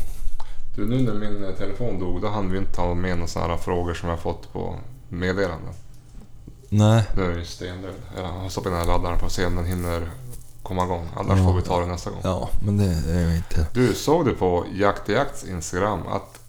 Du, 0.76 0.86
nu 0.86 1.02
när 1.02 1.14
min 1.14 1.44
eh, 1.44 1.50
telefon 1.50 1.98
dog, 2.00 2.22
då 2.22 2.28
hann 2.28 2.52
vi 2.52 2.58
inte 2.58 2.72
ta 2.72 2.94
med 2.94 3.16
några 3.16 3.26
sådana 3.28 3.56
frågor 3.58 3.94
som 3.94 4.08
jag 4.08 4.18
fått 4.20 4.52
på 4.52 4.74
meddelanden. 5.08 5.74
Nej. 6.68 7.02
Nu 7.16 7.22
är 7.24 7.28
den 7.28 7.38
ju 7.38 7.44
stendöd. 7.44 7.94
Jag 8.16 8.22
har 8.28 8.48
stoppat 8.48 8.66
in 8.66 8.72
den 8.78 8.80
här 8.80 8.88
laddaren 8.98 9.18
för 9.18 9.26
att 9.26 9.32
se 9.32 9.46
om 9.46 9.56
den 9.56 9.64
hinner 9.64 10.00
komma 10.70 10.84
igång. 10.84 11.08
Annars 11.16 11.38
Ja. 11.38 11.44
får 11.44 11.52
vi 11.54 11.62
ta 11.62 11.80
det 11.80 11.86
nästa 11.86 12.10
gång. 12.10 12.20
Ja, 12.24 12.48
men 12.64 12.76
det 12.76 12.84
är 13.12 13.28
ju 13.30 13.36
inte... 13.36 13.66
Du, 13.74 13.94
såg 13.94 14.24
du 14.24 14.34
på 14.34 14.64
Jakt 14.74 15.08
i 15.08 15.12
Jakts 15.12 15.44
Instagram 15.44 16.00
att 16.12 16.40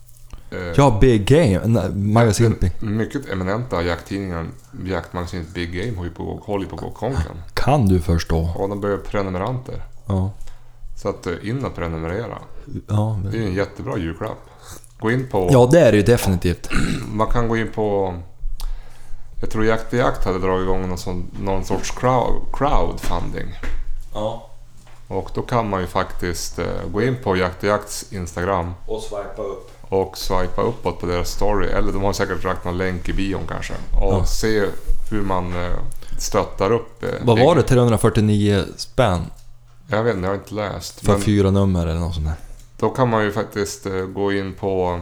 eh, 0.51 0.59
Ja, 0.77 0.97
Big 1.01 1.25
Game. 1.27 1.61
Nej, 1.67 1.89
magasin 1.95 2.57
Big. 2.61 2.71
den 2.79 2.97
mycket 2.97 3.29
eminenta 3.29 3.81
jakttidningen 3.83 4.51
Jaktmagasinet 4.85 5.53
Big 5.53 5.73
Game 5.73 5.97
håller 5.97 6.09
ju 6.09 6.15
på, 6.15 6.41
håller 6.45 6.63
ju 6.63 6.69
på 6.69 6.75
att 6.75 6.81
gå 6.81 6.91
konken. 6.91 7.41
Kan 7.53 7.85
du 7.85 7.99
förstå? 8.01 8.49
Och 8.55 8.69
de 8.69 8.81
behöver 8.81 9.03
prenumeranter. 9.03 9.83
Ja. 10.07 10.31
Så 11.01 11.09
att 11.09 11.27
eh, 11.27 11.33
in 11.49 11.65
och 11.65 11.75
prenumerera. 11.75 12.37
Ja, 12.87 13.19
Det 13.23 13.37
är 13.37 13.39
men... 13.39 13.47
en 13.47 13.53
jättebra 13.53 13.97
julklapp. 13.97 14.37
Gå 14.99 15.11
in 15.11 15.27
på... 15.31 15.49
ja, 15.51 15.69
det 15.71 15.79
är 15.79 15.91
det 15.91 15.97
ju 15.97 16.03
definitivt. 16.03 16.69
Man 17.13 17.27
kan 17.27 17.47
gå 17.47 17.57
in 17.57 17.71
på... 17.71 18.15
Jag 19.41 19.49
tror 19.49 19.65
Jakt 19.65 19.93
i 19.93 19.97
Jakt 19.97 20.25
hade 20.25 20.39
dragit 20.39 20.63
igång 20.65 20.87
någon, 20.89 20.97
sån, 20.97 21.25
någon 21.41 21.65
sorts 21.65 21.91
crowd, 21.91 22.41
crowdfunding. 22.53 23.47
Ja. 24.13 24.47
Och 25.07 25.29
då 25.33 25.41
kan 25.41 25.69
man 25.69 25.81
ju 25.81 25.87
faktiskt 25.87 26.59
eh, 26.59 26.65
gå 26.93 27.01
in 27.01 27.17
på 27.23 27.37
Jakt 27.37 27.63
Jakts 27.63 28.05
Instagram 28.13 28.73
Och 28.87 29.01
swipa 29.01 29.41
upp. 29.41 29.71
och 29.81 30.17
swipa 30.17 30.61
uppåt 30.61 30.99
på 30.99 31.05
deras 31.05 31.29
story. 31.31 31.67
Eller 31.67 31.91
de 31.91 32.03
har 32.03 32.13
säkert 32.13 32.43
lagt 32.43 32.65
någon 32.65 32.77
länk 32.77 33.09
i 33.09 33.13
bion 33.13 33.41
kanske. 33.49 33.73
Och 33.73 34.13
Ja. 34.13 34.25
se 34.25 34.65
hur 35.11 35.21
man 35.21 35.63
eh, 35.65 35.71
stöttar 36.19 36.71
upp. 36.71 37.03
Eh, 37.03 37.09
Vad 37.21 37.39
var 37.39 37.55
det? 37.55 37.63
349 37.63 38.63
spänn 38.77 39.21
Jag 39.87 40.03
vet 40.03 40.15
inte, 40.15 40.25
jag 40.27 40.33
har 40.33 40.39
inte 40.39 40.53
läst. 40.55 40.99
för 41.05 41.11
Men 41.11 41.21
fyra 41.21 41.51
nummer 41.51 41.87
eller 41.87 41.99
något 41.99 42.13
sånt 42.13 42.25
där. 42.27 42.35
då 42.77 42.89
kan 42.89 43.09
man 43.09 43.23
ju 43.23 43.31
faktiskt 43.31 43.87
gå 44.13 44.33
in 44.33 44.53
på 44.53 45.01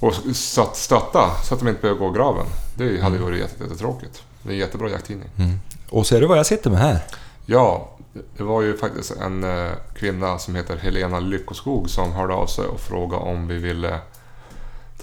och 0.00 0.14
stöt- 0.34 0.76
stötta 0.76 1.30
så 1.44 1.54
att 1.54 1.60
de 1.60 1.68
inte 1.68 1.80
behöver 1.80 2.00
gå 2.00 2.10
i 2.10 2.16
graven. 2.16 2.46
Det 2.76 3.02
hade 3.02 3.16
ju 3.16 3.22
varit 3.22 3.38
jätte- 3.40 3.62
jättetråkigt. 3.64 4.22
Det 4.42 4.48
är 4.48 4.52
en 4.52 4.58
jättebra 4.58 4.88
jakttidning. 4.90 5.28
Mm. 5.38 5.60
Och 5.90 6.06
ser 6.06 6.20
du 6.20 6.26
vad 6.26 6.38
jag 6.38 6.46
sitter 6.46 6.70
med 6.70 6.78
här? 6.80 6.98
Ja, 7.46 7.90
det 8.36 8.42
var 8.42 8.62
ju 8.62 8.76
faktiskt 8.76 9.10
en 9.10 9.44
eh, 9.44 9.72
kvinna 9.94 10.38
som 10.38 10.54
heter 10.54 10.76
Helena 10.76 11.20
Lyckoskog 11.20 11.90
som 11.90 12.12
hörde 12.12 12.34
av 12.34 12.46
sig 12.46 12.66
och 12.66 12.80
frågade 12.80 13.22
om 13.22 13.48
vi 13.48 13.58
ville 13.58 13.98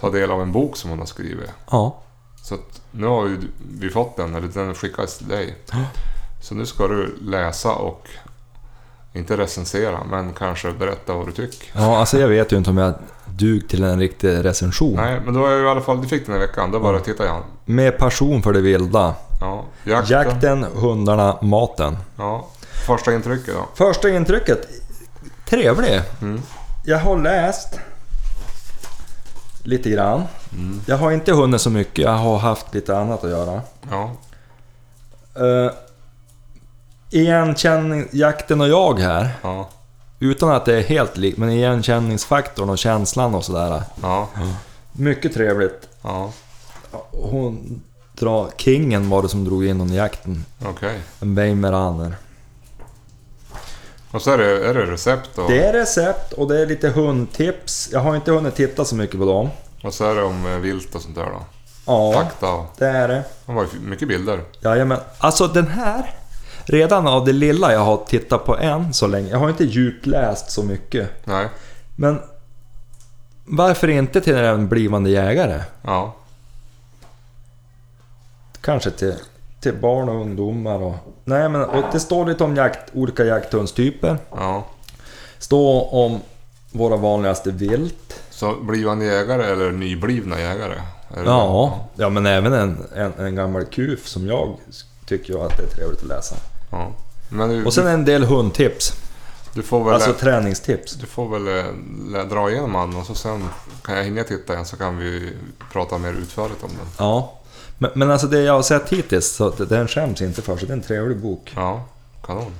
ta 0.00 0.10
del 0.10 0.30
av 0.30 0.42
en 0.42 0.52
bok 0.52 0.76
som 0.76 0.90
hon 0.90 0.98
har 0.98 1.06
skrivit. 1.06 1.50
Ja. 1.70 2.02
Så 2.42 2.56
nu 2.90 3.06
har 3.06 3.36
vi 3.78 3.90
fått 3.90 4.16
den, 4.16 4.34
eller 4.34 4.48
den 4.48 4.74
skickades 4.74 5.18
till 5.18 5.28
dig. 5.28 5.56
Så 6.42 6.54
nu 6.54 6.66
ska 6.66 6.88
du 6.88 7.16
läsa 7.20 7.74
och 7.74 8.08
inte 9.12 9.36
recensera, 9.36 10.04
men 10.04 10.32
kanske 10.32 10.72
berätta 10.72 11.14
vad 11.14 11.26
du 11.26 11.32
tycker. 11.32 11.68
Ja, 11.72 11.98
alltså 11.98 12.18
jag 12.18 12.28
vet 12.28 12.52
ju 12.52 12.56
inte 12.56 12.70
om 12.70 12.78
jag 12.78 12.94
dug 13.36 13.68
till 13.68 13.84
en 13.84 13.98
riktig 13.98 14.44
recension. 14.44 14.94
Nej, 14.96 15.20
men 15.24 15.34
då 15.34 15.46
är 15.46 15.56
ju 15.56 15.64
i 15.64 15.68
alla 15.68 15.80
fall, 15.80 16.02
du 16.02 16.08
fick 16.08 16.26
den 16.26 16.36
i 16.36 16.38
veckan. 16.38 16.70
Då 16.70 16.80
bara 16.80 17.00
titta 17.00 17.24
igen. 17.24 17.42
Med 17.64 17.98
passion 17.98 18.42
för 18.42 18.52
det 18.52 18.60
vilda. 18.60 19.14
Ja, 19.40 19.64
jakten. 19.84 20.16
Jakten, 20.18 20.66
hundarna, 20.74 21.38
maten. 21.42 21.96
Ja, 22.16 22.48
första 22.86 23.14
intrycket 23.14 23.54
då. 23.54 23.66
Första 23.74 24.08
intrycket. 24.08 24.68
Trevlig. 25.48 26.00
Mm. 26.22 26.42
Jag 26.84 26.98
har 26.98 27.18
läst 27.18 27.80
lite 29.62 29.90
grann. 29.90 30.22
Mm. 30.52 30.80
Jag 30.86 30.96
har 30.96 31.12
inte 31.12 31.32
hunnit 31.32 31.60
så 31.60 31.70
mycket, 31.70 32.04
jag 32.04 32.12
har 32.12 32.38
haft 32.38 32.74
lite 32.74 32.96
annat 32.98 33.24
att 33.24 33.30
göra. 33.30 33.60
Ja, 33.90 34.10
Uh, 35.40 35.70
igenkänning, 37.10 38.08
jakten 38.12 38.60
och 38.60 38.68
jag 38.68 38.98
här. 38.98 39.28
ja, 39.42 39.68
Utan 40.24 40.48
att 40.50 40.64
det 40.64 40.74
är 40.78 40.82
helt 40.82 41.16
likt, 41.16 41.38
men 41.38 41.50
igenkänningsfaktorn 41.50 42.70
och 42.70 42.78
känslan 42.78 43.34
och 43.34 43.44
sådär. 43.44 43.82
ja, 44.02 44.28
Mycket 44.92 45.34
trevligt. 45.34 45.88
ja. 46.02 46.32
Hon 47.10 47.82
drar, 48.12 48.50
Kingen 48.56 49.10
var 49.10 49.22
det 49.22 49.28
som 49.28 49.44
drog 49.44 49.66
in 49.66 49.80
honom 49.80 49.94
i 49.94 49.96
jakten. 49.96 50.44
Okej. 50.66 51.00
En 51.20 51.34
Weimaraner. 51.34 52.14
Och 54.10 54.22
så 54.22 54.30
är 54.30 54.38
det, 54.38 54.66
är 54.68 54.74
det 54.74 54.86
recept 54.86 55.38
och, 55.38 55.50
Det 55.50 55.64
är 55.64 55.72
recept 55.72 56.32
och 56.32 56.48
det 56.48 56.60
är 56.60 56.66
lite 56.66 56.88
hundtips. 56.88 57.88
Jag 57.92 58.00
har 58.00 58.16
inte 58.16 58.32
hunnit 58.32 58.54
titta 58.54 58.84
så 58.84 58.94
mycket 58.94 59.18
på 59.20 59.26
dem. 59.26 59.48
och 59.82 59.94
så 59.94 60.04
är 60.10 60.14
det 60.14 60.22
om 60.22 60.46
eh, 60.46 60.58
vilt 60.58 60.94
och 60.94 61.02
sånt 61.02 61.14
där 61.14 61.24
då. 61.26 61.44
Ja, 61.86 62.12
Fakta 62.12 62.64
det 62.78 62.86
är 62.86 63.08
det. 63.08 63.24
Det 63.46 63.52
var 63.52 63.66
mycket 63.80 64.08
bilder. 64.08 64.40
Jajamän. 64.60 64.98
Alltså 65.18 65.46
den 65.46 65.68
här, 65.68 66.14
redan 66.64 67.06
av 67.06 67.24
det 67.24 67.32
lilla 67.32 67.72
jag 67.72 67.80
har 67.80 67.96
tittat 67.96 68.46
på 68.46 68.58
än 68.58 68.94
så 68.94 69.06
länge. 69.06 69.30
Jag 69.30 69.38
har 69.38 69.48
inte 69.48 69.64
djupläst 69.64 70.50
så 70.50 70.62
mycket. 70.62 71.10
Nej. 71.24 71.48
Men 71.96 72.20
varför 73.44 73.88
inte 73.88 74.20
till 74.20 74.36
en 74.36 74.68
blivande 74.68 75.10
jägare? 75.10 75.62
Ja. 75.82 76.14
Kanske 78.60 78.90
till, 78.90 79.14
till 79.60 79.74
barn 79.74 80.08
och 80.08 80.20
ungdomar 80.20 80.82
och... 80.82 80.94
Nej 81.24 81.48
men 81.48 81.64
och 81.64 81.84
det 81.92 82.00
står 82.00 82.26
lite 82.26 82.44
om 82.44 82.56
jakt, 82.56 82.90
olika 82.92 83.24
jakthundstyper. 83.24 84.18
Ja. 84.30 84.66
Står 85.38 85.94
om 85.94 86.20
våra 86.72 86.96
vanligaste 86.96 87.50
vilt. 87.50 88.20
Så 88.30 88.54
blivande 88.54 89.04
jägare 89.04 89.42
eller 89.44 89.72
nyblivna 89.72 90.40
jägare? 90.40 90.74
Det 91.14 91.20
Ja, 91.24 91.88
ja 91.94 92.08
men 92.08 92.26
även 92.26 92.52
en, 92.52 92.86
en, 92.94 93.12
en 93.18 93.34
gammal 93.34 93.64
kuf 93.64 94.06
som 94.06 94.26
jag 94.26 94.56
tycker 95.06 95.32
jag 95.32 95.42
att 95.42 95.56
det 95.56 95.62
är 95.62 95.68
trevligt 95.68 96.02
att 96.02 96.08
läsa. 96.08 96.36
Ja. 96.78 97.46
Du, 97.46 97.64
Och 97.64 97.74
sen 97.74 97.86
en 97.86 98.04
del 98.04 98.24
hundtips. 98.24 98.92
du 99.54 99.62
får 99.62 99.84
väl, 99.84 99.94
Alltså 99.94 100.12
träningstips. 100.12 100.92
du 100.94 101.06
får 101.06 101.28
väl 101.38 101.58
eh, 102.16 102.24
dra 102.24 102.50
igenom 102.50 102.96
och 102.96 103.06
så 103.06 103.14
sen 103.14 103.48
kan 103.82 103.96
jag 103.96 104.04
hinna 104.04 104.22
titta 104.22 104.52
igen 104.52 104.64
så 104.66 104.76
kan 104.76 104.96
vi 104.98 105.32
prata 105.72 105.98
mer 105.98 106.12
utförligt 106.12 106.62
om 106.64 106.70
den. 106.70 106.86
Ja. 106.98 107.32
Men, 107.78 107.90
men 107.94 108.10
alltså 108.10 108.26
det 108.26 108.40
jag 108.42 108.52
har 108.52 108.62
sett 108.62 108.88
hittills, 108.88 109.28
så 109.36 109.50
den 109.50 109.88
skäms 109.88 110.22
inte 110.22 110.42
för. 110.42 110.56
Så 110.56 110.66
det 110.66 110.72
är 110.72 110.76
en 110.76 110.82
trevlig 110.82 111.18
bok. 111.18 111.52
Ja, 111.56 111.84
kanon. 112.26 112.52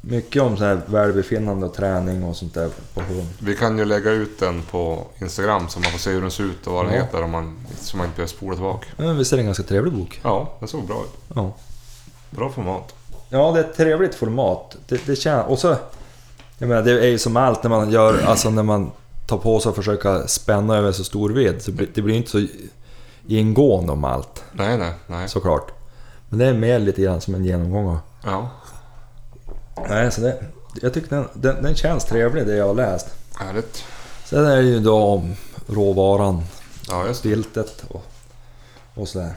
Mycket 0.00 0.42
om 0.42 0.56
så 0.56 0.64
här 0.64 0.80
välbefinnande 0.86 1.66
och 1.66 1.74
träning 1.74 2.24
och 2.24 2.36
sånt 2.36 2.54
där 2.54 2.70
på 2.94 3.00
hund. 3.00 3.28
Vi 3.38 3.56
kan 3.56 3.78
ju 3.78 3.84
lägga 3.84 4.10
ut 4.10 4.40
den 4.40 4.62
på 4.62 5.06
Instagram 5.20 5.68
så 5.68 5.80
man 5.80 5.90
får 5.92 5.98
se 5.98 6.10
hur 6.10 6.20
den 6.20 6.30
ser 6.30 6.44
ut 6.44 6.66
och 6.66 6.72
vad 6.72 6.84
den 6.86 6.94
Ja. 6.94 7.00
heter 7.00 7.22
om 7.22 7.30
man, 7.30 7.56
så 7.80 7.96
man 7.96 8.06
inte 8.06 8.16
behöver 8.16 8.30
spola 8.36 8.54
tillbaka. 8.54 8.86
Men 8.96 9.16
visst 9.18 9.32
är 9.32 9.36
det 9.36 9.40
en 9.42 9.46
ganska 9.46 9.62
trevlig 9.64 9.92
bok? 9.92 10.20
Ja, 10.22 10.56
den 10.58 10.68
såg 10.68 10.84
bra 10.86 10.96
ut. 11.02 11.20
Ja. 11.34 11.54
Bra 12.30 12.50
format. 12.50 12.94
Ja, 13.28 13.52
det 13.52 13.60
är 13.60 13.64
ett 13.64 13.76
trevligt 13.76 14.14
format. 14.14 14.76
Det, 14.88 15.06
det 15.06 15.16
känns... 15.16 15.46
Och 15.48 15.58
så... 15.58 15.76
Jag 16.58 16.68
menar, 16.68 16.82
det 16.82 16.90
är 17.00 17.06
ju 17.08 17.18
som 17.18 17.36
allt 17.36 17.62
när 17.62 17.70
man 17.70 17.90
gör... 17.90 18.22
Alltså 18.26 18.50
när 18.50 18.62
man 18.62 18.90
tar 19.26 19.38
på 19.38 19.60
sig 19.60 19.70
att 19.70 19.76
försöka 19.76 20.26
spänna 20.28 20.76
över 20.76 20.92
så 20.92 21.04
stor 21.04 21.30
vidd. 21.30 21.62
Så 21.62 21.70
det 21.70 22.02
blir 22.02 22.14
inte 22.14 22.30
så 22.30 22.46
ingående 23.26 23.92
om 23.92 24.04
allt, 24.04 24.44
Nej, 24.52 24.78
nej, 24.78 24.92
nej. 25.06 25.28
såklart. 25.28 25.70
Men 26.28 26.38
det 26.38 26.46
är 26.46 26.54
mer 26.54 26.78
lite 26.78 27.02
grann 27.02 27.20
som 27.20 27.34
en 27.34 27.44
genomgång. 27.44 27.98
Ja, 28.24 28.50
Nej, 29.88 30.12
så 30.12 30.20
det... 30.20 30.44
Jag 30.82 30.94
tycker 30.94 31.16
den, 31.16 31.28
den, 31.34 31.62
den 31.62 31.74
känns 31.74 32.04
trevlig, 32.04 32.46
det 32.46 32.56
jag 32.56 32.66
har 32.66 32.74
läst. 32.74 33.06
härligt. 33.34 33.84
Sen 34.24 34.46
är 34.46 34.56
det 34.56 34.62
ju 34.62 34.80
då 34.80 34.96
om 35.04 35.34
råvaran, 35.66 36.42
Ja, 36.88 37.04
viltet 37.24 37.84
och, 37.88 38.04
och 38.94 39.08
sådär. 39.08 39.32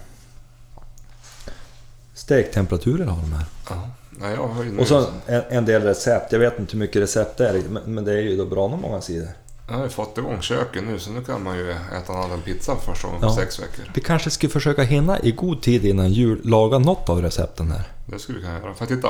Stektemperaturer 2.31 3.05
har 3.05 3.21
de 3.21 3.33
här. 3.33 3.45
Ja. 3.69 3.89
Nej, 4.09 4.33
jag 4.35 4.47
har 4.47 4.63
ju. 4.63 4.79
Och 4.79 4.87
så 4.87 5.05
en, 5.25 5.41
en 5.49 5.65
del 5.65 5.81
recept. 5.81 6.31
Jag 6.31 6.39
vet 6.39 6.59
inte 6.59 6.71
hur 6.73 6.79
mycket 6.79 7.01
recept 7.01 7.37
det 7.37 7.49
är, 7.49 7.61
men, 7.69 7.83
men 7.93 8.05
det 8.05 8.11
är 8.11 8.17
ju 8.21 8.37
då 8.37 8.45
bra 8.45 8.67
nog 8.67 8.79
många 8.79 9.01
sidor. 9.01 9.27
Jag 9.67 9.75
har 9.75 9.83
ju 9.83 9.89
fått 9.89 10.17
igång 10.17 10.41
köket 10.41 10.83
nu 10.83 10.99
så 10.99 11.11
nu 11.11 11.21
kan 11.23 11.43
man 11.43 11.57
ju 11.57 11.71
äta 11.71 12.13
en 12.13 12.19
annan 12.19 12.41
pizza 12.41 12.75
för 12.75 12.93
första 12.93 13.07
gången 13.07 13.21
på 13.21 13.27
Ja. 13.27 13.35
sex 13.35 13.59
veckor. 13.59 13.85
Vi 13.93 14.01
kanske 14.01 14.29
skulle 14.29 14.49
försöka 14.49 14.83
hinna 14.83 15.19
i 15.19 15.31
god 15.31 15.61
tid 15.61 15.85
innan 15.85 16.11
jul 16.11 16.41
laga 16.43 16.77
något 16.79 17.09
av 17.09 17.21
recepten 17.21 17.71
här. 17.71 17.83
Det 18.05 18.19
skulle 18.19 18.37
vi 18.37 18.43
kunna 18.43 18.59
göra. 18.59 18.73
Får 18.73 18.87
jag 18.89 18.97
titta? 18.97 19.09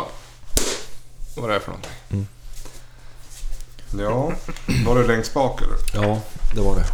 Vad 1.38 1.50
är 1.50 1.54
det 1.54 1.60
för 1.60 1.72
någonting? 1.72 1.92
Mm. 2.12 2.28
Ja, 4.00 4.32
var 4.86 5.02
det 5.02 5.08
längst 5.08 5.34
bak 5.34 5.62
eller? 5.62 6.06
Ja, 6.08 6.20
det 6.56 6.62
var 6.62 6.76
det. 6.76 6.86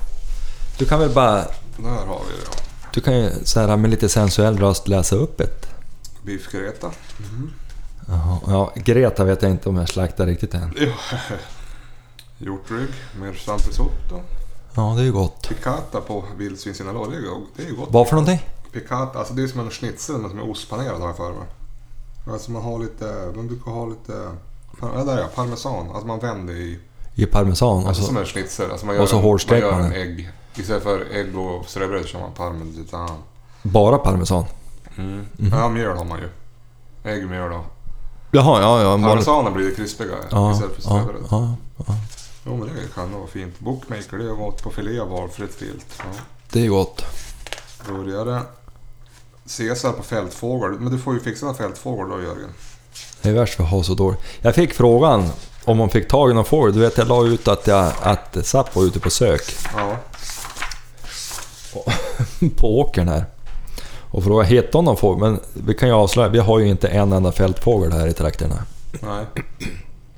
Du 0.80 0.86
kan 0.86 1.00
väl 1.00 1.10
bara, 1.10 1.36
Där 1.36 1.90
har 2.08 2.22
vi 2.30 2.36
det 2.38 2.48
ja. 2.52 2.58
du 2.94 3.02
kan 3.02 3.18
ju 3.18 3.30
så 3.44 3.60
här 3.60 3.78
med 3.78 3.90
lite 3.92 4.10
sensuell 4.10 4.58
röst 4.58 4.88
läsa 4.88 5.16
upp 5.16 5.42
ett. 5.42 5.67
Biff 6.28 6.52
Greta. 6.52 6.92
Jaha, 8.08 8.40
ja, 8.48 8.72
Greta 8.76 9.24
vet 9.24 9.42
jag 9.42 9.52
inte 9.52 9.70
om 9.70 9.76
jag 9.78 9.90
slaktar 9.90 10.26
riktigt 10.26 10.54
än. 10.54 10.74
Hjortrygg 12.38 12.90
med 13.20 13.34
risotto. 13.34 14.22
Ja, 14.76 14.94
det 14.96 15.02
är 15.02 15.06
ju 15.06 15.12
gott. 15.12 15.48
Piccata 15.50 16.02
på 16.02 16.24
vildsvinsinnehåll. 16.38 17.12
Det 17.12 17.18
är 17.18 17.22
ju- 17.22 17.46
Det 17.56 17.64
är 17.64 17.68
ju 17.68 17.76
gott. 17.76 17.90
Vad 17.92 18.08
för 18.08 18.16
någonting? 18.16 18.46
Piccata, 18.74 19.20
alltså 19.20 19.34
det 19.34 19.44
är 19.44 19.48
som 19.48 19.60
en 19.60 19.70
schnitzel 19.72 20.18
men 20.18 20.30
som 20.30 20.40
är 20.40 20.50
ostpanerad 20.52 21.00
har 21.02 21.08
jag 21.08 21.18
för 21.18 21.30
mig. 21.34 21.48
Alltså 22.32 22.52
man 22.52 22.62
har 22.62 22.80
lite, 22.80 23.32
man 23.36 23.48
brukar 23.48 23.72
ha 23.72 23.86
lite, 23.86 24.32
ja, 24.82 25.04
där 25.04 25.18
ja, 25.20 25.28
parmesan. 25.36 25.90
Alltså 25.90 26.08
man 26.08 26.20
vänder 26.20 26.54
i, 26.54 26.80
I 27.16 27.26
parmesan. 27.26 27.70
alltså 27.78 27.88
Alltså, 27.88 28.04
som 28.04 28.18
en 28.18 28.26
schnitzel. 28.26 28.72
Alltså 28.72 28.86
man 28.86 29.00
och 29.00 29.10
så 29.10 29.20
hårdstekt 29.20 29.66
man 29.72 29.80
gör 29.80 29.86
en 29.86 29.92
ägg. 29.94 30.32
Istället 30.56 30.84
för 30.84 31.06
ägg 31.12 31.38
och 31.38 31.66
ströbröd 31.70 32.06
kör 32.06 32.20
man 32.20 32.32
parmesan. 32.32 33.10
bara 33.64 33.98
parmesan. 33.98 34.46
Mm. 34.98 35.26
Ja, 35.52 35.70
mjöl 35.70 35.98
har 35.98 36.06
man 36.06 36.20
ju. 36.20 36.30
Ägg, 37.12 37.30
mjöl 37.30 37.52
och... 37.52 37.66
Jaha, 38.32 38.62
ja, 38.62 38.82
ja. 38.82 39.08
Parmesanen 39.08 39.54
blir 39.54 39.76
krispigare 39.76 40.20
Ja, 40.32 40.52
istället 40.54 40.76
för 40.76 40.82
ja, 40.82 41.02
ströbröd. 41.02 41.24
ja, 41.32 41.56
ja. 41.88 41.96
Jo 42.46 42.56
men 42.58 42.68
det 42.68 42.94
kan 42.96 43.12
nog 43.12 43.20
vara 43.20 43.30
fint. 43.30 43.60
Bookmaker, 43.60 44.18
det 44.18 44.24
är 44.26 44.34
gott 44.36 44.64
på 44.64 44.70
filé 44.72 45.00
av 45.00 45.10
valfritt 45.10 45.62
vilt. 45.62 45.86
Ja. 45.98 46.04
Det 46.52 46.66
är 46.66 46.70
gott. 46.70 47.06
Burgare. 47.88 48.42
Caesar 49.58 49.92
på 49.92 50.04
fältfågel. 50.04 50.72
Men 50.80 50.92
du 50.92 51.00
får 51.00 51.14
ju 51.14 51.20
fixa 51.20 51.54
fältfågel 51.54 52.10
då 52.10 52.22
Jörgen. 52.22 52.50
Det 53.22 53.30
är 53.30 53.34
värst 53.34 53.54
för 53.56 53.64
att 53.64 53.70
ha 53.70 53.84
så 53.84 53.94
dåligt. 53.94 54.20
Jag 54.42 54.56
fick 54.56 54.74
frågan 54.74 55.30
om 55.66 55.78
man 55.78 55.90
fick 55.90 56.08
tag 56.08 56.32
i 56.32 56.34
någon 56.34 56.46
fågel. 56.46 56.74
Du 56.74 56.80
vet, 56.80 56.98
jag 56.98 57.08
la 57.08 57.26
ut 57.26 57.48
att, 57.48 57.68
jag, 57.68 57.92
att 58.02 58.38
Zapp 58.46 58.76
var 58.76 58.84
ute 58.84 59.00
på 59.00 59.10
sök 59.10 59.42
Ja. 59.76 59.96
på 62.56 62.80
åkern 62.80 63.08
här. 63.08 63.26
Och 64.12 64.24
frågade, 64.24 64.50
hittade 64.50 64.78
hon 64.78 64.86
någon 64.86 64.98
fågel? 64.98 65.20
Men 65.32 65.40
vi 65.54 65.74
kan 65.74 65.90
ju 65.90 65.96
avslöja, 65.96 66.30
vi 66.30 66.40
har 66.40 66.60
ju 66.60 66.68
inte 66.68 66.88
en 66.88 67.14
enda 67.14 67.32
fältfågel 67.32 67.92
här 67.92 68.08
i 68.08 68.14
trakterna. 68.14 68.56
Nej. 69.02 69.26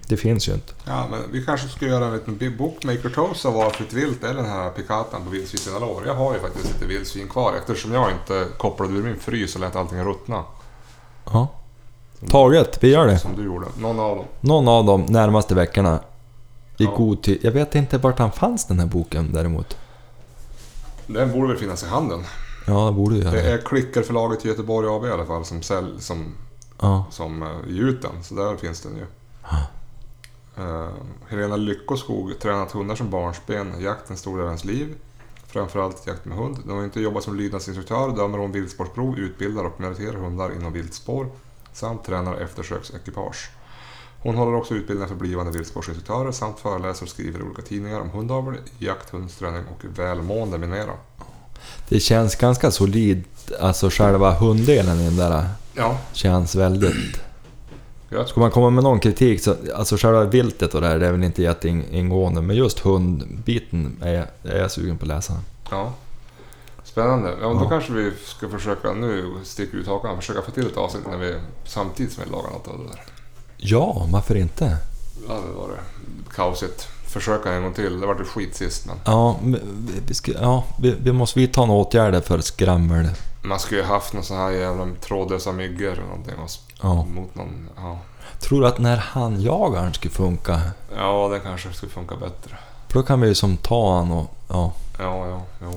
Det 0.08 0.18
finns 0.18 0.50
ju 0.50 0.54
inte. 0.54 0.74
Ja, 0.86 1.08
men 1.12 1.20
vi 1.32 1.46
kanske 1.46 1.68
ska 1.68 1.86
göra 1.86 2.06
en 2.06 2.14
liten 2.14 2.58
bookmaker 2.58 3.10
toast 3.10 3.46
av 3.46 3.54
valfritt 3.54 3.94
vilt 3.94 4.24
eller 4.24 4.34
den 4.42 4.46
här 4.52 4.70
pikatan 4.70 5.24
på 5.24 5.30
vildsvin 5.30 5.76
alla 5.76 5.86
år. 5.86 6.04
Jag 6.06 6.16
har 6.16 6.34
ju 6.34 6.40
faktiskt 6.40 6.66
lite 6.74 6.86
vildsvin 6.86 7.28
kvar 7.30 7.54
eftersom 7.60 7.94
jag 7.94 8.12
inte 8.12 8.46
kopplade 8.58 8.94
ur 8.94 9.04
min 9.04 9.20
frys 9.20 9.56
och 9.56 9.62
lät 9.62 9.76
allting 9.76 10.00
ruttna. 10.04 10.44
Ja. 11.26 11.48
Taget, 12.30 12.84
vi 12.84 12.90
gör 12.92 13.08
det. 13.08 13.20
Som 13.20 13.36
du 13.36 13.46
gjorde. 13.46 13.66
Någon 13.78 14.00
av 14.00 14.16
dem. 14.16 14.26
Någon 14.42 14.68
av 14.68 14.86
de 14.86 15.02
närmaste 15.02 15.56
veckorna. 15.56 16.00
I 16.78 16.84
Ja. 16.84 16.92
god 16.98 17.22
tid. 17.22 17.40
Jag 17.42 17.52
vet 17.52 17.76
inte 17.76 17.98
vart 17.98 18.20
han 18.20 18.32
fanns 18.32 18.66
den 18.66 18.80
här 18.80 18.86
boken 18.88 19.34
däremot. 19.34 19.78
Den 21.08 21.32
borde 21.32 21.48
väl 21.48 21.58
finnas 21.58 21.84
i 21.84 21.88
handeln. 21.88 22.24
Ja, 22.70 22.86
det 22.86 22.92
borde 22.92 23.16
ju 23.16 23.22
göra 23.22 23.32
Det 23.32 23.42
är 23.42 23.58
Klickerförlaget 23.58 24.46
i 24.46 24.48
Göteborg 24.48 24.88
AB 24.90 25.06
i 25.06 25.12
alla 25.12 25.26
fall 25.26 25.46
som, 25.46 25.62
sälj, 25.62 26.02
som, 26.02 26.36
Ja. 26.82 27.06
som 27.12 27.44
uh, 27.44 27.50
ger 27.68 27.84
ut 27.84 28.02
den. 28.02 28.24
Så 28.24 28.36
där 28.36 28.56
finns 28.56 28.82
den 28.82 28.96
ju. 28.96 29.06
Eh, 30.58 30.90
Helena 31.28 31.56
Lyckoskog 31.56 32.40
tränat 32.40 32.72
hundar 32.72 32.96
som 32.96 33.10
barnsben. 33.10 33.82
Jakt 33.82 34.10
en 34.10 34.18
stor 34.18 34.32
del 34.32 34.42
av 34.42 34.48
hennes 34.48 34.66
liv. 34.66 34.96
Framförallt 35.48 36.08
jakt 36.08 36.26
med 36.26 36.38
hund. 36.38 36.58
De 36.66 36.78
har 36.78 36.84
inte 36.84 37.02
jobbat 37.02 37.24
som 37.24 37.36
lydnadsinstruktör, 37.36 38.16
dömer 38.16 38.38
hon 38.38 38.52
viltspårsprov, 38.52 39.20
utbildar 39.20 39.64
och 39.64 39.80
meriterar 39.80 40.14
hundar 40.14 40.56
inom 40.56 40.74
viltspår 40.74 41.28
samt 41.74 42.04
tränar 42.04 42.36
eftersöksekipage. 42.36 43.50
Hon 44.22 44.36
håller 44.36 44.58
också 44.58 44.74
utbildningar 44.74 45.08
för 45.08 45.16
blivande 45.16 45.52
viltspårsinstruktörer 45.52 46.32
samt 46.32 46.60
föreläser 46.60 47.04
och 47.04 47.10
skriver 47.10 47.40
i 47.40 47.44
olika 47.44 47.62
tidningar 47.62 48.00
om 48.00 48.10
hundavel, 48.10 48.56
jakt, 48.78 49.10
hundsträning 49.10 49.64
och 49.66 50.00
välmående 50.00 50.58
med 50.58 50.70
mera. 50.70 50.94
Det 51.90 52.00
känns 52.00 52.36
ganska 52.36 52.72
solid. 52.72 53.24
Alltså 53.60 53.90
själva 53.90 54.34
hunddelen 54.34 55.00
i 55.00 55.06
den 55.06 55.18
där 55.18 55.46
Ja, 55.74 55.98
känns 56.14 56.56
väldigt... 56.56 57.22
jag 58.10 58.28
Ska 58.30 58.40
man 58.40 58.52
komma 58.52 58.70
med 58.70 58.84
någon 58.84 59.00
kritik 59.00 59.42
så... 59.44 59.56
Alltså 59.76 59.98
själva 59.98 60.24
viltet 60.24 60.74
och 60.74 60.82
det 60.82 60.88
här, 60.88 61.00
det 61.00 61.08
är 61.08 61.12
väl 61.12 61.24
inte 61.24 61.42
jätteingående. 61.44 62.42
Men 62.42 62.56
just 62.56 62.80
hundbiten 62.80 63.98
är, 64.02 64.26
är 64.44 64.58
jag 64.58 64.72
sugen 64.72 64.98
på 64.98 65.04
att 65.04 65.08
läsa. 65.08 65.34
Ja. 65.72 65.94
Spännande. 66.84 67.30
Ja, 67.42 67.48
då 67.48 67.60
Ja. 67.64 67.70
kanske 67.70 67.94
vi 67.94 68.12
ska 68.26 68.50
försöka, 68.50 68.92
nu 68.94 69.34
sticker 69.44 69.78
ut 69.78 69.88
hakan, 69.88 70.16
försöka 70.18 70.42
få 70.42 70.52
till 70.52 70.66
ett 70.68 70.78
avsnitt 70.78 71.04
när 71.10 71.18
vi 71.18 71.36
samtidigt 71.66 72.14
som 72.14 72.24
vi 72.26 72.32
lagar 72.32 72.50
något 72.50 72.68
av 72.68 72.78
det 72.78 72.84
där. 72.84 73.02
Ja, 73.58 74.08
varför 74.12 74.36
inte? 74.36 74.78
Ja, 75.28 75.34
det 75.34 75.54
var 75.60 75.68
det. 75.68 75.80
Kaosigt. 76.36 76.88
Försöka 77.10 77.54
en 77.54 77.64
gång 77.64 77.74
till. 77.74 78.00
Det 78.00 78.08
var 78.08 78.16
det 78.16 78.24
skit 78.24 78.56
sist 78.56 78.86
men. 78.86 78.96
Ja, 79.06 79.40
vi, 79.44 79.60
vi, 80.08 80.14
ska, 80.14 80.32
ja 80.32 80.64
vi, 80.82 80.96
vi 81.02 81.12
måste 81.12 81.40
vidta 81.40 81.66
några 81.66 81.82
åtgärder 81.82 82.22
för 82.22 82.40
skrammel. 82.40 83.10
Man 83.42 83.60
skulle 83.60 83.82
ju 83.82 83.88
haft 83.88 84.14
någon 84.14 84.24
sån 84.24 84.38
här 84.38 84.52
jävla 84.52 84.88
trådlösa 85.02 85.52
myggor 85.52 85.92
eller 85.92 86.02
någonting. 86.02 86.34
Ja. 86.82 87.06
Mot 87.06 87.36
någon, 87.36 87.70
ja. 87.76 88.00
Tror 88.40 88.62
du 88.62 88.68
att 88.68 88.80
när 88.80 88.98
handjagaren 88.98 89.94
skulle 89.94 90.14
funka? 90.14 90.62
ja, 90.98 91.30
det 91.34 91.40
kanske 91.40 91.74
skulle 91.74 91.92
funka 91.92 92.16
bättre. 92.16 92.58
För 92.88 93.00
då 93.00 93.04
kan 93.06 93.22
vi 93.22 93.28
ju 93.28 93.36
som 93.36 93.58
ta 93.58 93.98
han 93.98 94.12
och... 94.12 94.36
Ja. 94.48 94.74
Ja, 95.00 95.28
ja, 95.28 95.42
jo. 95.62 95.72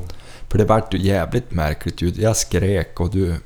För 0.49 0.59
det 0.59 0.64
vart 0.64 0.95
ju 0.95 0.99
jävligt 0.99 1.51
märkligt 1.51 2.03
ljud. 2.03 2.18
Jag 2.18 2.37
skrek 2.37 3.01
och 3.01 3.11
du... 3.11 3.37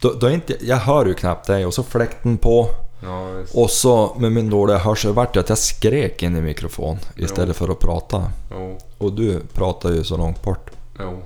Då, 0.00 0.12
då 0.12 0.30
inte, 0.30 0.56
jag 0.60 0.76
hör 0.76 1.06
ju 1.06 1.14
knappt 1.14 1.46
dig 1.46 1.66
och 1.66 1.74
så 1.74 1.82
fläkten 1.82 2.36
på. 2.36 2.68
Ja. 3.04 3.28
Och 3.54 3.70
så 3.70 4.14
med 4.18 4.32
min 4.32 4.50
dåliga 4.50 4.78
hörsel 4.78 5.12
vart 5.12 5.34
det 5.34 5.40
att 5.40 5.48
jag 5.48 5.58
skrek 5.58 6.22
in 6.22 6.36
i 6.36 6.40
mikrofon 6.40 6.98
istället 7.16 7.56
för 7.56 7.68
att 7.68 7.78
prata. 7.78 8.30
Jo, 8.50 8.78
Och 8.98 9.12
du 9.12 9.40
pratar 9.52 9.90
ju 9.90 10.04
så 10.04 10.16
långt 10.16 10.42
bort. 10.42 10.70
jo. 11.00 11.18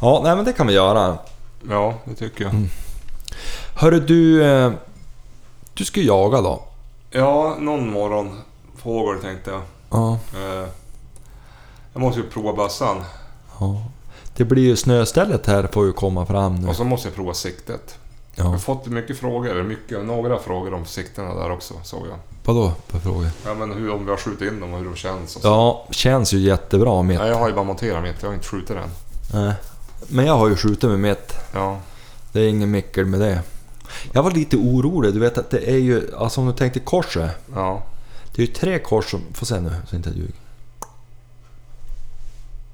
Ja, 0.00 0.20
nej 0.24 0.36
men 0.36 0.44
det 0.44 0.52
kan 0.52 0.66
vi 0.66 0.72
göra. 0.72 1.18
Ja, 1.70 1.94
det 2.04 2.14
tycker 2.14 2.44
jag. 2.44 2.52
Mm. 2.54 2.68
Hörru 3.74 4.00
du... 4.00 4.44
eh, 4.44 4.72
Du 5.74 5.84
ska 5.84 6.00
jaga 6.00 6.40
då? 6.40 6.62
Ja, 7.10 7.56
någon 7.60 7.90
morgon. 7.90 8.40
Fågel 8.76 9.22
tänkte 9.22 9.50
jag. 9.50 9.60
Ja. 9.90 10.18
Eh, 10.34 10.68
jag 11.92 12.00
måste 12.00 12.20
ju 12.20 12.26
prova 12.30 12.52
bössan. 12.52 12.96
ja. 13.60 13.82
Det 14.36 14.44
blir 14.44 14.62
ju 14.62 14.76
snöstället 14.76 15.46
här 15.46 15.66
får 15.72 15.86
ju 15.86 15.92
komma 15.92 16.26
fram 16.26 16.54
nu. 16.54 16.68
Och 16.68 16.76
så 16.76 16.84
måste 16.84 17.08
jag 17.08 17.14
prova 17.14 17.34
siktet. 17.34 17.98
Jag 18.38 18.46
Ja. 18.46 18.50
har 18.50 18.58
fått 18.58 18.86
mycket 18.86 19.18
frågor, 19.18 19.62
mycket, 19.62 20.04
några 20.04 20.38
frågor 20.38 20.74
om 20.74 20.84
siktena 20.86 21.34
där 21.34 21.50
också 21.50 21.74
såg 21.82 22.06
jag. 22.06 22.18
Vadå 22.44 22.72
för 22.86 22.98
frågor? 22.98 23.28
Ja 23.44 23.54
men 23.54 23.72
hur, 23.72 23.90
om 23.90 24.04
vi 24.04 24.10
har 24.10 24.18
skjutit 24.18 24.52
in 24.52 24.60
dem 24.60 24.72
och 24.72 24.78
hur 24.78 24.84
de 24.86 24.96
känns 24.96 25.36
och 25.36 25.42
så. 25.42 25.48
Ja, 25.48 25.86
känns 25.90 26.32
ju 26.32 26.38
jättebra 26.38 27.02
mitt. 27.02 27.18
Nej, 27.18 27.28
jag 27.28 27.38
har 27.38 27.48
ju 27.48 27.54
bara 27.54 27.64
monterat 27.64 28.02
mitt, 28.02 28.16
jag 28.22 28.28
har 28.28 28.34
inte 28.34 28.48
skjutit 28.48 28.68
den. 28.68 28.88
Nej. 29.34 29.54
Men 30.08 30.26
jag 30.26 30.36
har 30.38 30.48
ju 30.48 30.56
skjutit 30.56 30.90
med 30.90 30.98
mitt. 31.00 31.32
Ja, 31.54 31.78
Det 32.32 32.40
är 32.40 32.48
ingen 32.48 32.70
mickel 32.70 33.06
med 33.06 33.20
det. 33.20 33.42
Jag 34.12 34.22
var 34.22 34.30
lite 34.30 34.56
orolig. 34.56 35.14
Du 35.14 35.20
vet 35.20 35.38
att 35.38 35.50
det 35.50 35.70
är 35.70 35.76
ju... 35.78 36.14
Alltså 36.16 36.40
om 36.40 36.46
du 36.46 36.52
tänkte 36.52 36.80
korset. 36.80 37.30
ja. 37.54 37.82
Det 38.34 38.42
är 38.42 38.46
ju 38.46 38.52
tre 38.52 38.78
kors 38.78 39.10
som... 39.10 39.20
Får 39.34 39.46
se 39.46 39.60
nu 39.60 39.72
så 39.90 39.96
inte 39.96 40.08
jag 40.08 40.16
ljuger. 40.18 40.34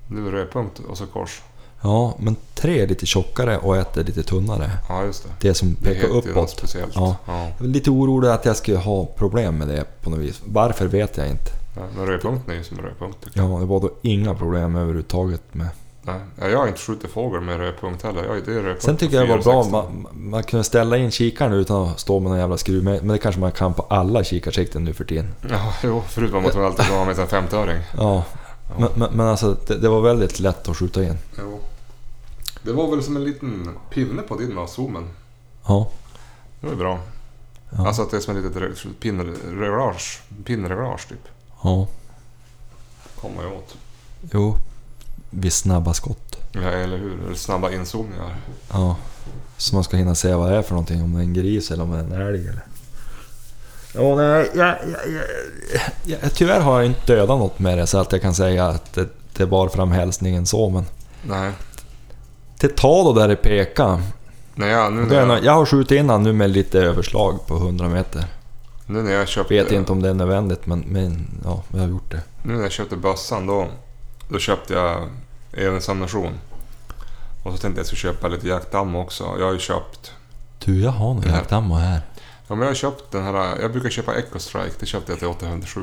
Nu 0.09 0.31
rödpunkt 0.31 0.79
och 0.89 0.99
så 0.99 1.07
kors. 1.07 1.43
Ja, 1.85 2.15
men 2.19 2.37
tre 2.55 2.81
är 2.83 2.87
lite 2.87 3.07
tjockare 3.07 3.59
och 3.59 3.77
ett 3.77 3.97
är 3.97 4.05
lite 4.05 4.23
tunnare. 4.23 4.71
Ja, 4.89 5.05
just 5.05 5.23
det. 5.25 5.49
Det 5.49 5.55
som 5.55 5.77
Det 5.81 5.95
pekar 5.95 6.09
något 6.09 6.27
uppåt. 6.27 6.51
speciellt. 6.51 6.93
Ja. 6.95 7.17
Ja. 7.27 7.49
Jag 7.59 7.65
var 7.65 7.67
lite 7.73 7.91
orolig 7.91 8.29
att 8.29 8.45
jag 8.45 8.57
skulle 8.57 8.79
ha 8.79 9.05
problem 9.07 9.59
med 9.59 9.69
det 9.69 9.85
på 10.03 10.11
något 10.11 10.19
vis. 10.19 10.41
Varför 10.45 10.87
vet 10.87 11.17
jag 11.17 11.27
inte. 11.29 11.51
Ja, 11.77 11.83
men 11.97 12.07
rödpunkten 12.07 12.55
är 12.55 12.59
ju 12.59 12.65
som 12.65 12.79
rödpunkt 12.79 13.25
tycker 13.25 13.41
jag. 13.41 13.51
Ja, 13.51 13.59
det 13.59 13.65
var 13.67 13.81
då 13.81 13.91
inga 14.03 14.35
problem 14.35 14.77
överhuvudtaget 14.77 15.43
med... 15.53 15.69
Nej, 16.03 16.21
ja, 16.41 16.49
jag 16.49 16.59
har 16.59 16.67
inte 16.67 16.81
skjutit 16.81 17.11
fågel 17.11 17.41
med 17.41 17.57
rödpunkt 17.59 18.03
heller. 18.03 18.25
Jag, 18.25 18.45
det 18.45 18.51
är 18.53 18.55
rödpunkt 18.55 18.83
Sen 18.83 18.97
tycker 18.97 19.17
jag 19.17 19.29
det 19.29 19.33
var 19.37 19.43
4 19.43 19.45
bra, 19.53 19.59
och 19.59 19.65
16. 19.65 19.95
man, 20.13 20.31
man 20.31 20.43
kunde 20.43 20.65
ställa 20.65 20.97
in 20.97 21.11
kikaren 21.11 21.53
utan 21.53 21.83
att 21.89 22.01
stå 22.01 22.21
med 22.21 22.31
någon 22.31 22.39
jävla 22.41 22.57
skruv. 22.57 22.85
Men 22.85 22.97
men 22.97 23.09
det 23.09 23.19
kanske 23.19 23.41
man 23.41 23.53
kan 23.53 23.75
på 23.75 23.83
alla 23.91 24.25
kikarsikten 24.25 24.85
nu 24.85 24.93
för 24.95 25.05
tiden. 25.05 25.35
Ja, 25.51 25.73
jo, 25.85 26.03
förutom 26.09 26.47
att 26.47 26.55
man 26.55 26.65
alltid 26.65 26.85
har 26.87 27.05
med 27.05 27.17
sig 27.17 27.25
en 27.33 27.49
50-öring. 27.49 27.79
Ja, 27.99 28.25
Ja. 28.69 28.75
men, 28.79 28.89
men, 28.95 29.17
men 29.17 29.27
alltså 29.27 29.57
det, 29.67 29.77
det 29.79 29.89
var 29.89 30.01
väldigt 30.01 30.41
lätt 30.41 30.69
att 30.69 30.77
skjuta 30.77 31.03
in. 31.05 31.19
Jo. 31.39 31.59
Det 32.65 32.73
var 32.73 32.91
väl 32.91 33.03
som 33.03 33.17
en 33.17 33.25
liten 33.25 33.69
pinne 33.91 34.23
på 34.23 34.37
din 34.37 34.55
med 34.55 34.69
zoomen. 34.69 35.09
Ja. 35.67 35.89
Det 36.61 36.67
var 36.67 36.75
bra. 36.75 37.01
Ja. 37.71 37.87
Alltså 37.87 38.03
att 38.03 38.11
det 38.11 38.17
är 38.17 38.21
som 38.21 38.37
ett 38.37 38.45
litet 38.45 38.63
re- 38.63 38.95
pinnreglage. 39.01 40.21
Pinnreglage 40.45 41.09
typ. 41.09 41.29
ja. 41.63 41.87
Kommer 43.21 43.43
jag 43.43 43.53
åt. 43.53 43.75
Jo. 44.33 44.57
Vid 45.31 45.53
snabba 45.53 45.95
skott. 45.95 46.37
Ja, 46.53 46.61
eller 46.61 46.97
hur? 46.99 47.25
Eller 47.27 47.35
snabba 47.35 47.71
inzoomningar. 47.71 48.37
Ja. 48.73 48.97
Så 49.57 49.75
man 49.75 49.85
ska 49.85 49.97
hinna 49.97 50.15
se 50.15 50.35
vad 50.35 50.51
det 50.51 50.57
är 50.57 50.63
för 50.63 50.71
någonting. 50.71 51.03
Om 51.03 51.13
det 51.15 51.19
är 51.21 51.23
en 51.23 51.35
gris 51.35 51.71
eller 51.71 51.83
om 51.85 51.91
det 51.91 51.99
är 51.99 52.03
en 52.03 52.13
älg 52.13 52.49
eller... 52.49 52.65
Ja, 53.95 54.15
nej, 54.17 54.51
jag, 54.55 54.67
jag, 54.67 55.13
jag, 56.05 56.19
jag, 56.23 56.35
tyvärr 56.35 56.61
har 56.61 56.77
jag 56.81 56.87
inte 56.87 57.07
dödat 57.15 57.39
något 57.39 57.59
med 57.59 57.79
det 57.79 57.87
så 57.87 57.99
att 57.99 58.13
jag 58.13 58.23
kan 58.23 58.35
säga 58.35 58.67
att 58.67 58.93
det, 58.93 59.09
det 59.37 59.47
bar 59.47 59.69
fram 59.69 59.91
hälsningen 59.93 60.47
så 60.47 60.71
men... 60.71 60.85
Nej. 61.23 61.53
Det 62.65 62.77
tar 62.77 63.05
då 63.05 63.13
där 63.13 63.29
det 63.29 63.37
pekar. 63.37 64.03
Nej, 64.55 64.71
ja, 64.71 64.91
nu, 64.91 65.03
när 65.07 65.27
jag, 65.27 65.45
Jag 65.45 65.53
har 65.53 65.67
skjutit 65.67 65.91
in 65.99 66.09
han 66.11 66.23
nu 66.23 66.33
med 66.33 66.51
lite 66.51 66.79
överslag 66.81 67.47
på 67.47 67.57
100 67.57 67.89
meter. 67.89 68.25
nu 68.87 69.03
när 69.03 69.13
jag 69.13 69.29
köpte... 69.29 69.55
Vet 69.55 69.73
inte 69.73 69.93
om 69.93 70.03
det 70.03 70.09
är 70.09 70.15
nödvändigt 70.15 70.67
men, 70.67 70.81
men 70.81 71.27
ja, 71.45 71.63
jag 71.73 71.81
har 71.81 71.87
gjort 71.89 72.11
det. 72.11 72.21
Nu 72.43 72.55
när 72.55 72.63
jag 72.63 72.73
köpte 72.73 72.97
bössan 72.97 73.47
då, 73.47 73.67
då 74.29 74.39
köpte 74.39 74.75
jag 74.75 75.09
enhetsammunition. 75.53 76.33
Och 77.45 77.53
så 77.53 77.59
tänkte 77.59 77.79
jag 77.81 77.87
skulle 77.87 77.99
köpa 77.99 78.29
lite 78.29 78.49
jaktammo 78.49 79.03
också. 79.03 79.25
Jag 79.39 79.47
har 79.47 79.53
ju 79.53 79.59
köpt... 79.59 80.13
Du, 80.65 80.81
jag 80.83 80.91
har 80.91 81.15
nog 81.15 81.25
Ja. 81.27 81.31
jaktammo 81.31 81.75
här. 81.75 82.01
Ja, 82.49 82.55
men 82.55 82.59
jag 82.61 82.67
har 82.67 82.75
köpt 82.75 83.11
den 83.13 83.23
här... 83.25 83.59
Jag 83.61 83.73
brukar 83.73 83.91
köpa 83.91 84.15
Echo 84.15 84.39
Strike. 84.39 84.75
Det 84.81 84.87
köpte 84.87 85.13
jag 85.13 85.19
till 85.19 85.29
807 85.29 85.81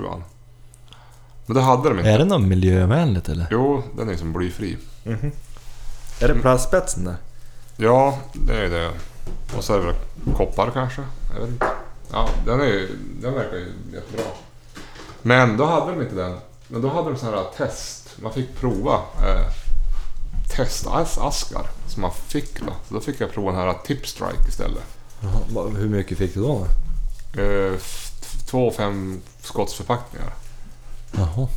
Men 1.46 1.56
det 1.56 1.62
hade 1.62 1.90
de 1.90 1.98
inte. 2.00 2.10
Är 2.12 2.18
det 2.20 2.26
något 2.26 2.42
miljövänligt 2.42 3.30
eller? 3.30 3.46
Jo, 3.52 3.84
den 3.98 4.10
är 4.10 4.16
som 4.16 4.34
blyfri. 4.34 4.78
Är 6.22 6.28
det 6.28 6.42
plastspetsen 6.42 7.04
där? 7.06 7.16
Ja, 7.78 8.18
det 8.34 8.58
är 8.58 8.70
det. 8.70 8.92
Och 9.58 9.64
så 9.64 9.74
är 9.74 9.78
det 9.80 9.86
väl 9.86 9.96
koppar 10.38 10.72
kanske. 10.74 11.02
Jag 11.34 11.40
vet 11.42 11.50
inte. 11.50 11.66
Ja, 12.12 12.30
den, 12.46 12.62
är, 12.62 12.66
ju- 12.66 12.98
den 13.22 13.34
verkar 13.34 13.56
ju 13.58 13.74
jättebra. 13.94 14.26
Men 15.22 15.58
då 15.58 15.66
hade 15.66 15.92
de 15.92 16.02
inte 16.02 16.16
den. 16.16 16.38
Men 16.68 16.82
då 16.82 16.90
hade 16.90 17.10
de 17.10 17.18
sån 17.18 17.34
här 17.34 17.46
test. 17.58 18.10
Man 18.22 18.34
fick 18.34 18.56
prova 18.60 18.94
eh, 18.96 19.46
testaskar 20.56 21.66
som 21.88 22.02
man 22.02 22.12
fick 22.12 22.60
då. 22.60 22.74
Så 22.88 22.94
då 22.94 23.00
fick 23.02 23.22
jag 23.22 23.32
prova 23.32 23.52
den 23.52 23.62
här 23.62 23.76
Tip 23.86 24.08
Strike 24.08 24.48
istället. 24.50 24.84
Jaha, 25.22 25.68
hur 25.78 25.90
mycket 25.90 26.18
fick 26.18 26.34
du 26.34 26.42
då? 26.42 26.66
Eh, 27.42 27.74
två 28.46 28.72
fem 28.72 29.22
skottsförpackningar. 29.42 30.34
Jaha. 31.12 31.48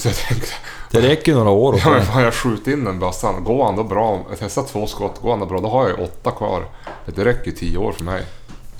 Så 0.00 0.08
jag 0.08 0.16
tänkte, 0.16 0.48
Det 0.90 1.00
räcker 1.00 1.34
några 1.34 1.50
år 1.50 1.74
att 1.74 1.84
ja 1.84 1.90
men 1.90 2.02
fan 2.02 2.22
jag 2.22 2.34
skjuter 2.34 2.72
in 2.72 2.84
den 2.84 2.98
bössan. 2.98 3.44
Går 3.44 3.64
han 3.64 3.76
då 3.76 3.84
bra, 3.84 4.20
jag 4.30 4.38
testar 4.38 4.62
två 4.62 4.86
skott, 4.86 5.20
går 5.22 5.30
han 5.30 5.40
då 5.40 5.46
bra, 5.46 5.60
då 5.60 5.68
har 5.68 5.88
jag 5.88 5.98
ju 5.98 6.04
åtta 6.04 6.30
kvar. 6.30 6.64
Det 7.06 7.24
räcker 7.24 7.46
ju 7.50 7.52
tio 7.56 7.78
år 7.78 7.92
för 7.92 8.04
mig. 8.04 8.22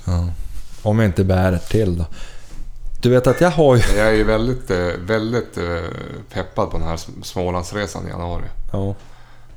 ja. 0.05 0.27
Om 0.83 0.99
jag 0.99 1.05
inte 1.07 1.23
bär 1.23 1.57
till 1.57 1.97
då. 1.97 2.05
Du 3.01 3.09
vet 3.09 3.27
att 3.27 3.41
jag 3.41 3.51
har 3.51 3.75
ju... 3.75 3.81
Jag 3.97 4.07
är 4.07 4.11
ju 4.13 4.23
väldigt, 4.23 4.71
eh, 4.71 4.77
väldigt 4.99 5.57
eh, 5.57 5.63
peppad 6.33 6.71
på 6.71 6.77
den 6.77 6.87
här 6.87 6.99
Smålandsresan 7.23 8.07
i 8.07 8.09
januari. 8.09 8.43
Ja. 8.71 8.95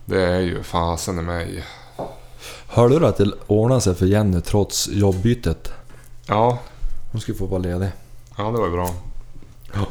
Det 0.04 0.22
är 0.22 0.40
ju 0.40 0.62
fasen 0.62 1.18
i 1.18 1.22
mig. 1.22 1.64
Hörde 2.68 2.98
du 2.98 3.06
att 3.06 3.16
det 3.16 3.30
ordnade 3.46 3.80
sig 3.80 3.94
för 3.94 4.06
Jenny 4.06 4.40
trots 4.40 4.88
jobbbytet? 4.88 5.72
Ja, 6.26 6.58
Hon 7.12 7.20
skulle 7.20 7.38
få 7.38 7.46
vara 7.46 7.60
ledig. 7.60 7.88
ja 8.36 8.44
det 8.44 8.58
var 8.58 8.66
ju 8.66 8.72
bra. 8.72 8.90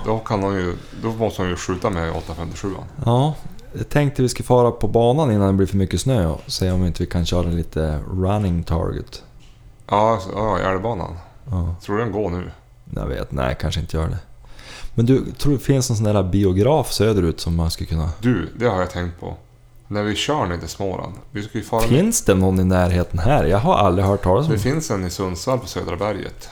Då, 0.06 0.20
kan 0.20 0.44
hon 0.44 0.56
ju, 0.56 0.76
då 1.04 1.12
måste 1.12 1.42
hon 1.42 1.50
ju 1.50 1.56
skjuta 1.56 1.90
med 1.90 2.12
857 2.12 2.70
Ja, 3.06 3.36
jag 3.74 3.90
tänkte 3.90 4.22
vi 4.22 4.30
ska 4.30 4.44
fara 4.44 4.72
på 4.72 4.88
banan 4.88 5.32
innan 5.32 5.48
det 5.48 5.54
blir 5.54 5.68
för 5.68 5.78
mycket 5.78 6.02
snö 6.02 6.28
och 6.28 6.42
se 6.48 6.72
om 6.72 6.86
inte 6.86 7.04
vi 7.04 7.10
kan 7.10 7.26
köra 7.26 7.48
lite 7.48 8.00
running 8.14 8.64
target. 8.64 9.24
Ja, 9.90 10.20
ja 10.36 10.60
älvbanan. 10.60 11.18
Ja, 11.52 11.76
Tror 11.86 11.98
du 11.98 12.04
den 12.04 12.12
går 12.12 12.30
nu? 12.30 12.52
jag 12.96 13.08
vet, 13.08 13.32
nej 13.32 13.58
kanske 13.60 13.82
inte 13.82 13.98
gör 13.98 14.08
det. 14.08 14.18
Men 14.96 15.06
du, 15.06 15.32
tror 15.32 15.54
det 15.54 15.60
finns 15.60 15.90
någon 15.90 15.98
sån 15.98 16.06
där 16.06 16.24
biograf 16.24 16.92
söderut 16.92 17.40
som 17.40 17.56
man 17.56 17.72
skulle 17.72 17.88
kunna... 17.88 18.10
Du, 18.22 18.50
det 18.56 18.66
har 18.66 18.80
jag 18.80 18.90
tänkt 18.92 19.20
på. 19.20 19.34
När 19.88 20.04
vi 20.04 20.16
kör 20.16 20.46
ner 20.46 20.58
till 20.58 20.68
Småland. 20.68 21.14
Vi 21.32 21.44
ska 21.44 21.58
ju 21.58 21.64
fara. 21.64 21.82
Finns 21.82 22.22
det 22.26 22.34
någon 22.36 22.60
i 22.60 22.64
närheten 22.64 23.20
här? 23.20 23.44
Jag 23.44 23.58
har 23.58 23.76
aldrig 23.76 24.06
hört 24.08 24.24
talas 24.24 24.46
om 24.46 24.52
Det 24.52 24.58
det. 24.58 24.62
finns 24.64 24.92
en 24.92 25.06
i 25.06 25.10
Sundsvall 25.10 25.60
på 25.60 25.68
Södra 25.68 25.96
berget. 25.98 26.50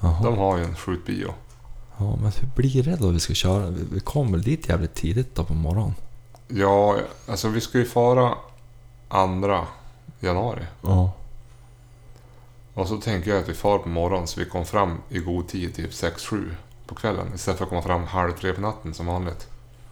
Jaha. 0.00 0.22
De 0.24 0.38
har 0.38 0.56
ju 0.58 0.64
en 0.64 0.76
skjutbio. 0.76 1.30
Ja, 1.98 2.16
men 2.22 2.32
hur 2.32 2.48
blir 2.54 2.82
det 2.82 2.96
då 2.96 3.08
vi 3.08 3.20
ska 3.20 3.34
köra? 3.34 3.70
Vi- 3.70 4.00
kommer 4.00 4.30
väl 4.30 4.42
dit 4.42 4.68
jävligt 4.68 4.94
tidigt 4.94 5.34
då 5.34 5.44
på 5.44 5.54
morgonen? 5.54 5.94
Ja, 6.48 6.98
alltså 7.28 7.48
vi 7.48 7.60
ska 7.60 7.78
ju 7.78 7.84
fara 7.84 8.34
andra 9.08 9.66
januari. 10.20 10.66
Ja. 10.82 11.12
Och 12.74 12.88
så 12.88 12.96
tänker 12.96 13.30
jag 13.30 13.40
att 13.42 13.48
vi 13.48 13.54
far 13.54 13.78
på 13.78 13.88
morgonen 13.88 14.26
så 14.26 14.40
vi 14.40 14.46
kom 14.46 14.64
fram 14.64 14.98
i 15.08 15.18
god 15.18 15.48
tid, 15.48 15.74
typ 15.74 15.90
6-7 15.92 16.50
på 16.86 16.94
kvällen. 16.94 17.34
Istället 17.34 17.58
för 17.58 17.64
att 17.64 17.68
komma 17.70 17.82
fram 17.82 18.04
halv 18.04 18.32
tre 18.32 18.52
på 18.52 18.60
natten 18.60 18.94
som 18.94 19.06
vanligt. 19.06 19.46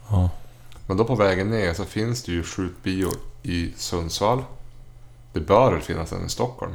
Ja. 0.09 0.29
Men 0.87 0.97
då 0.97 1.03
på 1.05 1.15
vägen 1.15 1.49
ner 1.49 1.73
så 1.73 1.85
finns 1.85 2.23
det 2.23 2.31
ju 2.31 2.43
skjutbio 2.43 3.09
i 3.43 3.73
Sundsvall. 3.77 4.43
Det 5.33 5.39
bör 5.39 5.71
väl 5.71 5.81
finnas 5.81 6.11
en 6.11 6.25
i 6.25 6.29
Stockholm. 6.29 6.73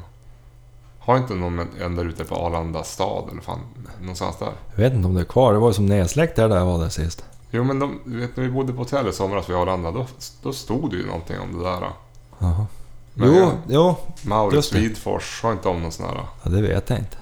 Har 1.08 1.16
inte 1.16 1.34
någon 1.34 1.58
en 1.80 1.96
där 1.96 2.04
ute 2.04 2.24
på 2.24 2.34
Arlanda 2.34 2.84
stad 2.84 3.28
eller 3.32 3.40
fan, 3.40 3.60
någonstans 4.00 4.36
där? 4.38 4.52
Jag 4.74 4.82
vet 4.82 4.92
inte 4.92 5.08
om 5.08 5.14
det 5.14 5.20
är 5.20 5.24
kvar. 5.24 5.52
Det 5.52 5.58
var 5.58 5.68
ju 5.68 5.74
som 5.74 5.86
nedsläckt 5.86 6.36
där, 6.36 6.48
där 6.48 6.56
jag 6.56 6.66
var 6.66 6.78
där 6.78 6.88
sist. 6.88 7.24
Jo 7.50 7.64
men 7.64 7.78
de, 7.78 8.00
vet 8.04 8.36
när 8.36 8.44
vi 8.44 8.50
bodde 8.50 8.72
på 8.72 8.78
hotell 8.78 9.08
i 9.08 9.12
somras 9.12 9.48
vid 9.48 9.56
Arlanda, 9.56 9.90
då, 9.90 10.06
då 10.42 10.52
stod 10.52 10.90
det 10.90 10.96
ju 10.96 11.06
någonting 11.06 11.40
om 11.40 11.58
det 11.58 11.64
där. 11.64 11.90
Jaha. 12.38 12.66
Men 13.14 13.34
Jo, 13.34 13.50
jo. 13.68 13.96
Maurits 14.22 14.70
det. 14.70 14.78
Widfors 14.80 15.42
har 15.42 15.52
inte 15.52 15.68
om 15.68 15.82
någon 15.82 15.92
sån 15.92 16.06
här. 16.06 16.14
Ja, 16.42 16.50
det 16.50 16.62
vet 16.62 16.90
jag 16.90 16.98
inte. 16.98 17.16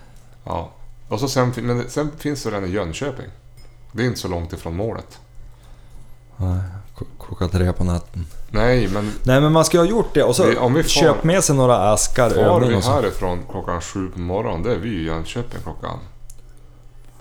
Ja. 0.44 0.70
Och 1.08 1.20
så 1.20 1.28
sen, 1.28 1.52
men 1.56 1.90
sen 1.90 2.10
finns 2.18 2.42
det 2.42 2.50
den 2.50 2.64
i 2.64 2.68
Jönköping. 2.68 3.26
Det 3.92 4.02
är 4.02 4.06
inte 4.06 4.20
så 4.20 4.28
långt 4.28 4.52
ifrån 4.52 4.76
målet. 4.76 5.18
Nej, 6.36 6.60
klockan 7.26 7.48
tre 7.50 7.72
på 7.72 7.84
natten. 7.84 8.26
Nej, 8.50 8.88
men 8.88 9.12
Nej 9.22 9.40
men 9.40 9.52
man 9.52 9.64
ska 9.64 9.78
ha 9.78 9.84
gjort 9.84 10.14
det 10.14 10.22
och 10.22 10.36
så 10.36 10.46
Vi- 10.46 10.56
om 10.56 10.74
vi 10.74 10.82
far- 10.82 10.88
köp 10.88 11.24
med 11.24 11.44
sig 11.44 11.56
några 11.56 11.92
askar 11.92 12.30
far 12.30 12.60
vi 12.60 12.74
härifrån 12.80 13.42
klockan 13.50 13.80
sju 13.80 14.08
på 14.08 14.18
morgonen, 14.18 14.62
det 14.62 14.72
är 14.72 14.78
vi 14.78 14.88
i 14.88 15.04
Jönköping 15.04 15.60
klockan 15.62 15.98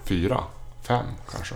fyra, 0.04 0.40
fem 0.84 1.06
kanske. 1.32 1.56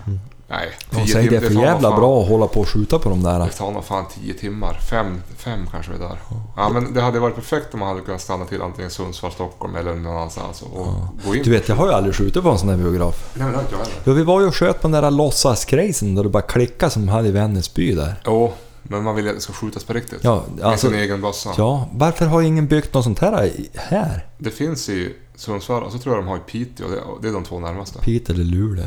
Nej, 0.50 0.70
Och 1.02 1.10
säg 1.10 1.28
det 1.28 1.36
är 1.36 1.42
för 1.42 1.52
jävla 1.62 1.90
fan- 1.90 2.00
bra 2.00 2.22
att 2.22 2.30
hålla 2.30 2.48
på 2.48 2.60
och 2.62 2.70
skjuta 2.70 3.00
på 3.00 3.10
de 3.10 3.24
där. 3.24 3.40
Det 3.40 3.50
tar 3.50 3.72
nog 3.72 3.84
fan 3.86 4.06
tio 4.16 4.34
timmar. 4.34 4.74
Fem, 4.90 5.22
fem 5.38 5.60
kanske 5.72 5.94
är 5.94 5.98
där. 6.00 6.18
Ja, 6.58 6.70
men 6.70 6.94
det 6.94 7.02
hade 7.02 7.20
varit 7.20 7.36
perfekt 7.36 7.74
om 7.74 7.80
man 7.80 7.90
hade 7.90 8.02
kunnat 8.02 8.22
stanna 8.22 8.46
till 8.46 8.62
antingen 8.62 8.92
Sundsvall, 8.92 9.32
Stockholm 9.32 9.76
eller 9.76 9.94
någon 9.96 10.16
annanstans 10.16 10.62
och 10.62 10.88
gå 11.26 11.36
in. 11.36 11.44
Du 11.44 11.52
vet, 11.52 11.70
jag 11.70 11.76
har 11.76 11.88
ju 11.88 11.94
aldrig 11.94 12.16
skjutit 12.16 12.44
på 12.44 12.50
en 12.50 12.58
sån 12.58 12.68
där 12.68 12.78
biograf. 12.78 13.32
Nej, 13.34 13.44
men 13.44 13.52
det 13.52 13.58
har 13.58 13.64
inte 13.64 13.74
jag 13.76 13.80
heller. 13.80 13.96
Ja, 14.04 14.14
vi 14.14 14.24
var 14.24 14.42
ju 14.42 14.48
och 14.48 14.56
sköt 14.56 14.82
på 14.82 14.88
den 14.88 15.04
där 15.04 15.12
låtsasgrejsen 15.12 16.16
där 16.16 16.24
du 16.24 16.30
bara 16.30 16.44
klickade 16.44 16.92
som 16.92 17.08
hade 17.08 17.28
i 17.28 17.32
Vännäsby 17.32 17.96
där. 17.96 18.16
Jo, 18.26 18.54
men 18.84 19.04
man 19.04 19.16
vill 19.16 19.26
ju 19.26 19.30
att 19.30 19.36
det 19.38 19.42
ska 19.42 19.54
skjutas 19.54 19.84
på 19.84 19.94
riktigt. 19.94 20.20
Ja, 20.24 20.44
Med 20.56 20.66
alltså... 20.66 20.88
sin 20.88 20.96
egen 21.00 21.22
bössa. 21.22 21.50
Ja, 21.58 21.90
varför 21.94 22.26
har 22.26 22.42
ingen 22.42 22.68
byggt 22.68 22.94
något 22.94 23.04
sånt 23.04 23.20
här 23.20 23.52
här? 23.76 24.26
Det 24.38 24.52
finns 24.52 24.90
i 24.90 25.16
Sundsvall 25.36 25.84
och 25.84 25.92
så 25.92 25.98
tror 25.98 26.16
jag 26.16 26.24
de 26.24 26.28
har 26.28 26.38
i 26.38 26.40
Piteå. 26.40 26.88
Det 27.22 27.28
är 27.28 27.34
de 27.34 27.44
två 27.44 27.60
närmaste. 27.60 28.00
Piteå 28.00 28.34
eller 28.36 28.44
Luleå? 28.46 28.86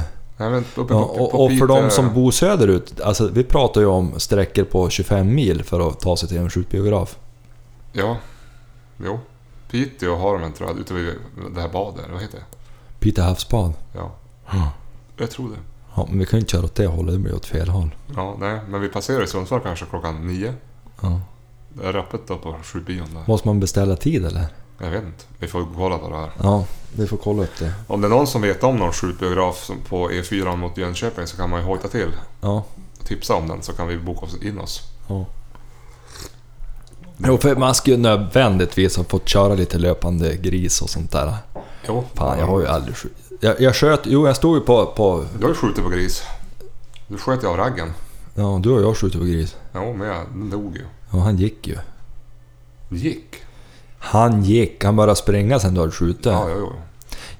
Nej, 0.50 0.62
Ja, 0.76 0.84
på, 0.84 0.94
och, 0.94 1.30
på 1.30 1.44
och 1.44 1.52
för 1.58 1.66
de 1.66 1.90
som 1.90 2.14
bor 2.14 2.30
söderut, 2.30 3.00
alltså 3.00 3.28
vi 3.28 3.44
pratar 3.44 3.80
ju 3.80 3.86
om 3.86 4.20
sträckor 4.20 4.64
på 4.64 4.90
25 4.90 5.34
mil 5.34 5.62
för 5.64 5.88
att 5.88 6.00
ta 6.00 6.16
sig 6.16 6.28
till 6.28 6.38
en 6.38 6.50
skjutbiograf. 6.50 7.18
Ja, 7.92 8.16
jo. 9.04 9.18
Piteå 9.70 10.16
har 10.16 10.32
de 10.38 10.42
en 10.44 10.52
tror 10.52 10.68
jag, 10.70 10.78
ute 10.78 10.94
vid 10.94 11.14
det 11.54 11.60
här 11.60 11.68
badet. 11.68 12.04
Vad 12.12 12.20
heter 12.22 12.38
det? 12.38 12.44
Piteå 12.98 13.24
havsbad. 13.24 13.72
Ja, 13.94 14.10
Ja. 14.52 14.72
jag 15.16 15.30
tror 15.30 15.48
det. 15.48 15.56
Ja, 15.96 16.06
men 16.10 16.18
vi 16.18 16.26
kan 16.26 16.36
ju 16.38 16.40
inte 16.40 16.52
köra 16.52 16.64
åt 16.64 16.74
det 16.74 16.86
hållet, 16.86 17.14
det 17.14 17.18
blir 17.18 17.34
åt 17.34 17.46
fel 17.46 17.68
håll. 17.68 17.90
Ja, 18.16 18.36
nej, 18.40 18.60
men 18.68 18.80
vi 18.80 18.88
passerar 18.88 19.22
i 19.24 19.26
Sundsvall 19.26 19.60
kanske 19.60 19.84
klockan 19.86 20.26
nio. 20.26 20.54
Ja. 21.00 21.20
Det 21.68 21.86
är 21.86 21.96
öppet 21.96 22.20
då 22.26 22.36
på 22.38 22.56
skjutbion 22.62 23.06
där. 23.14 23.22
Måste 23.26 23.48
man 23.48 23.60
beställa 23.60 23.96
tid 23.96 24.24
eller? 24.26 24.46
Jag 24.78 24.90
vet 24.90 25.04
inte. 25.04 25.24
Vi 25.38 25.48
får 25.48 25.66
kolla 25.76 25.98
på 25.98 26.08
det 26.10 26.16
här. 26.16 26.30
Ja, 26.42 26.64
vi 26.96 27.06
får 27.06 27.16
kolla 27.16 27.42
upp 27.42 27.58
det. 27.58 27.72
Om 27.86 28.00
det 28.00 28.06
är 28.06 28.10
någon 28.10 28.26
som 28.26 28.42
vet 28.42 28.64
om 28.64 28.76
någon 28.76 28.92
skjutbiograf 28.92 29.70
på 29.88 30.10
E4 30.10 30.56
mot 30.56 30.76
Jönköping 30.78 31.26
så 31.26 31.36
kan 31.36 31.50
man 31.50 31.60
ju 31.60 31.66
hojta 31.66 31.88
till. 31.88 32.10
Ja. 32.40 32.64
Tipsa 33.04 33.34
om 33.34 33.48
den 33.48 33.62
så 33.62 33.72
kan 33.72 33.88
vi 33.88 33.98
boka 33.98 34.26
in 34.42 34.58
oss. 34.58 34.80
ja. 35.08 35.24
Jo, 37.26 37.38
för 37.38 37.56
man 37.56 37.74
ska 37.74 37.90
ju 37.90 37.96
nödvändigtvis 37.96 38.96
ha 38.96 39.04
fått 39.04 39.28
köra 39.28 39.54
lite 39.54 39.78
löpande 39.78 40.36
gris 40.36 40.82
och 40.82 40.90
sånt 40.90 41.12
där. 41.12 41.34
Jo. 41.88 42.04
Fan, 42.14 42.38
jag 42.38 42.46
har 42.46 42.60
ju 42.60 42.66
aldrig 42.66 42.96
skjut... 42.96 43.12
Jag, 43.40 43.60
jag 43.60 43.76
sköt... 43.76 44.00
Jo, 44.04 44.26
jag 44.26 44.36
stod 44.36 44.56
ju 44.56 44.60
på... 44.60 44.86
på 44.86 45.24
Du 45.38 45.42
har 45.42 45.48
ju 45.48 45.54
skjutit 45.54 45.84
på 45.84 45.88
gris. 45.90 46.22
Du 47.08 47.18
sköt 47.18 47.42
ju 47.42 47.48
av 47.48 47.56
raggen. 47.56 47.92
ja, 48.34 48.60
du 48.62 48.70
och 48.70 48.82
jag 48.82 48.96
skjutit 48.96 49.20
på 49.20 49.26
gris. 49.26 49.56
Jo, 49.74 49.92
men 49.94 50.08
jag, 50.08 50.26
den 50.32 50.50
dog 50.50 50.76
ju. 50.76 50.84
Ja, 51.12 51.18
han 51.18 51.36
gick 51.36 51.66
ju. 51.68 51.78
Gick? 52.88 53.41
Han 54.04 54.44
gick. 54.44 54.84
Han 54.84 54.96
började 54.96 55.16
springa 55.16 55.58
sen 55.60 55.74
du 55.74 55.80
hade 55.80 55.92
skjutit. 55.92 56.26
Ja, 56.26 56.46
jo, 56.48 56.56
jo. 56.58 56.72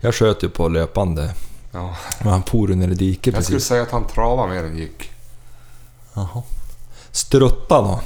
Jag 0.00 0.14
sköt 0.14 0.42
ju 0.42 0.48
på 0.48 0.68
löpande. 0.68 1.34
Ja. 1.72 1.96
Men 2.20 2.32
han 2.32 2.42
for 2.42 2.68
ner 2.68 2.88
i 2.88 2.94
diket 2.94 3.34
Jag 3.34 3.44
skulle 3.44 3.60
säga 3.60 3.82
att 3.82 3.90
han 3.90 4.06
travade 4.06 4.52
mer 4.54 4.64
än 4.64 4.78
gick. 4.78 5.10
Jaha. 6.14 6.42
Strutta 7.10 7.82
då. 7.82 8.00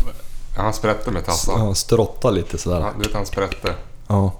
Ja, 0.56 0.62
han 0.62 0.72
sprätte 0.72 1.10
med 1.10 1.24
tassar. 1.24 1.58
Ja, 1.58 1.74
strotta 1.74 2.30
lite 2.30 2.58
sådär. 2.58 2.80
Ja, 2.80 2.90
du 2.98 3.02
vet, 3.02 3.14
han 3.14 3.26
sprätte. 3.26 3.74
Ja. 4.06 4.32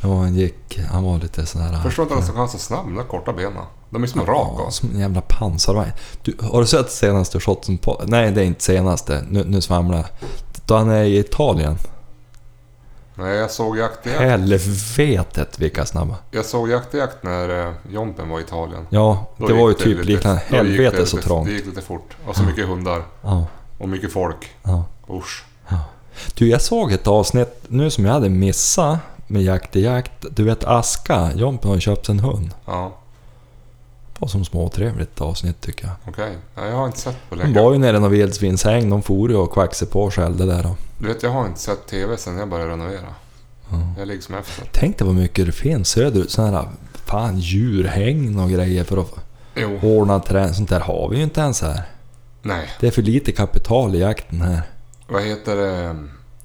Ja, 0.00 0.18
han 0.18 0.34
gick. 0.34 0.78
Han 0.90 1.04
var 1.04 1.18
lite 1.18 1.46
sådär... 1.46 1.80
Förstår 1.82 2.02
inte 2.02 2.14
att 2.14 2.26
han 2.26 2.36
var 2.36 2.46
så 2.48 2.58
snabb, 2.58 2.84
de 2.86 2.94
där 2.94 3.04
korta 3.04 3.32
benen. 3.32 3.64
De 3.90 4.02
är 4.02 4.06
som 4.06 4.22
Ja, 4.26 4.62
av. 4.66 4.70
som 4.70 4.90
en 4.90 4.98
jävla 4.98 5.20
pansarvagn. 5.20 5.92
Du, 6.22 6.36
har 6.52 6.60
du 6.60 6.66
sett 6.66 6.90
senaste 6.92 7.40
shoten 7.40 7.78
på... 7.78 8.02
Nej, 8.06 8.32
det 8.32 8.40
är 8.40 8.44
inte 8.44 8.64
senaste. 8.64 9.24
Nu, 9.30 9.44
nu 9.44 9.60
svamlar 9.60 9.96
jag. 9.96 10.06
Då 10.66 10.76
han 10.76 10.90
är 10.90 11.04
i 11.04 11.18
Italien. 11.18 11.78
Nej, 13.18 13.36
jag 13.36 13.50
såg 13.50 13.78
jakt 13.78 14.06
i 14.06 14.10
jakt. 14.10 14.20
Helvetet 14.20 15.58
vilka 15.58 15.86
snabba. 15.86 16.16
Jag 16.30 16.44
såg 16.44 16.68
jakt 16.70 16.94
i 16.94 16.98
jakt 16.98 17.22
när 17.22 17.66
eh, 17.68 17.72
Jompen 17.90 18.28
var 18.28 18.38
i 18.38 18.42
Italien. 18.42 18.86
Ja, 18.90 19.26
Då 19.36 19.46
det 19.46 19.54
var 19.54 19.68
ju 19.68 19.74
typ 19.74 19.86
lite- 19.86 20.02
liknande. 20.02 20.42
då 20.50 20.56
gick 20.56 20.66
det 20.66 20.82
Helvete 20.84 21.06
så 21.06 21.16
lite- 21.16 21.28
trångt. 21.28 21.46
Det 21.48 21.52
gick 21.54 21.66
lite 21.66 21.80
fort. 21.82 22.16
Och 22.26 22.36
så 22.36 22.42
mycket 22.42 22.66
hundar. 22.66 23.02
Ja, 23.22 23.46
Och 23.78 23.88
mycket 23.88 24.12
folk. 24.12 24.50
ja. 24.62 24.84
Usch. 25.10 25.44
Du, 26.34 26.48
jag 26.48 26.62
såg 26.62 26.92
ett 26.92 27.06
avsnitt 27.06 27.64
nu 27.68 27.90
som 27.90 28.04
jag 28.04 28.12
hade 28.12 28.28
missat 28.28 28.98
med 29.26 29.42
Jakt 29.42 29.76
i 29.76 29.80
jakt. 29.80 30.24
Du 30.30 30.44
vet 30.44 30.64
Aska, 30.64 31.30
Jompen 31.34 31.70
har 31.70 31.78
köpt 31.78 32.08
en 32.08 32.20
hund. 32.20 32.50
Ja, 32.64 32.98
Det 34.14 34.20
var 34.20 34.28
som 34.28 34.44
småtrevligt 34.44 35.20
avsnitt 35.20 35.60
tycker 35.60 35.84
jag. 35.86 35.94
okej. 36.14 36.36
Ja, 36.54 36.66
jag 36.66 36.76
har 36.76 36.86
inte 36.86 36.98
sett 36.98 37.16
på 37.28 37.34
De 37.34 37.42
länge. 37.42 37.62
var 37.62 37.72
ju 37.72 37.78
nere 37.78 37.96
i 37.96 38.00
någon 38.00 38.10
vildsvinshäng. 38.10 38.90
De 38.90 39.02
for 39.02 39.30
ju 39.30 39.36
och 39.36 39.52
kvaxade 39.52 39.90
på 39.90 40.02
och 40.02 40.14
skällde 40.14 40.46
där. 40.46 40.66
Och, 40.66 40.76
Du 40.98 41.08
vet, 41.08 41.22
jag 41.22 41.30
har 41.30 41.46
inte 41.46 41.60
sett 41.60 41.86
TV 41.86 42.16
sen 42.16 42.38
jag 42.38 42.48
började 42.48 42.70
renovera. 42.70 43.14
Jag 43.98 44.08
ligger 44.08 44.22
som 44.22 44.34
efter. 44.34 44.68
Tänk 44.72 44.98
dig 44.98 45.06
vad 45.06 45.16
mycket 45.16 45.46
det 45.46 45.52
finns 45.52 45.88
söderut. 45.88 46.30
Sådana 46.30 46.56
här 46.58 46.68
fan 46.92 47.38
djurhägn 47.38 48.38
och 48.38 48.50
grejer 48.50 48.84
för 48.84 48.96
att 48.96 49.14
Jo. 49.54 49.78
ordna 49.82 50.20
träning. 50.20 50.54
Sånt 50.54 50.68
där 50.68 50.80
har 50.80 51.08
vi 51.08 51.16
ju 51.16 51.22
inte 51.22 51.40
ens 51.40 51.62
här. 51.62 51.82
Nej. 52.42 52.68
Det 52.80 52.86
är 52.86 52.90
för 52.90 53.02
lite 53.02 53.32
kapital 53.32 53.94
i 53.94 53.98
jakten 53.98 54.40
här. 54.40 54.62
Vad 55.08 55.22
heter 55.22 55.56
det? 55.56 55.96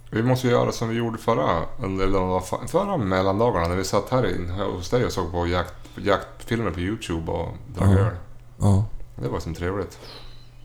Vi 0.10 0.24
måste 0.24 0.47
göra 0.47 0.72
som 0.72 0.89
vi 0.89 0.95
gjorde 0.95 1.18
förra, 1.18 1.60
eller 1.84 2.20
var 2.20 2.39
fa- 2.39 2.68
förra 2.68 2.97
mellandagarna 2.97 3.68
när 3.68 3.76
vi 3.76 3.84
satt 3.84 4.10
här 4.10 4.36
inne 4.36 4.64
hos 4.64 4.89
dig 4.89 5.06
och 5.06 5.12
såg 5.12 5.32
på 5.32 5.47
jakt, 5.47 5.74
jaktfilmer 5.95 6.72
på 6.72 6.80
Youtube 6.80 7.32
och 7.32 7.47
drack 7.78 7.89
öl. 7.99 8.14
Ja. 8.60 8.86
Det 9.16 9.28
var 9.28 9.39
som 9.39 9.54
trevligt. 9.56 9.99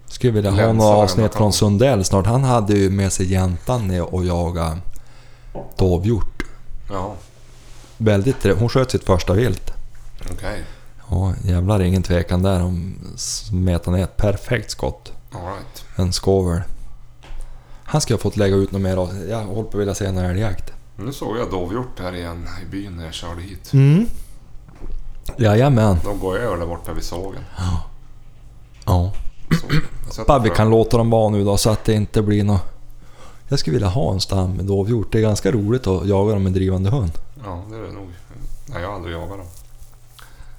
Skulle 0.09 0.33
vilja 0.33 0.51
ha 0.51 0.73
några 0.73 0.97
avsnitt 0.97 1.35
från 1.35 1.53
Sundell 1.53 2.05
snart. 2.05 2.27
Han 2.27 2.45
hade 2.45 2.75
ju 2.75 2.91
med 2.91 3.13
sig 3.13 3.33
jäntan 3.33 3.89
ner 3.89 4.15
och 4.15 4.25
jaga 4.25 4.79
dovhjort. 5.77 6.43
Ja, 6.91 7.15
Väldigt. 7.97 8.45
Hon 8.59 8.69
sköt 8.69 8.91
sitt 8.91 9.05
första 9.05 9.33
vilt. 9.33 9.73
okej. 10.33 10.65
Ja, 11.11 11.35
jävlar 11.45 11.81
ingen 11.81 12.03
tvekan 12.03 12.43
där. 12.43 12.61
Hon 12.61 12.95
smetade 13.17 13.97
ner 13.97 14.05
ett 14.05 14.17
perfekt 14.17 14.71
skott. 14.71 15.13
Alright. 15.33 15.85
En 15.97 16.13
skovel. 16.13 16.61
Han 17.85 18.01
skulle 18.01 18.15
ha 18.17 18.23
fått 18.23 18.37
lägga 18.37 18.57
ut 18.57 18.73
något 18.73 18.81
mer. 18.81 18.97
Jag 19.31 19.45
håller 19.45 19.63
på 19.63 19.69
att 19.69 19.81
vilja 19.81 19.95
se 19.95 20.07
en 20.07 20.19
älgjakt. 20.19 20.73
Nu 20.97 21.13
såg 21.13 21.37
jag 21.39 21.51
dovhjort 21.51 22.01
här 22.01 22.13
igen 22.15 22.49
i 22.63 22.71
byn 22.71 22.97
när 22.97 23.05
jag 23.05 23.15
körde 23.15 23.43
hit. 23.43 23.73
Mm. 23.73 24.07
Jajamän. 25.37 25.97
De 26.05 26.19
går 26.21 26.39
över 26.39 26.57
där 26.57 26.67
borta 26.67 26.93
vid 26.93 27.05
sågen. 27.05 27.43
Ja. 27.59 27.83
Så, 28.85 29.11
Bara 30.27 30.39
vi 30.39 30.51
kan 30.51 30.71
låta 30.71 30.97
dem 30.97 31.11
vara 31.11 31.29
nu 31.29 31.45
då 31.45 31.57
så 31.57 31.71
att 31.71 31.85
det 31.85 31.93
inte 31.93 32.23
blir 32.23 32.45
något... 32.45 32.63
Jag 33.49 33.59
skulle 33.59 33.75
vilja 33.75 33.89
ha 33.89 34.13
en 34.13 34.21
stam 34.21 34.53
med 34.53 34.65
dovhjort. 34.65 35.13
Det 35.13 35.19
är 35.19 35.23
ganska 35.23 35.53
roligt 35.53 35.87
att 35.87 36.07
jaga 36.07 36.33
dem 36.33 36.43
med 36.43 36.53
drivande 36.53 36.91
hund. 36.91 37.13
Ja, 37.45 37.63
det 37.71 37.77
är 37.77 37.83
det 37.83 37.93
nog. 37.93 38.09
Nej, 38.67 38.83
jag 38.83 38.89
har 38.89 38.95
aldrig 38.95 39.15
jagat 39.15 39.39
dem. 39.39 39.47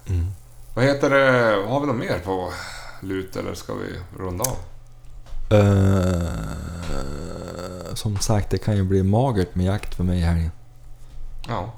Mm. 0.07 0.27
Vad 0.73 0.85
heter 0.85 1.09
det? 1.09 1.65
Har 1.67 1.79
vi 1.79 1.87
något 1.87 1.95
mer 1.95 2.19
på 2.25 2.49
lut 3.01 3.35
eller 3.35 3.53
ska 3.53 3.73
vi 3.73 4.19
runda 4.23 4.43
av? 4.43 4.57
Eh, 5.57 6.29
som 7.93 8.17
sagt, 8.17 8.49
det 8.49 8.57
kan 8.57 8.75
ju 8.75 8.83
bli 8.83 9.03
magert 9.03 9.55
med 9.55 9.65
jakt 9.65 9.95
för 9.95 10.03
mig 10.03 10.19
i 10.19 10.21
helgen. 10.21 10.51
Ja. 11.47 11.73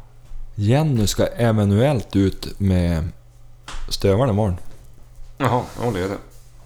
Jenny 0.55 1.07
ska 1.07 1.25
eventuellt 1.25 2.15
ut 2.15 2.59
med 2.59 3.09
stövaren 3.89 4.29
imorgon. 4.29 4.57
Jaha, 5.37 5.61
hon 5.77 5.93
leder. 5.93 6.17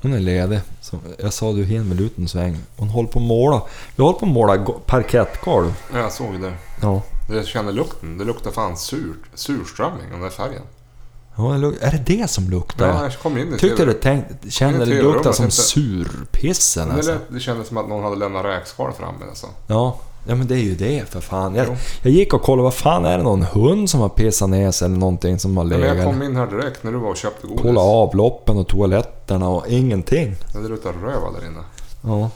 Hon 0.06 0.14
är 0.14 0.20
ledig. 0.20 0.62
Så 0.82 0.98
jag 1.20 1.34
sa 1.34 1.52
du 1.54 1.64
hinner 1.64 1.96
väl 1.96 2.06
ut 2.06 2.18
en 2.18 2.28
sväng. 2.28 2.58
Hon 2.78 2.90
håller 2.90 3.10
på 3.10 3.20
att 3.20 3.26
måla. 3.26 3.62
Vi 3.96 4.04
håller 4.04 4.20
på 4.20 4.26
att 4.26 4.32
måla 4.32 4.58
go- 4.58 4.80
parkettgolv. 4.86 5.74
Ja, 5.94 6.00
jag 6.00 6.12
såg 6.12 6.42
det. 6.42 6.54
Ja. 6.82 7.02
Jag 7.30 7.46
känner 7.46 7.72
lukten. 7.72 8.18
Det 8.18 8.24
luktar 8.24 8.52
fan 8.52 8.78
sur, 8.78 9.14
surströmming, 9.34 10.12
den 10.12 10.22
där 10.22 10.30
färgen. 10.30 10.62
ja 11.38 11.56
är 11.56 11.92
det 11.92 12.04
det 12.06 12.30
som 12.30 12.50
luktar? 12.50 12.88
Ja, 12.88 13.04
jag 13.04 13.20
kom 13.20 13.38
in 13.38 13.54
i 13.54 13.58
Tyckte 13.58 13.86
du 13.86 13.94
tänkt, 13.94 14.52
kände 14.54 14.86
det 14.86 15.02
luktar 15.02 15.32
som 15.32 15.52
surpissen 15.52 16.88
det, 16.90 16.94
alltså? 16.96 17.18
det 17.30 17.40
kändes 17.40 17.68
som 17.68 17.78
att 17.78 17.90
någon 17.90 18.04
hade 18.04 18.16
lämnat 18.16 18.46
räkskal 18.46 18.94
framme. 18.94 19.26
Alltså. 19.30 19.48
Ja. 19.68 19.98
Ja, 20.26 20.36
men 20.36 20.48
det 20.48 20.56
är 20.56 20.60
ju 20.64 20.76
det 20.76 21.10
för 21.10 21.22
fan. 21.22 21.56
Jag, 21.56 21.68
jag 22.02 22.14
gick 22.14 22.34
och 22.34 22.42
kollade, 22.42 22.64
vad 22.64 22.74
fan 22.74 23.06
är 23.06 23.18
det 23.18 23.24
någon 23.24 23.42
hund 23.44 23.90
som 23.90 24.00
har 24.02 24.10
pissat 24.10 24.50
ner 24.50 24.72
sig 24.72 24.86
eller 24.86 24.98
någonting 24.98 25.40
som 25.40 25.58
har 25.58 25.64
Men 25.64 25.80
jag 25.82 25.90
legat? 25.96 26.06
kom 26.06 26.24
in 26.24 26.36
här 26.36 26.48
direkt 26.48 26.84
när 26.84 26.92
du 26.92 26.98
var 26.98 27.10
och 27.10 27.18
köpte 27.18 27.48
godis. 27.48 27.62
Kolla 27.62 27.82
avloppen 27.82 28.58
och 28.58 28.68
toaletterna 28.68 29.50
och 29.50 29.68
ingenting. 29.68 30.36
Ja, 30.54 30.60
Det 30.60 30.68
luktar 30.68 30.94
röva 30.94 31.32
där 31.40 31.48
inne. 31.48 31.60
Ja. 32.02 32.30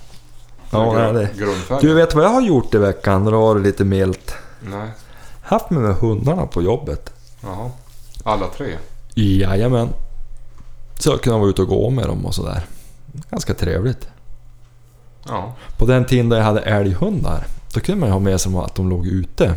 Ja, 0.71 0.91
Grund- 0.93 1.13
nej, 1.13 1.27
det. 1.69 1.77
Du 1.81 1.93
vet 1.93 2.15
vad 2.15 2.23
jag 2.23 2.29
har 2.29 2.41
gjort 2.41 2.73
i 2.73 2.77
veckan? 2.77 3.25
Då 3.25 3.31
var 3.31 3.55
det 3.55 3.61
lite 3.61 3.83
milt. 3.85 4.33
Nej. 4.61 4.89
Haft 5.41 5.69
med 5.69 5.81
mig 5.81 5.93
hundarna 5.93 6.45
på 6.45 6.61
jobbet. 6.61 7.13
Jaha. 7.41 7.69
Alla 8.23 8.47
tre? 8.47 8.67
Jajamän. 9.15 9.89
Så 10.99 11.09
jag 11.09 11.21
kunde 11.21 11.39
vara 11.39 11.49
ute 11.49 11.61
och 11.61 11.67
gå 11.67 11.89
med 11.89 12.07
dem 12.07 12.25
och 12.25 12.35
sådär. 12.35 12.61
Ganska 13.29 13.53
trevligt. 13.53 14.07
Ja. 15.27 15.53
På 15.77 15.85
den 15.85 16.05
tiden 16.05 16.29
då 16.29 16.35
jag 16.35 16.43
hade 16.43 16.61
älghundar, 16.61 17.43
då 17.73 17.79
kunde 17.79 17.99
man 17.99 18.09
ju 18.09 18.13
ha 18.13 18.19
med 18.19 18.41
sig 18.41 18.55
att 18.57 18.75
de 18.75 18.89
låg 18.89 19.07
ute. 19.07 19.55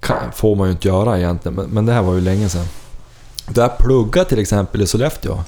Kan, 0.00 0.32
får 0.32 0.56
man 0.56 0.66
ju 0.66 0.72
inte 0.72 0.88
göra 0.88 1.18
egentligen, 1.18 1.54
men, 1.56 1.66
men 1.70 1.86
det 1.86 1.92
här 1.92 2.02
var 2.02 2.14
ju 2.14 2.20
länge 2.20 2.48
sedan. 2.48 2.66
Där 3.48 3.62
jag 3.62 3.78
pluggade 3.78 4.28
till 4.28 4.38
exempel 4.38 4.82
i 4.82 4.86
Sollefteå. 4.86 5.38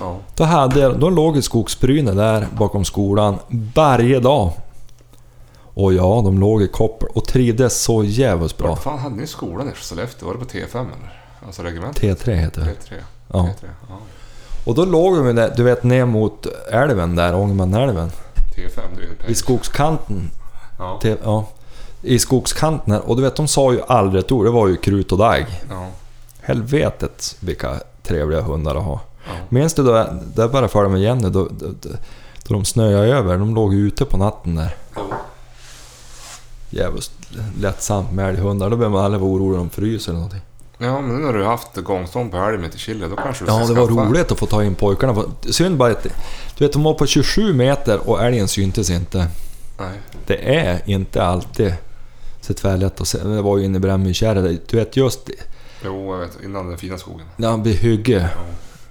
ja. 0.00 0.16
Då, 0.36 0.44
hade, 0.44 0.80
jag- 0.80 1.00
då 1.00 1.10
låg 1.10 1.36
ett 1.36 1.44
skogsbryne 1.44 2.12
där 2.12 2.48
bakom 2.58 2.84
skolan 2.84 3.36
varje 3.74 4.20
dag. 4.20 4.52
Och 5.76 5.92
ja, 5.94 6.20
de 6.24 6.38
låg 6.40 6.62
i 6.62 6.68
koppel 6.68 7.08
och 7.14 7.24
trivdes 7.24 7.82
så 7.82 8.04
jävligt 8.04 8.58
bra. 8.58 8.68
Vad 8.68 8.78
fan 8.78 8.98
hade 8.98 9.16
ni 9.16 9.26
skolan 9.26 9.68
i 9.68 9.72
Sollefteå? 9.80 10.26
Var 10.28 10.34
det 10.34 10.40
på 10.40 10.44
T5 10.46 10.78
eller? 10.80 11.20
Alltså 11.46 11.62
regementet? 11.62 12.02
T3 12.02 12.34
heter 12.34 12.60
det. 12.60 12.66
T3? 12.66 12.94
Ja. 13.32 13.38
T3? 13.38 13.66
Ja. 13.88 13.94
Och 14.66 14.74
då 14.74 14.84
låg 14.84 15.16
de 15.16 15.34
där, 15.36 15.52
du 15.56 15.62
vet 15.62 15.82
ner 15.84 16.04
mot 16.06 16.46
älven 16.72 17.16
där, 17.16 17.34
Ångermanälven. 17.34 18.10
T5, 18.56 18.80
det 18.96 19.02
är 19.02 19.26
ju 19.26 19.32
I 19.32 19.34
skogskanten. 19.34 20.30
Ja. 20.78 20.98
Till, 21.02 21.16
ja, 21.24 21.46
I 22.02 22.18
skogskanten 22.18 22.92
här. 22.92 23.08
Och 23.08 23.16
du 23.16 23.22
vet, 23.22 23.36
de 23.36 23.48
sa 23.48 23.72
ju 23.72 23.82
aldrig 23.82 24.24
ett 24.24 24.32
ord. 24.32 24.44
Det 24.44 24.50
var 24.50 24.68
ju 24.68 24.76
krut 24.76 25.12
och 25.12 25.18
dagg. 25.18 25.46
Ja. 25.70 25.88
Helvetet 26.40 27.36
vilka 27.40 27.80
trevliga 28.02 28.40
hundar 28.40 28.74
att 28.74 28.84
ha. 28.84 29.00
Ja. 29.26 29.32
Minns 29.48 29.74
du 29.74 29.82
då, 29.82 29.92
där 30.34 30.48
började 30.48 30.68
följa 30.68 30.88
med 30.88 31.00
Jenny, 31.00 31.28
då, 31.30 31.48
då, 31.50 31.66
då, 31.80 31.88
då 32.48 32.54
de 32.54 32.64
snöade 32.64 33.06
över. 33.06 33.38
De 33.38 33.54
låg 33.54 33.74
ute 33.74 34.04
på 34.04 34.16
natten 34.16 34.54
där. 34.54 34.76
Jo. 34.96 35.02
Jävligt 36.70 37.10
lättsamt 37.60 38.12
med 38.12 38.28
älghundar. 38.28 38.70
Då 38.70 38.76
behöver 38.76 38.96
man 38.96 39.04
aldrig 39.04 39.20
vara 39.20 39.30
orolig 39.30 39.60
om 39.60 39.70
fryser 39.70 40.12
eller 40.12 40.20
någonting. 40.20 40.42
Ja, 40.78 41.00
men 41.00 41.16
nu 41.16 41.22
när 41.26 41.32
du 41.32 41.42
har 41.42 41.50
haft 41.50 41.76
gångstånd 41.76 42.30
på 42.30 42.36
älgen 42.36 42.70
till 42.70 42.80
Chile, 42.80 43.06
då 43.08 43.16
kanske 43.16 43.44
du 43.44 43.50
Ja, 43.50 43.58
det 43.66 43.74
var 43.74 43.86
skaffa- 43.88 44.08
roligt 44.08 44.32
att 44.32 44.38
få 44.38 44.46
ta 44.46 44.64
in 44.64 44.74
pojkarna. 44.74 45.22
Synd 45.50 45.76
bara 45.76 45.90
att... 45.92 46.02
Du 46.58 46.64
vet, 46.64 46.72
de 46.72 46.82
var 46.82 46.94
på 46.94 47.06
27 47.06 47.52
meter 47.54 48.08
och 48.08 48.22
älgen 48.24 48.48
syntes 48.48 48.90
inte. 48.90 49.26
Nej. 49.78 50.00
Det 50.26 50.54
är 50.56 50.82
inte 50.84 51.22
alltid 51.24 51.74
så 52.40 52.54
tvärlätt 52.54 53.00
att 53.00 53.08
se. 53.08 53.18
Det 53.18 53.42
var 53.42 53.58
ju 53.58 53.64
inne 53.64 53.76
i 53.76 53.80
Brännmyrkärret. 53.80 54.68
Du 54.68 54.76
vet 54.76 54.96
just 54.96 55.30
Jo, 55.84 56.12
jag 56.14 56.20
vet. 56.20 56.38
Innan 56.44 56.68
den 56.68 56.78
fina 56.78 56.98
skogen. 56.98 57.26
när 57.36 57.48
han 57.50 57.62
blir 57.62 57.74
hygge. 57.74 58.30
Jo. 58.36 58.42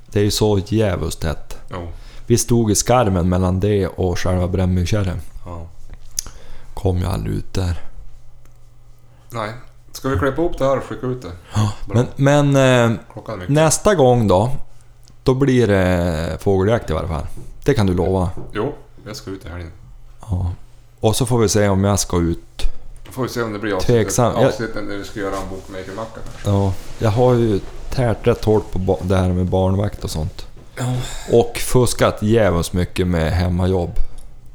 Det 0.08 0.20
är 0.20 0.24
ju 0.24 0.32
så 0.32 0.62
jävligt 0.68 1.20
tätt. 1.20 1.58
Jo. 1.72 1.88
Vi 2.28 2.38
stod 2.38 2.72
i 2.72 2.76
skarven 2.76 3.30
mellan 3.30 3.60
det 3.60 3.88
och 3.88 4.20
själva 4.20 4.48
Brännmyrkärret. 4.48 5.18
Ja. 5.46 5.68
Kom 6.74 6.98
ju 6.98 7.06
aldrig 7.06 7.36
ut 7.36 7.54
där. 7.54 7.82
Nej. 9.30 9.52
Ska 10.04 10.10
vi 10.10 10.18
klippa 10.20 10.41
ihop 10.41 10.58
det 10.58 10.66
här 10.66 10.78
och 10.78 10.84
skicka 10.84 11.08
ut 11.08 11.22
det? 11.22 11.32
Bra. 11.86 12.06
Men, 12.18 12.51
men 12.51 12.91
eh, 12.91 12.97
Klockan 13.14 13.34
är 13.36 13.38
mycket. 13.39 13.54
nästa 13.54 13.95
gång 13.95 14.28
då. 14.28 14.51
Då 15.24 15.34
blir 15.34 15.68
det 15.68 16.38
fågeljakt 16.41 16.89
i 16.89 16.93
varje 16.93 17.08
fall. 17.08 17.26
Det 17.66 17.74
kan 17.74 17.86
du 17.88 17.93
lova. 17.93 18.30
Jo, 18.54 18.74
jag 19.06 19.16
ska 19.16 19.32
ut 19.32 19.45
i 19.45 19.49
helgen. 19.49 19.72
Ja. 20.30 20.51
Och 20.99 21.16
så 21.16 21.26
får 21.26 21.39
vi 21.39 21.49
se 21.49 21.70
om 21.70 21.84
jag 21.84 21.99
ska 21.99 22.18
ut. 22.22 22.64
Då 23.06 23.12
får 23.12 23.24
vi 23.24 23.30
se 23.30 23.41
om 23.41 23.54
det 23.54 23.60
blir 23.60 23.76
Tveksam. 23.80 24.36
avsnittet, 24.36 24.76
Jag- 24.76 24.84
när 24.86 24.95
vi 24.97 25.04
ska 25.04 25.20
göra 25.20 25.36
en 25.36 25.49
bokmakermacka 25.49 26.20
kanske. 26.32 26.49
Ja, 26.49 26.74
jag 26.99 27.10
har 27.10 27.34
ju 27.34 27.60
tärt 27.89 28.28
rätt 28.28 28.45
hårt 28.45 28.72
på 28.72 28.80
ba- 28.80 28.97
det 29.01 29.18
här 29.18 29.30
med 29.30 29.45
barnvakt 29.45 30.04
och 30.04 30.10
sånt. 30.12 30.45
Och 31.32 31.58
fuskat 31.58 32.22
jävligt 32.24 32.74
mycket 32.74 33.08
med 33.08 33.32
hemmajobb. 33.32 33.91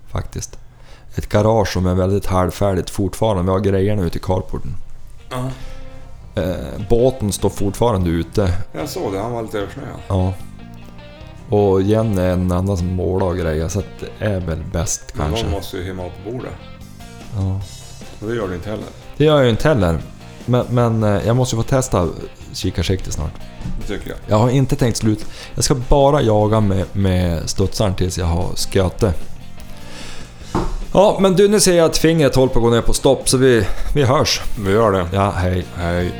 Faktiskt. 0.09 0.59
Ett 1.17 1.29
garage 1.29 1.69
som 1.73 1.87
är 1.87 1.95
väldigt 1.95 2.27
halvfärdigt 2.27 2.91
fortfarande. 2.91 3.43
Vi 3.43 3.49
har 3.51 3.61
grejerna 3.61 4.03
ute 4.03 4.19
i 4.19 4.21
carporten. 4.21 4.75
Ja. 5.31 5.51
Eh, 6.43 6.57
båten 6.89 7.33
står 7.33 7.51
fortfarande 7.51 8.11
ute. 8.11 8.53
Jag 8.73 8.89
såg 8.89 9.13
det, 9.13 9.19
han 9.21 9.33
var 9.33 9.43
lite 9.43 9.59
översnöad. 9.59 9.89
Ja. 10.09 10.33
Och 11.57 11.83
Jenny 11.83 12.21
är 12.21 12.31
en 12.33 12.53
annan 12.53 12.77
som 12.77 12.87
målar 12.87 13.27
och 13.27 13.37
grejer, 13.37 13.69
så 13.69 13.79
att 13.79 13.87
det 14.01 14.25
är 14.25 14.41
väl 14.41 14.65
bäst 14.73 15.03
Men 15.15 15.27
kanske. 15.27 15.45
någon 15.45 15.53
måste 15.53 15.77
ju 15.77 15.85
hemma 15.85 16.03
på 16.03 16.31
bordet. 16.33 16.53
Ja. 17.37 17.61
Och 18.21 18.29
det 18.29 18.35
gör 18.35 18.49
du 18.49 18.55
inte 18.55 18.71
heller. 18.71 18.85
Det 19.17 19.25
gör 19.25 19.37
jag 19.37 19.45
ju 19.45 19.51
inte 19.51 19.69
heller. 19.69 19.99
Men, 20.47 20.65
men 20.71 21.03
eh, 21.03 21.27
jag 21.27 21.37
måste 21.37 21.57
ju 21.57 21.63
få 21.63 21.69
testa 21.69 22.09
kikarsikte 22.53 23.13
snart. 23.13 23.33
Det 23.81 23.87
tycker 23.87 24.09
jag. 24.11 24.19
Jag 24.27 24.37
har 24.37 24.51
inte 24.51 24.77
tänkt 24.77 24.97
slut. 24.97 25.27
Jag 25.55 25.65
ska 25.65 25.75
bara 25.75 26.23
jaga 26.23 26.61
med, 26.61 26.85
med 26.93 27.51
studsaren 27.51 27.95
tills 27.95 28.19
jag 28.19 28.27
har 28.27 28.49
sköte. 28.57 29.13
Ja, 30.93 31.19
men 31.21 31.37
du, 31.37 31.49
nu 31.49 31.61
ser 31.61 31.77
jag 31.77 31.87
att 31.87 31.99
fingret 31.99 32.35
håller 32.35 32.53
på 32.53 32.59
att 32.59 32.65
gå 32.65 32.71
ner 32.71 32.83
på 32.83 32.93
stopp, 32.93 33.29
så 33.29 33.37
vi, 33.37 33.67
vi 33.95 34.03
hörs. 34.05 34.41
Vi 34.65 34.73
gör 34.73 34.93
det. 34.93 35.07
Ja, 35.13 35.31
hej. 35.37 35.65
Hej. 35.77 36.13